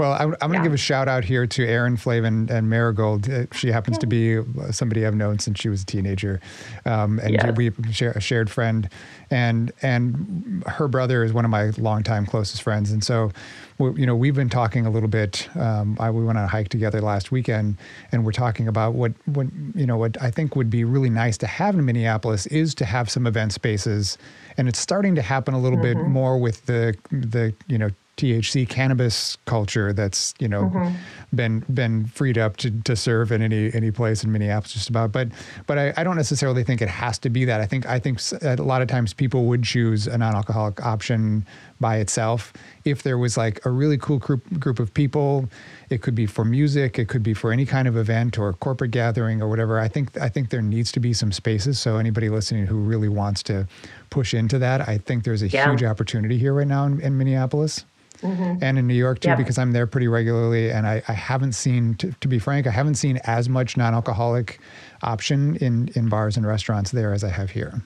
well, 0.00 0.14
I'm, 0.14 0.34
I'm 0.40 0.50
going 0.50 0.52
to 0.52 0.56
yeah. 0.56 0.62
give 0.62 0.72
a 0.72 0.78
shout 0.78 1.08
out 1.08 1.24
here 1.24 1.46
to 1.46 1.66
Erin 1.66 1.98
Flavin 1.98 2.48
and 2.50 2.70
Marigold. 2.70 3.28
Uh, 3.28 3.44
she 3.52 3.70
happens 3.70 3.98
to 3.98 4.06
be 4.06 4.40
somebody 4.70 5.04
I've 5.04 5.14
known 5.14 5.38
since 5.38 5.60
she 5.60 5.68
was 5.68 5.82
a 5.82 5.84
teenager, 5.84 6.40
um, 6.86 7.18
and 7.18 7.34
yes. 7.34 7.54
we 7.54 7.70
share 7.92 8.12
a 8.12 8.20
shared 8.20 8.48
friend, 8.48 8.88
and 9.30 9.72
and 9.82 10.64
her 10.66 10.88
brother 10.88 11.22
is 11.22 11.34
one 11.34 11.44
of 11.44 11.50
my 11.50 11.70
longtime 11.76 12.24
closest 12.24 12.62
friends, 12.62 12.90
and 12.90 13.04
so. 13.04 13.30
You 13.78 14.04
know, 14.04 14.14
we've 14.14 14.34
been 14.34 14.50
talking 14.50 14.84
a 14.84 14.90
little 14.90 15.08
bit. 15.08 15.48
Um, 15.56 15.96
I, 15.98 16.10
we 16.10 16.22
went 16.22 16.36
on 16.36 16.44
a 16.44 16.48
hike 16.48 16.68
together 16.68 17.00
last 17.00 17.32
weekend, 17.32 17.78
and 18.12 18.26
we're 18.26 18.32
talking 18.32 18.68
about 18.68 18.92
what, 18.92 19.12
what 19.24 19.46
you 19.74 19.86
know, 19.86 19.96
what 19.96 20.20
I 20.20 20.30
think 20.30 20.54
would 20.54 20.68
be 20.68 20.84
really 20.84 21.08
nice 21.08 21.38
to 21.38 21.46
have 21.46 21.74
in 21.74 21.86
Minneapolis 21.86 22.46
is 22.48 22.74
to 22.74 22.84
have 22.84 23.10
some 23.10 23.26
event 23.26 23.54
spaces, 23.54 24.18
and 24.58 24.68
it's 24.68 24.78
starting 24.78 25.14
to 25.14 25.22
happen 25.22 25.54
a 25.54 25.58
little 25.58 25.78
mm-hmm. 25.78 25.98
bit 25.98 26.08
more 26.08 26.36
with 26.36 26.66
the 26.66 26.94
the 27.10 27.54
you 27.68 27.78
know 27.78 27.88
THC 28.16 28.68
cannabis 28.68 29.38
culture 29.46 29.92
that's 29.92 30.34
you 30.38 30.48
know 30.48 30.64
mm-hmm. 30.64 30.94
been 31.34 31.60
been 31.72 32.04
freed 32.06 32.36
up 32.36 32.58
to, 32.58 32.70
to 32.82 32.94
serve 32.94 33.32
in 33.32 33.40
any 33.40 33.72
any 33.72 33.90
place 33.90 34.22
in 34.22 34.30
Minneapolis 34.30 34.72
just 34.74 34.90
about. 34.90 35.10
But 35.10 35.28
but 35.66 35.78
I, 35.78 35.94
I 35.96 36.04
don't 36.04 36.16
necessarily 36.16 36.62
think 36.62 36.82
it 36.82 36.88
has 36.88 37.18
to 37.20 37.30
be 37.30 37.44
that. 37.46 37.60
I 37.60 37.66
think 37.66 37.86
I 37.86 37.98
think 37.98 38.20
a 38.42 38.56
lot 38.56 38.82
of 38.82 38.88
times 38.88 39.14
people 39.14 39.46
would 39.46 39.62
choose 39.62 40.06
a 40.06 40.18
non-alcoholic 40.18 40.84
option 40.84 41.46
by 41.80 41.96
itself. 41.96 42.52
If 42.84 43.02
there 43.02 43.16
was 43.16 43.36
like 43.36 43.64
a 43.64 43.70
really 43.70 43.96
cool 43.96 44.18
group 44.18 44.42
group 44.60 44.78
of 44.78 44.92
people 44.92 45.48
it 45.88 46.02
could 46.02 46.14
be 46.14 46.26
for 46.26 46.44
music 46.44 46.98
it 46.98 47.08
could 47.08 47.22
be 47.22 47.34
for 47.34 47.52
any 47.52 47.66
kind 47.66 47.88
of 47.88 47.96
event 47.96 48.38
or 48.38 48.52
corporate 48.52 48.90
gathering 48.90 49.42
or 49.42 49.48
whatever 49.48 49.80
I 49.80 49.88
think 49.88 50.16
I 50.18 50.28
think 50.28 50.50
there 50.50 50.62
needs 50.62 50.92
to 50.92 51.00
be 51.00 51.12
some 51.12 51.32
spaces. 51.32 51.80
So 51.80 51.96
anybody 51.96 52.28
listening 52.28 52.66
who 52.66 52.76
really 52.76 53.08
wants 53.08 53.42
to 53.44 53.66
push 54.10 54.34
into 54.34 54.58
that 54.58 54.86
I 54.88 54.98
think 54.98 55.24
there's 55.24 55.42
a 55.42 55.48
yeah. 55.48 55.70
huge 55.70 55.84
opportunity 55.84 56.36
here 56.36 56.52
right 56.52 56.66
now 56.66 56.84
in, 56.84 57.00
in 57.00 57.16
Minneapolis 57.16 57.84
mm-hmm. 58.20 58.62
and 58.62 58.78
in 58.78 58.86
New 58.86 58.94
York 58.94 59.20
too, 59.20 59.28
yep. 59.28 59.38
because 59.38 59.58
I'm 59.58 59.72
there 59.72 59.86
pretty 59.86 60.08
regularly. 60.08 60.70
And 60.70 60.86
I, 60.86 61.02
I 61.08 61.12
haven't 61.12 61.52
seen, 61.52 61.94
to, 61.96 62.12
to, 62.12 62.28
be 62.28 62.38
frank, 62.38 62.66
I 62.66 62.70
haven't 62.70 62.94
seen 62.94 63.18
as 63.24 63.48
much 63.48 63.76
non-alcoholic 63.76 64.60
option 65.02 65.56
in 65.56 65.88
in 65.94 66.08
bars 66.08 66.36
and 66.36 66.46
restaurants 66.46 66.90
there 66.90 67.12
as 67.12 67.24
I 67.24 67.30
have 67.30 67.50
here. 67.50 67.82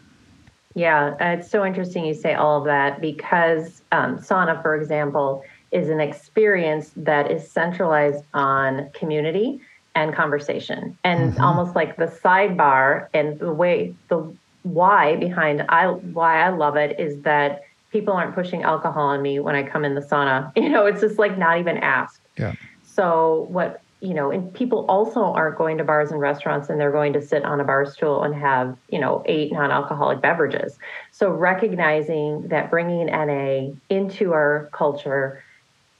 Yeah, 0.74 1.14
it's 1.20 1.48
so 1.48 1.64
interesting 1.64 2.04
you 2.04 2.14
say 2.14 2.34
all 2.34 2.58
of 2.58 2.64
that 2.64 3.00
because 3.00 3.82
um, 3.92 4.18
sauna, 4.18 4.60
for 4.60 4.74
example, 4.74 5.44
is 5.70 5.88
an 5.88 6.00
experience 6.00 6.90
that 6.96 7.30
is 7.30 7.48
centralized 7.48 8.24
on 8.34 8.90
community 8.90 9.60
and 9.94 10.12
conversation, 10.12 10.98
and 11.04 11.34
mm-hmm. 11.34 11.44
almost 11.44 11.76
like 11.76 11.96
the 11.96 12.06
sidebar 12.06 13.06
and 13.14 13.38
the 13.38 13.52
way 13.52 13.94
the 14.08 14.34
why 14.64 15.14
behind 15.16 15.64
I 15.68 15.86
why 15.88 16.42
I 16.42 16.48
love 16.48 16.76
it 16.76 16.98
is 16.98 17.20
that 17.20 17.62
people 17.94 18.12
aren't 18.12 18.34
pushing 18.34 18.64
alcohol 18.64 19.06
on 19.06 19.22
me 19.22 19.38
when 19.38 19.54
I 19.54 19.62
come 19.62 19.84
in 19.84 19.94
the 19.94 20.00
sauna. 20.00 20.50
You 20.64 20.68
know, 20.68 20.84
it's 20.84 21.00
just 21.00 21.16
like 21.18 21.38
not 21.38 21.58
even 21.60 21.78
asked. 21.78 22.20
Yeah. 22.36 22.54
So 22.82 23.46
what 23.48 23.80
you 24.00 24.12
know, 24.12 24.30
and 24.30 24.52
people 24.52 24.84
also 24.86 25.20
aren't 25.20 25.56
going 25.56 25.78
to 25.78 25.84
bars 25.84 26.10
and 26.10 26.20
restaurants 26.20 26.68
and 26.68 26.78
they're 26.78 26.92
going 26.92 27.14
to 27.14 27.22
sit 27.22 27.42
on 27.44 27.60
a 27.60 27.64
bar 27.64 27.86
stool 27.86 28.22
and 28.22 28.34
have, 28.34 28.76
you 28.90 28.98
know, 28.98 29.22
eight 29.24 29.50
non-alcoholic 29.50 30.20
beverages. 30.20 30.78
So 31.10 31.30
recognizing 31.30 32.48
that 32.48 32.70
bringing 32.70 33.06
NA 33.06 33.70
into 33.88 34.32
our 34.32 34.68
culture 34.72 35.42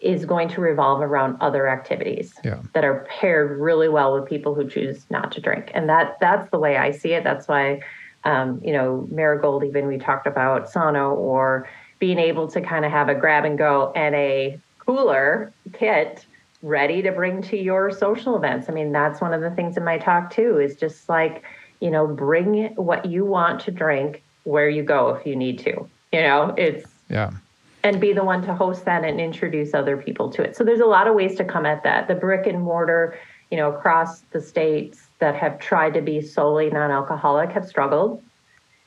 is 0.00 0.26
going 0.26 0.48
to 0.48 0.60
revolve 0.60 1.00
around 1.00 1.38
other 1.40 1.66
activities 1.66 2.34
yeah. 2.44 2.60
that 2.74 2.84
are 2.84 3.06
paired 3.08 3.58
really 3.58 3.88
well 3.88 4.12
with 4.12 4.28
people 4.28 4.54
who 4.54 4.68
choose 4.68 5.06
not 5.08 5.32
to 5.32 5.40
drink. 5.40 5.70
And 5.72 5.88
that 5.88 6.18
that's 6.20 6.50
the 6.50 6.58
way 6.58 6.76
I 6.76 6.90
see 6.90 7.12
it. 7.12 7.24
That's 7.24 7.48
why 7.48 7.80
um, 8.24 8.60
you 8.64 8.72
know, 8.72 9.06
Marigold 9.10 9.64
even 9.64 9.86
we 9.86 9.98
talked 9.98 10.26
about 10.26 10.72
sauna 10.72 11.14
or 11.14 11.68
being 12.04 12.18
able 12.18 12.46
to 12.46 12.60
kind 12.60 12.84
of 12.84 12.90
have 12.90 13.08
a 13.08 13.14
grab 13.14 13.46
and 13.46 13.56
go 13.56 13.90
and 13.96 14.14
a 14.14 14.60
cooler 14.78 15.50
kit 15.72 16.26
ready 16.60 17.00
to 17.00 17.10
bring 17.10 17.40
to 17.40 17.56
your 17.56 17.90
social 17.90 18.36
events. 18.36 18.68
I 18.68 18.74
mean, 18.74 18.92
that's 18.92 19.22
one 19.22 19.32
of 19.32 19.40
the 19.40 19.50
things 19.52 19.78
in 19.78 19.86
my 19.86 19.96
talk 19.96 20.30
too 20.30 20.58
is 20.58 20.76
just 20.76 21.08
like, 21.08 21.44
you 21.80 21.90
know, 21.90 22.06
bring 22.06 22.74
what 22.74 23.06
you 23.06 23.24
want 23.24 23.58
to 23.62 23.70
drink 23.70 24.22
where 24.42 24.68
you 24.68 24.82
go 24.82 25.14
if 25.14 25.26
you 25.26 25.34
need 25.34 25.58
to. 25.60 25.88
You 26.12 26.20
know, 26.20 26.54
it's 26.58 26.86
yeah. 27.08 27.30
And 27.82 27.98
be 28.02 28.12
the 28.12 28.22
one 28.22 28.42
to 28.42 28.54
host 28.54 28.84
that 28.84 29.02
and 29.02 29.18
introduce 29.18 29.72
other 29.72 29.96
people 29.96 30.28
to 30.32 30.42
it. 30.42 30.56
So 30.56 30.62
there's 30.62 30.80
a 30.80 30.84
lot 30.84 31.08
of 31.08 31.14
ways 31.14 31.36
to 31.36 31.44
come 31.44 31.64
at 31.64 31.84
that. 31.84 32.06
The 32.06 32.16
brick 32.16 32.46
and 32.46 32.60
mortar, 32.60 33.18
you 33.50 33.56
know, 33.56 33.72
across 33.72 34.20
the 34.32 34.42
states 34.42 35.06
that 35.20 35.36
have 35.36 35.58
tried 35.58 35.94
to 35.94 36.02
be 36.02 36.20
solely 36.20 36.68
non-alcoholic 36.68 37.50
have 37.52 37.66
struggled 37.66 38.22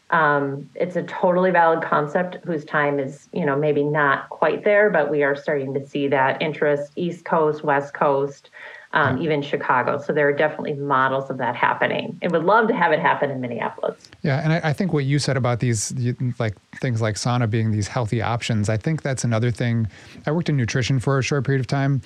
um, 0.10 0.70
it's 0.76 0.96
a 0.96 1.04
totally 1.04 1.52
valid 1.52 1.84
concept 1.84 2.38
whose 2.46 2.64
time 2.64 3.00
is, 3.00 3.28
you 3.34 3.46
know, 3.46 3.58
maybe 3.58 3.84
not 3.84 4.30
quite 4.30 4.64
there, 4.64 4.90
but 4.90 5.12
we 5.12 5.24
are 5.24 5.36
starting 5.36 5.74
to 5.74 5.86
see 5.86 6.08
that 6.08 6.42
interest 6.42 6.94
East 6.96 7.26
Coast, 7.26 7.64
West 7.64 7.94
Coast, 7.94 8.50
um, 8.94 9.22
even 9.22 9.42
Chicago. 9.42 10.02
So 10.02 10.14
there 10.14 10.28
are 10.28 10.34
definitely 10.34 10.74
models 10.74 11.30
of 11.30 11.38
that 11.38 11.56
happening. 11.56 12.18
And 12.22 12.32
would 12.32 12.44
love 12.44 12.68
to 12.70 12.74
have 12.74 12.92
it 12.92 13.00
happen 13.00 13.30
in 13.30 13.42
Minneapolis. 13.42 14.02
Yeah, 14.24 14.42
and 14.44 14.54
I, 14.54 14.62
I 14.70 14.74
think 14.74 14.94
what 14.94 15.06
you 15.06 15.20
said 15.20 15.38
about 15.38 15.60
these, 15.60 15.94
like 16.40 16.56
things 16.80 17.02
like 17.02 17.16
sauna 17.16 17.50
being 17.50 17.72
these 17.72 17.88
healthy 17.88 18.22
options, 18.22 18.70
I 18.70 18.78
think 18.78 19.02
that's 19.02 19.24
another 19.24 19.52
thing. 19.52 19.88
I 20.26 20.32
worked 20.32 20.50
in 20.50 20.58
nutrition 20.58 21.00
for 21.00 21.20
a 21.20 21.22
short 21.22 21.46
period 21.46 21.60
of 21.60 21.68
time, 21.68 22.02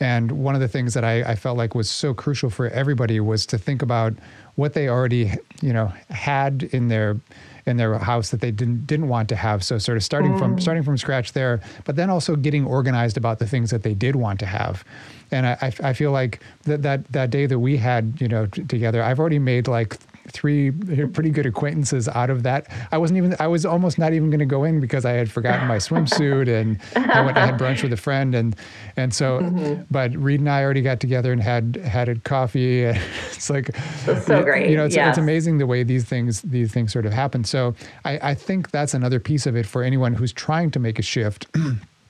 and 0.00 0.30
one 0.32 0.54
of 0.54 0.60
the 0.60 0.68
things 0.68 0.94
that 0.94 1.04
I, 1.04 1.22
I 1.22 1.34
felt 1.36 1.56
like 1.56 1.74
was 1.74 1.88
so 1.88 2.12
crucial 2.12 2.50
for 2.50 2.68
everybody 2.68 3.18
was 3.20 3.46
to 3.46 3.58
think 3.58 3.82
about 3.82 4.12
what 4.56 4.72
they 4.72 4.88
already, 4.88 5.32
you 5.62 5.72
know, 5.72 5.92
had 6.10 6.64
in 6.72 6.88
their 6.88 7.18
in 7.66 7.76
their 7.76 7.98
house 7.98 8.30
that 8.30 8.40
they 8.40 8.50
didn't 8.50 8.86
didn't 8.86 9.08
want 9.08 9.28
to 9.28 9.36
have. 9.36 9.62
So 9.62 9.78
sort 9.78 9.96
of 9.96 10.04
starting 10.04 10.32
mm. 10.32 10.38
from 10.38 10.60
starting 10.60 10.82
from 10.82 10.96
scratch 10.96 11.32
there, 11.32 11.60
but 11.84 11.96
then 11.96 12.10
also 12.10 12.36
getting 12.36 12.64
organized 12.64 13.16
about 13.16 13.38
the 13.38 13.46
things 13.46 13.70
that 13.70 13.82
they 13.82 13.94
did 13.94 14.16
want 14.16 14.38
to 14.40 14.46
have. 14.46 14.84
And 15.30 15.46
I, 15.46 15.72
I 15.82 15.92
feel 15.92 16.12
like 16.12 16.40
that, 16.64 16.82
that 16.82 17.12
that 17.12 17.30
day 17.30 17.46
that 17.46 17.58
we 17.58 17.76
had, 17.76 18.20
you 18.20 18.28
know, 18.28 18.46
t- 18.46 18.64
together, 18.64 19.02
I've 19.02 19.18
already 19.18 19.38
made 19.38 19.68
like 19.68 19.96
three 20.30 20.70
pretty 20.70 21.30
good 21.30 21.46
acquaintances 21.46 22.08
out 22.08 22.30
of 22.30 22.42
that. 22.42 22.70
I 22.92 22.98
wasn't 22.98 23.18
even, 23.18 23.36
I 23.38 23.46
was 23.46 23.64
almost 23.64 23.98
not 23.98 24.12
even 24.12 24.30
going 24.30 24.40
to 24.40 24.46
go 24.46 24.64
in 24.64 24.80
because 24.80 25.04
I 25.04 25.12
had 25.12 25.30
forgotten 25.30 25.66
my 25.68 25.76
swimsuit 25.76 26.48
and 26.48 26.80
I 26.96 27.22
went, 27.22 27.36
I 27.36 27.46
had 27.46 27.58
brunch 27.58 27.82
with 27.82 27.92
a 27.92 27.96
friend. 27.96 28.34
And, 28.34 28.56
and 28.96 29.14
so, 29.14 29.40
mm-hmm. 29.42 29.82
but 29.90 30.14
Reed 30.16 30.40
and 30.40 30.50
I 30.50 30.62
already 30.62 30.82
got 30.82 31.00
together 31.00 31.32
and 31.32 31.42
had, 31.42 31.76
had 31.76 32.08
a 32.08 32.16
coffee. 32.16 32.82
it's 32.84 33.50
like, 33.50 33.70
That's 34.04 34.26
so 34.26 34.42
great. 34.42 34.70
You 34.70 34.76
know, 34.76 34.84
it's, 34.84 34.96
yes. 34.96 35.10
it's 35.10 35.18
amazing 35.18 35.58
the 35.58 35.66
way 35.66 35.82
these 35.82 36.04
things, 36.04 36.42
these 36.42 36.72
things 36.72 36.92
sort 36.92 37.06
of 37.06 37.12
happen. 37.12 37.44
So 37.44 37.74
I, 38.04 38.30
I 38.30 38.34
think 38.34 38.70
that's 38.70 38.94
another 38.94 39.20
piece 39.20 39.46
of 39.46 39.56
it 39.56 39.66
for 39.66 39.82
anyone 39.82 40.14
who's 40.14 40.32
trying 40.32 40.70
to 40.72 40.78
make 40.78 40.98
a 40.98 41.02
shift. 41.02 41.46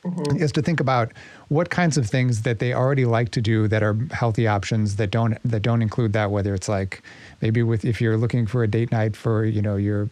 Mm-hmm. 0.07 0.37
is 0.37 0.53
to 0.53 0.63
think 0.63 0.79
about 0.79 1.13
what 1.49 1.71
kinds 1.71 1.97
of 1.97 2.07
things 2.09 2.43
that 2.43 2.61
they 2.61 2.73
already 2.73 3.05
like 3.05 3.31
to 3.31 3.41
do 3.41 3.67
that 3.69 3.83
are 3.83 3.97
healthy 4.13 4.47
options 4.47 4.97
that 4.97 5.11
don't 5.11 5.37
that 5.45 5.63
don't 5.63 5.83
include 5.83 6.13
that 6.13 6.31
whether 6.31 6.55
it's 6.55 6.69
like 6.69 7.03
maybe 7.43 7.63
with 7.63 7.85
if 7.85 8.01
you're 8.01 8.17
looking 8.17 8.47
for 8.47 8.63
a 8.63 8.69
date 8.69 8.93
night 8.93 9.17
for 9.17 9.45
you 9.45 9.61
know 9.61 9.75
your 9.75 10.09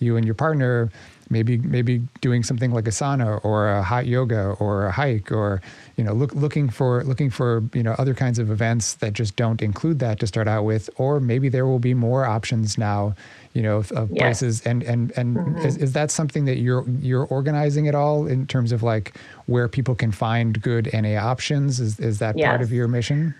you 0.00 0.16
and 0.16 0.26
your 0.26 0.34
partner 0.34 0.90
maybe 1.30 1.58
maybe 1.58 2.02
doing 2.20 2.42
something 2.42 2.72
like 2.72 2.86
a 2.86 2.90
sauna 2.90 3.42
or 3.44 3.70
a 3.70 3.82
hot 3.82 4.06
yoga 4.06 4.54
or 4.58 4.86
a 4.86 4.92
hike 4.92 5.32
or 5.32 5.60
you 5.96 6.04
know 6.04 6.12
look, 6.12 6.34
looking 6.34 6.68
for 6.68 7.02
looking 7.04 7.30
for 7.30 7.62
you 7.72 7.82
know 7.82 7.94
other 7.98 8.14
kinds 8.14 8.38
of 8.38 8.50
events 8.50 8.94
that 8.94 9.12
just 9.12 9.36
don't 9.36 9.62
include 9.62 9.98
that 9.98 10.18
to 10.20 10.26
start 10.26 10.48
out 10.48 10.64
with 10.64 10.90
or 10.96 11.20
maybe 11.20 11.48
there 11.48 11.66
will 11.66 11.78
be 11.78 11.94
more 11.94 12.24
options 12.24 12.78
now 12.78 13.14
you 13.54 13.62
know 13.62 13.78
of, 13.78 14.10
yes. 14.10 14.40
places 14.40 14.66
and 14.66 14.82
and 14.82 15.12
and 15.16 15.36
mm-hmm. 15.36 15.66
is, 15.66 15.76
is 15.76 15.92
that 15.92 16.10
something 16.10 16.44
that 16.44 16.58
you're 16.58 16.88
you're 17.00 17.26
organizing 17.26 17.88
at 17.88 17.94
all 17.94 18.26
in 18.26 18.46
terms 18.46 18.72
of 18.72 18.82
like 18.82 19.14
where 19.46 19.68
people 19.68 19.94
can 19.94 20.12
find 20.12 20.60
good 20.62 20.88
NA 20.92 21.16
options 21.16 21.80
is 21.80 21.98
is 21.98 22.18
that 22.18 22.36
yes. 22.36 22.48
part 22.48 22.62
of 22.62 22.72
your 22.72 22.88
mission 22.88 23.34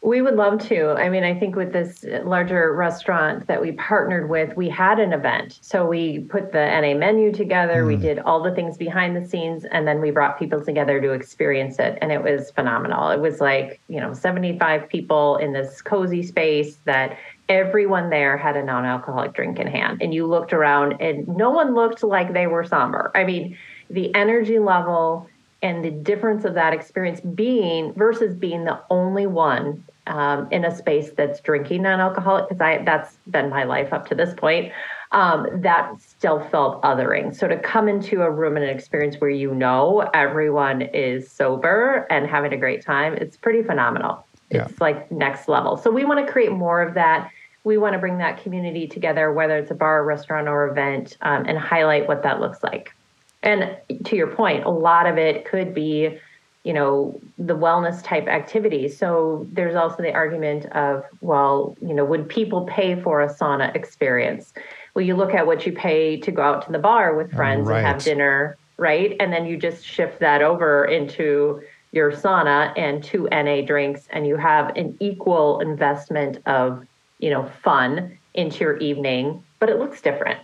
we 0.00 0.22
would 0.22 0.36
love 0.36 0.60
to. 0.68 0.90
I 0.92 1.08
mean, 1.08 1.24
I 1.24 1.38
think 1.38 1.56
with 1.56 1.72
this 1.72 2.04
larger 2.22 2.72
restaurant 2.72 3.48
that 3.48 3.60
we 3.60 3.72
partnered 3.72 4.30
with, 4.30 4.56
we 4.56 4.68
had 4.68 5.00
an 5.00 5.12
event. 5.12 5.58
So 5.60 5.84
we 5.86 6.20
put 6.20 6.52
the 6.52 6.64
NA 6.66 6.96
menu 6.96 7.32
together, 7.32 7.82
mm. 7.82 7.88
we 7.88 7.96
did 7.96 8.20
all 8.20 8.40
the 8.40 8.54
things 8.54 8.76
behind 8.76 9.16
the 9.16 9.28
scenes, 9.28 9.64
and 9.64 9.88
then 9.88 10.00
we 10.00 10.12
brought 10.12 10.38
people 10.38 10.64
together 10.64 11.00
to 11.00 11.10
experience 11.10 11.80
it. 11.80 11.98
And 12.00 12.12
it 12.12 12.22
was 12.22 12.52
phenomenal. 12.52 13.10
It 13.10 13.18
was 13.18 13.40
like, 13.40 13.80
you 13.88 14.00
know, 14.00 14.14
75 14.14 14.88
people 14.88 15.36
in 15.38 15.52
this 15.52 15.82
cozy 15.82 16.22
space 16.22 16.76
that 16.84 17.18
everyone 17.48 18.10
there 18.10 18.36
had 18.36 18.56
a 18.56 18.62
non 18.62 18.84
alcoholic 18.84 19.32
drink 19.32 19.58
in 19.58 19.66
hand. 19.66 20.02
And 20.02 20.12
you 20.12 20.26
looked 20.26 20.52
around 20.52 21.00
and 21.00 21.26
no 21.28 21.50
one 21.50 21.74
looked 21.74 22.02
like 22.02 22.32
they 22.32 22.46
were 22.46 22.64
somber. 22.64 23.10
I 23.14 23.24
mean, 23.24 23.56
the 23.90 24.14
energy 24.14 24.58
level 24.58 25.28
and 25.62 25.84
the 25.84 25.90
difference 25.90 26.44
of 26.44 26.54
that 26.54 26.72
experience 26.72 27.20
being 27.20 27.92
versus 27.94 28.34
being 28.36 28.64
the 28.64 28.80
only 28.90 29.26
one 29.26 29.84
um, 30.06 30.48
in 30.50 30.64
a 30.64 30.74
space 30.74 31.10
that's 31.10 31.40
drinking 31.40 31.82
non-alcoholic 31.82 32.48
because 32.48 32.60
I 32.60 32.82
that's 32.82 33.18
been 33.28 33.50
my 33.50 33.64
life 33.64 33.92
up 33.92 34.08
to 34.08 34.14
this 34.14 34.34
point. 34.34 34.72
Um, 35.10 35.46
that 35.62 36.00
still 36.00 36.40
felt 36.50 36.82
othering. 36.82 37.34
So 37.34 37.48
to 37.48 37.58
come 37.58 37.88
into 37.88 38.22
a 38.22 38.30
room 38.30 38.56
and 38.56 38.64
an 38.64 38.74
experience 38.74 39.16
where 39.18 39.30
you 39.30 39.54
know 39.54 40.08
everyone 40.12 40.82
is 40.82 41.30
sober 41.30 42.06
and 42.10 42.26
having 42.26 42.52
a 42.52 42.58
great 42.58 42.84
time, 42.84 43.14
it's 43.14 43.36
pretty 43.36 43.62
phenomenal. 43.62 44.24
Yeah. 44.50 44.66
It's 44.68 44.80
like 44.80 45.10
next 45.10 45.48
level. 45.48 45.78
So 45.78 45.90
we 45.90 46.04
want 46.04 46.24
to 46.26 46.30
create 46.30 46.52
more 46.52 46.82
of 46.82 46.94
that. 46.94 47.30
We 47.68 47.76
want 47.76 47.92
to 47.92 47.98
bring 47.98 48.16
that 48.16 48.42
community 48.42 48.86
together, 48.86 49.30
whether 49.30 49.58
it's 49.58 49.70
a 49.70 49.74
bar, 49.74 50.02
restaurant, 50.02 50.48
or 50.48 50.68
event, 50.68 51.18
um, 51.20 51.44
and 51.46 51.58
highlight 51.58 52.08
what 52.08 52.22
that 52.22 52.40
looks 52.40 52.62
like. 52.62 52.94
And 53.42 53.76
to 54.06 54.16
your 54.16 54.28
point, 54.28 54.64
a 54.64 54.70
lot 54.70 55.04
of 55.06 55.18
it 55.18 55.44
could 55.44 55.74
be 55.74 56.18
you 56.64 56.72
know 56.72 57.20
the 57.36 57.56
wellness 57.56 58.02
type 58.02 58.26
activities 58.26 58.98
so 58.98 59.46
there's 59.52 59.76
also 59.76 60.02
the 60.02 60.12
argument 60.12 60.66
of 60.72 61.04
well 61.20 61.76
you 61.80 61.94
know 61.94 62.04
would 62.04 62.28
people 62.28 62.66
pay 62.66 63.00
for 63.00 63.22
a 63.22 63.32
sauna 63.32 63.72
experience 63.76 64.52
well 64.92 65.04
you 65.04 65.14
look 65.14 65.32
at 65.32 65.46
what 65.46 65.64
you 65.64 65.72
pay 65.72 66.18
to 66.18 66.32
go 66.32 66.42
out 66.42 66.66
to 66.66 66.72
the 66.72 66.78
bar 66.78 67.14
with 67.14 67.32
friends 67.32 67.68
right. 67.68 67.78
and 67.78 67.86
have 67.86 68.02
dinner 68.02 68.56
right 68.76 69.16
and 69.20 69.32
then 69.32 69.46
you 69.46 69.56
just 69.56 69.86
shift 69.86 70.18
that 70.18 70.42
over 70.42 70.84
into 70.84 71.62
your 71.92 72.10
sauna 72.10 72.76
and 72.76 73.04
two 73.04 73.28
na 73.30 73.62
drinks 73.62 74.08
and 74.10 74.26
you 74.26 74.36
have 74.36 74.76
an 74.76 74.96
equal 75.00 75.60
investment 75.60 76.38
of 76.44 76.84
you 77.18 77.30
know 77.30 77.50
fun 77.62 78.18
into 78.34 78.60
your 78.60 78.76
evening 78.78 79.42
but 79.60 79.68
it 79.68 79.78
looks 79.78 80.00
different. 80.00 80.38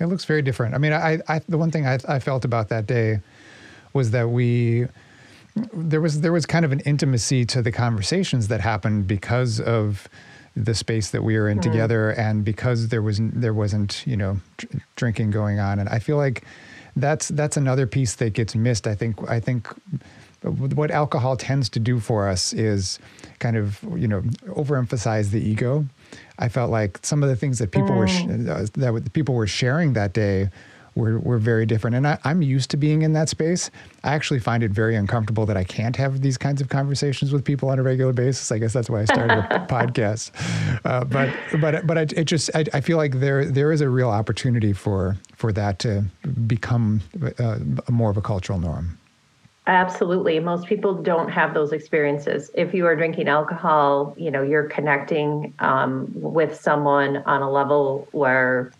It 0.00 0.06
looks 0.06 0.24
very 0.24 0.42
different. 0.42 0.74
I 0.74 0.78
mean 0.78 0.92
i, 0.92 1.18
I 1.28 1.40
the 1.48 1.58
one 1.58 1.70
thing 1.70 1.86
I, 1.86 1.98
I 2.08 2.18
felt 2.18 2.44
about 2.44 2.68
that 2.68 2.86
day 2.86 3.20
was 3.92 4.10
that 4.12 4.28
we 4.28 4.86
there 5.72 6.00
was 6.00 6.20
there 6.20 6.32
was 6.32 6.46
kind 6.46 6.64
of 6.64 6.72
an 6.72 6.80
intimacy 6.80 7.44
to 7.46 7.62
the 7.62 7.72
conversations 7.72 8.48
that 8.48 8.60
happened 8.60 9.06
because 9.06 9.60
of 9.60 10.08
the 10.56 10.74
space 10.74 11.10
that 11.10 11.22
we 11.22 11.36
were 11.38 11.48
in 11.48 11.58
mm. 11.58 11.62
together 11.62 12.10
and 12.10 12.44
because 12.44 12.88
there 12.88 13.02
was 13.02 13.20
there 13.20 13.54
wasn't 13.54 14.04
you 14.06 14.16
know 14.16 14.38
dr- 14.56 14.82
drinking 14.96 15.30
going 15.30 15.58
on. 15.58 15.78
And 15.78 15.88
I 15.88 15.98
feel 15.98 16.16
like 16.16 16.44
that's 16.96 17.28
that's 17.28 17.56
another 17.56 17.86
piece 17.86 18.16
that 18.16 18.32
gets 18.32 18.54
missed. 18.54 18.86
I 18.86 18.94
think 18.94 19.28
I 19.30 19.40
think 19.40 19.68
what 20.42 20.90
alcohol 20.90 21.36
tends 21.36 21.68
to 21.68 21.80
do 21.80 21.98
for 21.98 22.28
us 22.28 22.52
is 22.52 22.98
kind 23.38 23.56
of 23.56 23.82
you 23.96 24.08
know 24.08 24.22
overemphasize 24.46 25.30
the 25.30 25.40
ego 25.40 25.84
I 26.38 26.48
felt 26.48 26.70
like 26.70 26.98
some 27.02 27.22
of 27.22 27.28
the 27.28 27.36
things 27.36 27.58
that 27.58 27.72
people 27.72 27.90
mm. 27.90 27.98
were 27.98 28.08
sh- 28.08 28.24
uh, 28.24 28.66
that 28.74 29.12
people 29.12 29.34
were 29.34 29.46
sharing 29.46 29.94
that 29.94 30.12
day 30.12 30.50
we're, 30.98 31.18
we're 31.20 31.38
very 31.38 31.64
different. 31.64 31.96
And 31.96 32.06
I, 32.06 32.18
am 32.24 32.42
used 32.42 32.70
to 32.72 32.76
being 32.76 33.02
in 33.02 33.12
that 33.12 33.28
space. 33.28 33.70
I 34.04 34.14
actually 34.14 34.40
find 34.40 34.62
it 34.62 34.72
very 34.72 34.96
uncomfortable 34.96 35.46
that 35.46 35.56
I 35.56 35.64
can't 35.64 35.96
have 35.96 36.20
these 36.20 36.36
kinds 36.36 36.60
of 36.60 36.68
conversations 36.68 37.32
with 37.32 37.44
people 37.44 37.70
on 37.70 37.78
a 37.78 37.82
regular 37.82 38.12
basis. 38.12 38.50
I 38.50 38.58
guess 38.58 38.72
that's 38.72 38.90
why 38.90 39.02
I 39.02 39.04
started 39.04 39.38
a 39.38 39.66
podcast. 39.70 40.32
Uh, 40.84 41.04
but 41.04 41.32
but 41.60 41.86
but 41.86 41.98
I, 41.98 42.02
it 42.02 42.24
just 42.24 42.50
I, 42.54 42.64
I, 42.74 42.80
feel 42.80 42.96
like 42.96 43.20
there 43.20 43.44
there 43.44 43.70
is 43.72 43.80
a 43.80 43.88
real 43.88 44.10
opportunity 44.10 44.72
for 44.72 45.16
for 45.36 45.52
that 45.52 45.78
to 45.80 46.04
become 46.46 47.00
uh, 47.38 47.58
more 47.88 48.10
of 48.10 48.16
a 48.16 48.22
cultural 48.22 48.58
norm. 48.58 48.98
Absolutely. 49.68 50.40
Most 50.40 50.66
people 50.66 50.94
don't 50.94 51.28
have 51.28 51.52
those 51.52 51.72
experiences. 51.72 52.50
If 52.54 52.72
you 52.72 52.86
are 52.86 52.96
drinking 52.96 53.28
alcohol, 53.28 54.14
you 54.16 54.30
know, 54.30 54.42
you're 54.42 54.66
connecting 54.66 55.52
um, 55.58 56.08
with 56.14 56.58
someone 56.58 57.18
on 57.18 57.42
a 57.42 57.50
level 57.50 58.08
where 58.12 58.72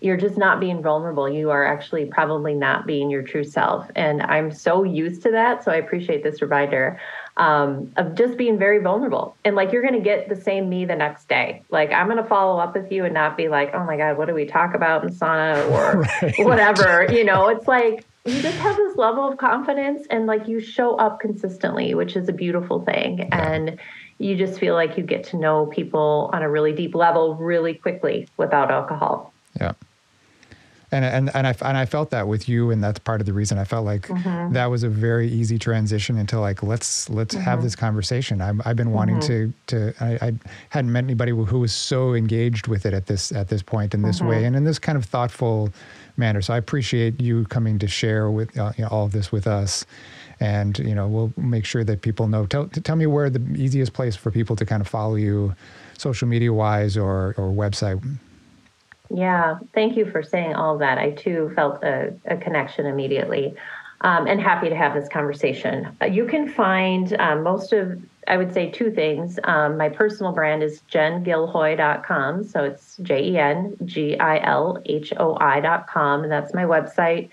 you're 0.00 0.16
just 0.16 0.38
not 0.38 0.60
being 0.60 0.82
vulnerable. 0.82 1.28
You 1.28 1.50
are 1.50 1.66
actually 1.66 2.06
probably 2.06 2.54
not 2.54 2.86
being 2.86 3.10
your 3.10 3.22
true 3.22 3.44
self. 3.44 3.90
And 3.94 4.22
I'm 4.22 4.50
so 4.50 4.82
used 4.82 5.22
to 5.24 5.30
that. 5.32 5.62
So 5.62 5.70
I 5.70 5.76
appreciate 5.76 6.22
this 6.22 6.40
reminder 6.40 6.98
um, 7.36 7.92
of 7.98 8.14
just 8.14 8.38
being 8.38 8.58
very 8.58 8.80
vulnerable. 8.80 9.36
And 9.44 9.54
like 9.54 9.72
you're 9.72 9.82
going 9.82 9.94
to 9.94 10.00
get 10.00 10.30
the 10.30 10.36
same 10.36 10.70
me 10.70 10.86
the 10.86 10.96
next 10.96 11.28
day. 11.28 11.62
Like 11.68 11.92
I'm 11.92 12.06
going 12.06 12.22
to 12.22 12.28
follow 12.28 12.58
up 12.58 12.74
with 12.74 12.90
you 12.90 13.04
and 13.04 13.12
not 13.12 13.36
be 13.36 13.48
like, 13.48 13.74
oh 13.74 13.84
my 13.84 13.98
God, 13.98 14.16
what 14.16 14.28
do 14.28 14.34
we 14.34 14.46
talk 14.46 14.74
about 14.74 15.04
in 15.04 15.10
sauna 15.10 15.70
or 15.70 16.00
right. 16.22 16.34
whatever? 16.38 17.12
You 17.12 17.24
know, 17.24 17.48
it's 17.48 17.68
like, 17.68 18.06
you 18.24 18.40
just 18.40 18.58
have 18.58 18.76
this 18.76 18.96
level 18.96 19.28
of 19.28 19.36
confidence 19.38 20.06
and 20.10 20.26
like 20.26 20.48
you 20.48 20.60
show 20.60 20.96
up 20.96 21.20
consistently, 21.20 21.94
which 21.94 22.16
is 22.16 22.28
a 22.28 22.32
beautiful 22.32 22.82
thing. 22.84 23.28
And 23.32 23.78
you 24.18 24.36
just 24.36 24.58
feel 24.58 24.74
like 24.74 24.96
you 24.96 25.02
get 25.02 25.24
to 25.24 25.36
know 25.36 25.66
people 25.66 26.30
on 26.32 26.42
a 26.42 26.48
really 26.48 26.72
deep 26.72 26.94
level 26.94 27.34
really 27.34 27.74
quickly 27.74 28.28
without 28.36 28.70
alcohol. 28.70 29.32
Yeah 29.60 29.72
and 30.94 31.04
and 31.04 31.30
and 31.34 31.46
I 31.46 31.54
and 31.62 31.76
I 31.76 31.86
felt 31.86 32.10
that 32.10 32.28
with 32.28 32.48
you, 32.48 32.70
and 32.70 32.82
that's 32.82 32.98
part 33.00 33.20
of 33.20 33.26
the 33.26 33.32
reason 33.32 33.58
I 33.58 33.64
felt 33.64 33.84
like 33.84 34.06
mm-hmm. 34.06 34.52
that 34.52 34.66
was 34.66 34.84
a 34.84 34.88
very 34.88 35.28
easy 35.28 35.58
transition 35.58 36.16
into 36.16 36.38
like 36.38 36.62
let's 36.62 37.10
let's 37.10 37.34
mm-hmm. 37.34 37.44
have 37.44 37.62
this 37.62 37.74
conversation. 37.74 38.40
I've 38.40 38.60
I've 38.64 38.76
been 38.76 38.92
wanting 38.92 39.18
mm-hmm. 39.18 39.52
to 39.66 39.92
to 39.92 40.04
I, 40.04 40.26
I, 40.28 40.32
hadn't 40.70 40.92
met 40.92 41.04
anybody 41.04 41.32
who 41.32 41.58
was 41.58 41.74
so 41.74 42.14
engaged 42.14 42.68
with 42.68 42.86
it 42.86 42.94
at 42.94 43.06
this 43.06 43.32
at 43.32 43.48
this 43.48 43.62
point 43.62 43.92
in 43.94 44.02
this 44.02 44.20
way 44.20 44.36
mm-hmm. 44.36 44.46
and 44.46 44.56
in 44.56 44.64
this 44.64 44.78
kind 44.78 44.96
of 44.96 45.04
thoughtful 45.04 45.70
manner. 46.16 46.42
So 46.42 46.54
I 46.54 46.58
appreciate 46.58 47.20
you 47.20 47.44
coming 47.46 47.78
to 47.78 47.88
share 47.88 48.30
with 48.30 48.56
uh, 48.58 48.72
you 48.76 48.82
know, 48.82 48.88
all 48.88 49.04
of 49.04 49.12
this 49.12 49.32
with 49.32 49.46
us. 49.46 49.84
And 50.40 50.76
you 50.80 50.94
know 50.94 51.06
we'll 51.06 51.32
make 51.36 51.64
sure 51.64 51.84
that 51.84 52.02
people 52.02 52.26
know. 52.26 52.44
Tell 52.46 52.66
tell 52.66 52.96
me 52.96 53.06
where 53.06 53.30
the 53.30 53.40
easiest 53.54 53.92
place 53.92 54.16
for 54.16 54.32
people 54.32 54.56
to 54.56 54.66
kind 54.66 54.80
of 54.80 54.88
follow 54.88 55.14
you, 55.14 55.54
social 55.96 56.26
media 56.26 56.52
wise 56.52 56.96
or 56.96 57.34
or 57.38 57.52
website. 57.52 58.04
Yeah, 59.10 59.58
thank 59.74 59.96
you 59.96 60.10
for 60.10 60.22
saying 60.24 60.54
all 60.54 60.76
that. 60.78 60.98
I 60.98 61.12
too 61.12 61.52
felt 61.54 61.84
a, 61.84 62.14
a 62.24 62.36
connection 62.36 62.86
immediately 62.86 63.54
um, 64.04 64.26
and 64.26 64.40
happy 64.40 64.68
to 64.68 64.76
have 64.76 64.94
this 64.94 65.08
conversation. 65.08 65.96
Uh, 66.00 66.06
you 66.06 66.26
can 66.26 66.48
find 66.48 67.14
um, 67.20 67.42
most 67.42 67.72
of, 67.72 68.00
I 68.26 68.36
would 68.36 68.52
say, 68.52 68.70
two 68.70 68.90
things. 68.90 69.38
Um, 69.44 69.76
my 69.76 69.88
personal 69.88 70.32
brand 70.32 70.62
is 70.62 70.82
jengilhoi.com. 70.90 72.44
So 72.44 72.64
it's 72.64 72.96
J 72.98 73.22
E 73.22 73.38
N 73.38 73.76
G 73.84 74.18
I 74.18 74.44
L 74.44 74.80
H 74.86 75.12
O 75.18 75.36
I.com. 75.40 76.22
And 76.22 76.32
that's 76.32 76.54
my 76.54 76.64
website. 76.64 77.30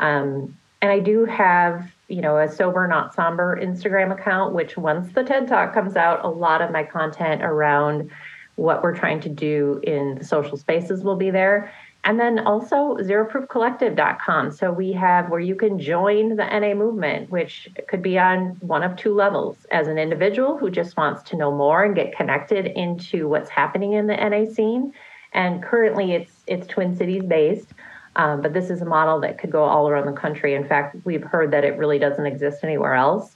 Um, 0.00 0.56
and 0.82 0.92
I 0.92 0.98
do 0.98 1.24
have, 1.24 1.90
you 2.08 2.20
know, 2.20 2.36
a 2.36 2.46
sober, 2.46 2.86
not 2.86 3.14
somber 3.14 3.58
Instagram 3.58 4.12
account, 4.12 4.54
which 4.54 4.76
once 4.76 5.12
the 5.14 5.22
TED 5.22 5.48
Talk 5.48 5.72
comes 5.72 5.96
out, 5.96 6.24
a 6.24 6.28
lot 6.28 6.60
of 6.60 6.70
my 6.70 6.84
content 6.84 7.42
around 7.42 8.10
what 8.56 8.82
we're 8.82 8.94
trying 8.94 9.20
to 9.20 9.28
do 9.28 9.80
in 9.82 10.16
the 10.16 10.24
social 10.24 10.56
spaces 10.56 11.02
will 11.02 11.16
be 11.16 11.30
there. 11.30 11.72
And 12.04 12.20
then 12.20 12.40
also 12.40 12.96
zeroproofcollective.com. 12.96 14.50
So 14.50 14.70
we 14.70 14.92
have 14.92 15.30
where 15.30 15.40
you 15.40 15.54
can 15.54 15.78
join 15.78 16.36
the 16.36 16.44
NA 16.44 16.74
movement, 16.74 17.30
which 17.30 17.68
could 17.88 18.02
be 18.02 18.18
on 18.18 18.56
one 18.60 18.82
of 18.82 18.94
two 18.96 19.14
levels 19.14 19.56
as 19.70 19.88
an 19.88 19.96
individual 19.96 20.58
who 20.58 20.70
just 20.70 20.98
wants 20.98 21.22
to 21.30 21.36
know 21.36 21.50
more 21.50 21.82
and 21.82 21.96
get 21.96 22.14
connected 22.14 22.66
into 22.66 23.26
what's 23.26 23.48
happening 23.48 23.94
in 23.94 24.06
the 24.06 24.16
NA 24.16 24.44
scene. 24.52 24.92
And 25.32 25.62
currently 25.62 26.12
it's 26.12 26.32
it's 26.46 26.66
Twin 26.66 26.94
Cities 26.94 27.24
based. 27.24 27.72
Um, 28.16 28.42
but 28.42 28.52
this 28.52 28.70
is 28.70 28.80
a 28.80 28.84
model 28.84 29.18
that 29.20 29.38
could 29.38 29.50
go 29.50 29.64
all 29.64 29.88
around 29.88 30.06
the 30.06 30.20
country. 30.20 30.54
In 30.54 30.68
fact, 30.68 30.96
we've 31.04 31.24
heard 31.24 31.50
that 31.50 31.64
it 31.64 31.76
really 31.78 31.98
doesn't 31.98 32.26
exist 32.26 32.62
anywhere 32.62 32.94
else. 32.94 33.34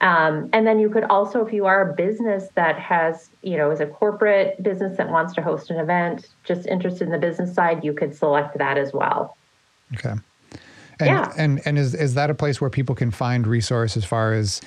Um, 0.00 0.48
and 0.52 0.66
then 0.66 0.78
you 0.78 0.88
could 0.88 1.04
also, 1.04 1.44
if 1.44 1.52
you 1.52 1.66
are 1.66 1.90
a 1.90 1.94
business 1.94 2.48
that 2.54 2.78
has, 2.78 3.28
you 3.42 3.56
know, 3.56 3.70
is 3.70 3.80
a 3.80 3.86
corporate 3.86 4.62
business 4.62 4.96
that 4.96 5.10
wants 5.10 5.34
to 5.34 5.42
host 5.42 5.70
an 5.70 5.78
event, 5.78 6.28
just 6.44 6.66
interested 6.66 7.04
in 7.04 7.10
the 7.10 7.18
business 7.18 7.52
side, 7.52 7.84
you 7.84 7.92
could 7.92 8.14
select 8.14 8.56
that 8.56 8.78
as 8.78 8.94
well. 8.94 9.36
Okay. 9.94 10.14
And, 11.00 11.08
yeah. 11.08 11.32
and 11.36 11.60
and 11.64 11.78
is 11.78 11.94
is 11.94 12.14
that 12.14 12.28
a 12.28 12.34
place 12.34 12.60
where 12.60 12.68
people 12.68 12.94
can 12.94 13.10
find 13.10 13.46
resource 13.46 13.96
as 13.96 14.04
far 14.04 14.34
as 14.34 14.60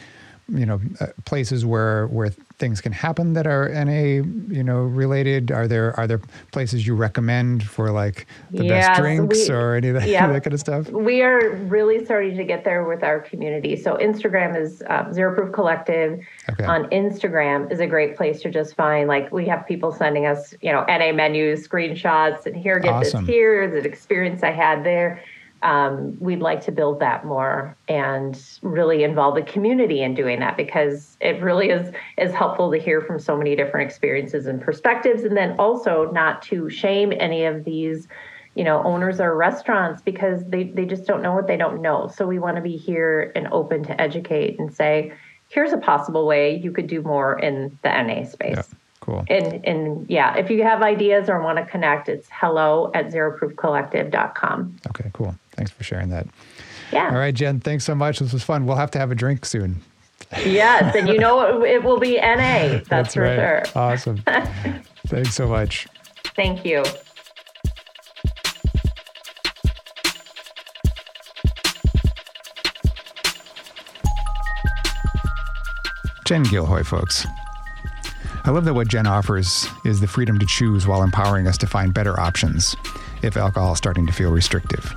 you 0.50 0.66
know 0.66 0.82
uh, 1.00 1.08
places 1.26 1.66
where 1.66 2.08
where 2.08 2.30
things 2.30 2.82
can 2.82 2.91
happen 2.91 3.34
that 3.34 3.48
are 3.48 3.70
NA 3.70 4.24
you 4.54 4.64
know 4.64 4.84
related? 4.84 5.52
Are 5.52 5.68
there 5.68 5.98
are 6.00 6.08
there 6.08 6.22
places 6.52 6.86
you 6.86 6.96
recommend 6.96 7.64
for 7.64 7.91
like 7.91 8.28
the 8.52 8.68
best 8.68 9.00
drinks 9.00 9.48
we, 9.48 9.54
or 9.54 9.76
any 9.76 9.89
of 9.89 9.96
that, 9.96 10.08
yeah, 10.08 10.28
that, 10.32 10.44
kind 10.44 10.54
of 10.54 10.60
stuff? 10.60 10.89
We 10.89 11.22
are 11.22 11.52
really 11.52 12.04
starting 12.06 12.38
to 12.38 12.44
get 12.44 12.64
there 12.64 12.84
with 12.84 13.04
our 13.04 13.20
community. 13.20 13.76
So 13.76 13.96
Instagram 13.96 14.60
is 14.60 14.84
um, 14.88 15.14
Zero 15.14 15.34
Proof 15.34 15.54
Collective. 15.54 16.20
Okay. 16.50 16.66
On 16.66 16.86
Instagram 16.89 17.72
is 17.72 17.80
a 17.80 17.88
great 17.88 18.16
place 18.18 18.41
to 18.41 18.52
just 18.52 18.76
find 18.76 19.08
like 19.08 19.32
we 19.32 19.48
have 19.48 19.66
people 19.66 19.91
sending 19.91 20.26
us 20.26 20.54
you 20.62 20.72
know 20.72 20.84
NA 20.88 21.12
menus, 21.12 21.68
screenshots, 21.68 22.46
and 22.46 22.56
here 22.56 22.80
get 22.80 22.94
awesome. 22.94 23.26
this 23.26 23.34
here 23.34 23.70
the 23.70 23.88
experience 23.88 24.44
I 24.44 24.52
had 24.52 24.84
there 24.84 25.22
um, 25.64 26.18
we'd 26.20 26.41
like 26.41 26.61
to 26.66 26.72
build 26.72 26.99
that 26.99 27.26
more 27.26 27.76
and 27.88 28.39
really 28.61 29.03
involve 29.03 29.36
the 29.36 29.41
community 29.41 30.03
in 30.03 30.14
doing 30.14 30.39
that 30.41 30.57
because 30.57 31.18
it 31.22 31.41
really 31.41 31.70
is 31.70 31.93
is 32.18 32.34
helpful 32.34 32.72
to 32.72 32.78
hear 32.78 33.01
from 33.01 33.18
so 33.18 33.38
many 33.38 33.55
different 33.55 33.89
experiences 33.89 34.45
and 34.45 34.61
perspectives. 34.61 35.24
And 35.24 35.36
then 35.36 35.55
also 35.57 36.11
not 36.11 36.41
to 36.43 36.70
shame 36.70 37.14
any 37.18 37.45
of 37.45 37.64
these 37.64 38.07
you 38.55 38.64
know 38.64 38.84
owners 38.84 39.20
or 39.20 39.36
restaurants 39.36 40.01
because 40.01 40.43
they, 40.45 40.66
they 40.66 40.86
just 40.86 41.05
don't 41.05 41.22
know 41.22 41.34
what 41.34 41.47
they 41.47 41.57
don't 41.57 41.82
know. 41.82 42.11
So 42.14 42.28
we 42.28 42.39
want 42.39 42.57
to 42.57 42.61
be 42.61 42.78
here 42.78 43.32
and 43.36 43.47
open 43.47 43.84
to 43.86 43.99
educate 43.99 44.59
and 44.59 44.74
say 44.74 45.14
here's 45.49 45.72
a 45.72 45.78
possible 45.78 46.28
way 46.28 46.57
you 46.57 46.72
could 46.72 46.88
do 46.88 47.01
more 47.01 47.39
in 47.39 47.78
the 47.84 47.89
na 47.89 48.26
space. 48.26 48.57
Yeah. 48.57 48.78
Cool. 49.04 49.26
And 49.28 49.66
and 49.66 50.10
yeah, 50.10 50.38
if 50.38 50.49
you 50.49 50.64
have 50.64 50.82
ideas 50.82 51.28
or 51.28 51.41
want 51.41 51.58
to 51.58 51.66
connect, 51.66 52.08
it's 52.08 52.30
hello 52.32 52.89
at 52.93 53.08
zeroproofcollective.com. 53.08 54.78
Okay, 54.88 55.12
cool. 55.12 55.36
Thanks 55.58 55.72
for 55.72 55.84
sharing 55.84 56.08
that. 56.12 56.26
Yeah. 56.93 57.10
All 57.10 57.18
right, 57.18 57.34
Jen, 57.36 57.60
thanks 57.60 57.84
so 57.84 57.95
much. 57.95 58.20
This 58.20 58.32
was 58.32 58.43
fun. 58.43 58.66
We'll 58.66 58.78
have 58.78 58.91
to 58.91 58.99
have 58.99 59.12
a 59.12 59.16
drink 59.16 59.45
soon. 59.45 59.82
Yes, 60.45 60.95
and 60.95 61.10
you 61.10 61.20
know 61.20 61.64
it, 61.66 61.84
will 61.84 61.99
be 61.99 62.16
NA. 62.16 62.24
That's, 62.38 62.88
That's 62.88 63.14
for 63.16 63.24
right. 63.24 63.36
sure. 63.36 63.64
Awesome. 63.76 64.24
Thanks 65.08 65.36
so 65.36 65.49
much. 65.49 65.86
Thank 66.34 66.64
you. 66.64 66.82
Jen 76.26 76.45
Gilhoi, 76.45 76.86
folks. 76.86 77.28
I 78.46 78.52
love 78.52 78.66
that 78.66 78.74
what 78.74 78.89
Jen 78.89 79.08
offers 79.08 79.68
is 79.86 80.02
the 80.02 80.08
freedom 80.08 80.38
to 80.38 80.46
choose 80.46 80.86
while 80.86 81.02
empowering 81.02 81.48
us 81.48 81.58
to 81.60 81.68
find 81.68 81.94
better 81.94 82.20
options 82.20 82.76
if 83.22 83.38
alcohol 83.38 83.72
is 83.72 83.78
starting 83.78 84.06
to 84.06 84.12
feel 84.12 84.32
restrictive. 84.32 84.94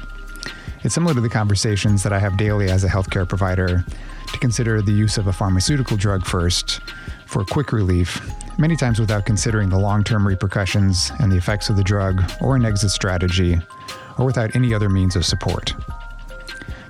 It's 0.82 0.94
similar 0.94 1.14
to 1.14 1.20
the 1.20 1.28
conversations 1.28 2.02
that 2.02 2.12
I 2.12 2.18
have 2.18 2.36
daily 2.36 2.70
as 2.70 2.82
a 2.82 2.88
healthcare 2.88 3.28
provider 3.28 3.84
to 4.32 4.38
consider 4.40 4.82
the 4.82 4.92
use 4.92 5.16
of 5.16 5.28
a 5.28 5.32
pharmaceutical 5.32 5.96
drug 5.96 6.26
first 6.26 6.80
for 7.26 7.44
quick 7.44 7.72
relief, 7.72 8.20
many 8.58 8.74
times 8.74 8.98
without 8.98 9.26
considering 9.26 9.68
the 9.68 9.78
long 9.78 10.02
term 10.02 10.26
repercussions 10.26 11.12
and 11.20 11.30
the 11.30 11.36
effects 11.36 11.68
of 11.68 11.76
the 11.76 11.84
drug 11.84 12.28
or 12.40 12.56
an 12.56 12.64
exit 12.64 12.90
strategy, 12.90 13.60
or 14.18 14.26
without 14.26 14.56
any 14.56 14.74
other 14.74 14.88
means 14.88 15.14
of 15.14 15.24
support. 15.24 15.72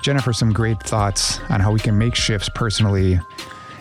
Jennifer, 0.01 0.33
some 0.33 0.55
great 0.55 0.83
thoughts 0.83 1.39
on 1.51 1.61
how 1.61 1.71
we 1.71 1.81
can 1.81 1.99
make 1.99 2.15
shifts 2.15 2.49
personally 2.49 3.21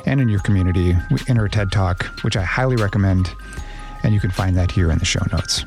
and 0.05 0.21
in 0.21 0.29
your 0.29 0.39
community 0.41 0.95
in 1.27 1.35
her 1.37 1.47
TED 1.47 1.71
Talk, 1.71 2.05
which 2.23 2.37
I 2.37 2.43
highly 2.43 2.75
recommend, 2.75 3.29
and 4.03 4.13
you 4.13 4.19
can 4.19 4.31
find 4.31 4.55
that 4.57 4.71
here 4.71 4.91
in 4.91 4.97
the 4.97 5.05
show 5.05 5.21
notes. 5.31 5.65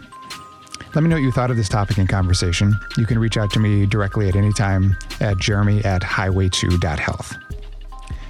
Let 0.95 1.03
me 1.03 1.11
know 1.11 1.17
what 1.17 1.23
you 1.23 1.33
thought 1.33 1.51
of 1.51 1.57
this 1.57 1.69
topic 1.69 1.99
and 1.99 2.09
conversation. 2.09 2.75
You 2.97 3.05
can 3.05 3.19
reach 3.19 3.37
out 3.37 3.51
to 3.53 3.61
me 3.61 3.85
directly 3.85 4.29
at 4.29 4.37
any 4.37 4.53
time 4.53 4.97
at 5.21 5.39
jeremy 5.39 5.85
at 5.85 6.03
highway2.health. 6.03 7.37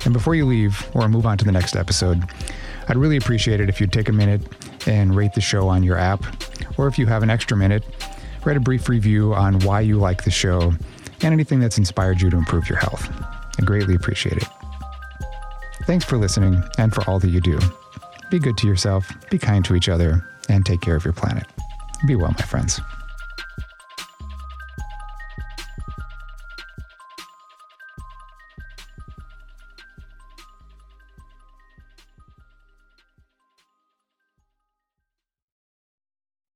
And 0.05 0.13
before 0.13 0.35
you 0.35 0.45
leave 0.45 0.89
or 0.95 1.09
move 1.09 1.27
on 1.27 1.39
to 1.39 1.45
the 1.45 1.53
next 1.53 1.77
episode, 1.77 2.23
I'd 2.89 2.97
really 2.97 3.17
appreciate 3.17 3.61
it 3.61 3.69
if 3.69 3.81
you'd 3.81 3.93
take 3.93 4.09
a 4.09 4.13
minute 4.13 4.41
and 4.87 5.15
rate 5.15 5.35
the 5.35 5.41
show 5.41 5.69
on 5.69 5.83
your 5.83 5.99
app, 5.99 6.25
or 6.79 6.89
if 6.89 6.99
you 6.99 7.07
have 7.07 7.23
an 7.23 7.31
extra 7.31 7.57
minute, 7.57 7.85
write 8.45 8.57
a 8.57 8.61
brief 8.61 8.89
review 8.89 9.35
on 9.35 9.61
why 9.61 9.81
you 9.81 9.99
like 9.99 10.25
the 10.25 10.31
show 10.31 10.73
and 11.23 11.33
anything 11.33 11.61
that's 11.61 11.79
inspired 11.79 12.21
you 12.21 12.31
to 12.31 12.37
improve 12.37 12.69
your 12.69 12.79
health. 12.79 13.09
I 13.61 13.65
greatly 13.65 13.95
appreciate 13.95 14.39
it. 14.39 14.49
Thanks 15.89 16.05
for 16.05 16.19
listening 16.19 16.63
and 16.77 16.95
for 16.95 17.03
all 17.09 17.19
that 17.19 17.31
you 17.31 17.41
do. 17.41 17.59
Be 18.31 18.39
good 18.39 18.59
to 18.59 18.67
yourself, 18.67 19.11
be 19.31 19.39
kind 19.39 19.65
to 19.65 19.75
each 19.75 19.89
other, 19.89 20.23
and 20.51 20.67
take 20.67 20.83
care 20.83 20.95
of 20.95 21.03
your 21.03 21.15
planet. 21.15 21.47
Be 22.07 22.15
well, 22.15 22.31
my 22.31 22.45
friends. 22.45 22.79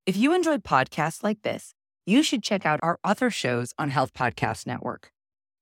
If 0.05 0.19
you 0.19 0.35
enjoyed 0.35 0.63
podcasts 0.63 1.23
like 1.23 1.41
this, 1.41 1.73
you 2.05 2.23
should 2.23 2.43
check 2.43 2.67
out 2.67 2.81
our 2.83 2.99
other 3.03 3.31
shows 3.31 3.73
on 3.79 3.89
Health 3.89 4.13
Podcast 4.13 4.67
Network. 4.67 5.11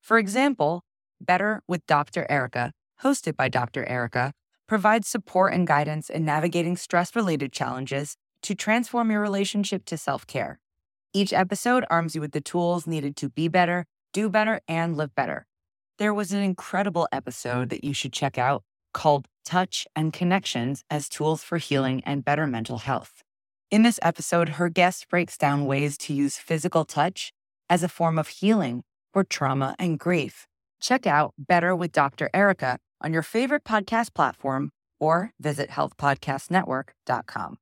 For 0.00 0.18
example, 0.18 0.82
Better 1.20 1.62
with 1.68 1.86
Dr. 1.86 2.26
Erica, 2.30 2.72
hosted 3.02 3.36
by 3.36 3.48
Dr. 3.48 3.84
Erica, 3.86 4.32
provides 4.66 5.08
support 5.08 5.52
and 5.52 5.66
guidance 5.66 6.08
in 6.10 6.24
navigating 6.24 6.76
stress 6.76 7.16
related 7.16 7.52
challenges 7.52 8.16
to 8.42 8.54
transform 8.54 9.10
your 9.10 9.20
relationship 9.20 9.84
to 9.86 9.96
self 9.96 10.26
care. 10.26 10.60
Each 11.12 11.32
episode 11.32 11.84
arms 11.90 12.14
you 12.14 12.20
with 12.20 12.32
the 12.32 12.40
tools 12.40 12.86
needed 12.86 13.16
to 13.16 13.28
be 13.28 13.48
better, 13.48 13.86
do 14.12 14.28
better, 14.28 14.60
and 14.68 14.96
live 14.96 15.14
better. 15.14 15.46
There 15.98 16.14
was 16.14 16.32
an 16.32 16.42
incredible 16.42 17.08
episode 17.10 17.68
that 17.70 17.84
you 17.84 17.92
should 17.92 18.12
check 18.12 18.38
out 18.38 18.62
called 18.94 19.26
Touch 19.44 19.86
and 19.96 20.12
Connections 20.12 20.84
as 20.88 21.08
Tools 21.08 21.42
for 21.42 21.58
Healing 21.58 22.02
and 22.06 22.24
Better 22.24 22.46
Mental 22.46 22.78
Health. 22.78 23.22
In 23.70 23.82
this 23.82 24.00
episode, 24.02 24.50
her 24.50 24.68
guest 24.68 25.08
breaks 25.08 25.36
down 25.36 25.66
ways 25.66 25.98
to 25.98 26.14
use 26.14 26.38
physical 26.38 26.84
touch 26.84 27.32
as 27.68 27.82
a 27.82 27.88
form 27.88 28.18
of 28.18 28.28
healing 28.28 28.82
for 29.12 29.24
trauma 29.24 29.76
and 29.78 29.98
grief. 29.98 30.46
Check 30.80 31.06
out 31.06 31.34
Better 31.38 31.74
with 31.76 31.92
Dr. 31.92 32.30
Erica 32.32 32.78
on 33.00 33.12
your 33.12 33.22
favorite 33.22 33.64
podcast 33.64 34.14
platform 34.14 34.70
or 34.98 35.32
visit 35.40 35.70
healthpodcastnetwork.com. 35.70 37.56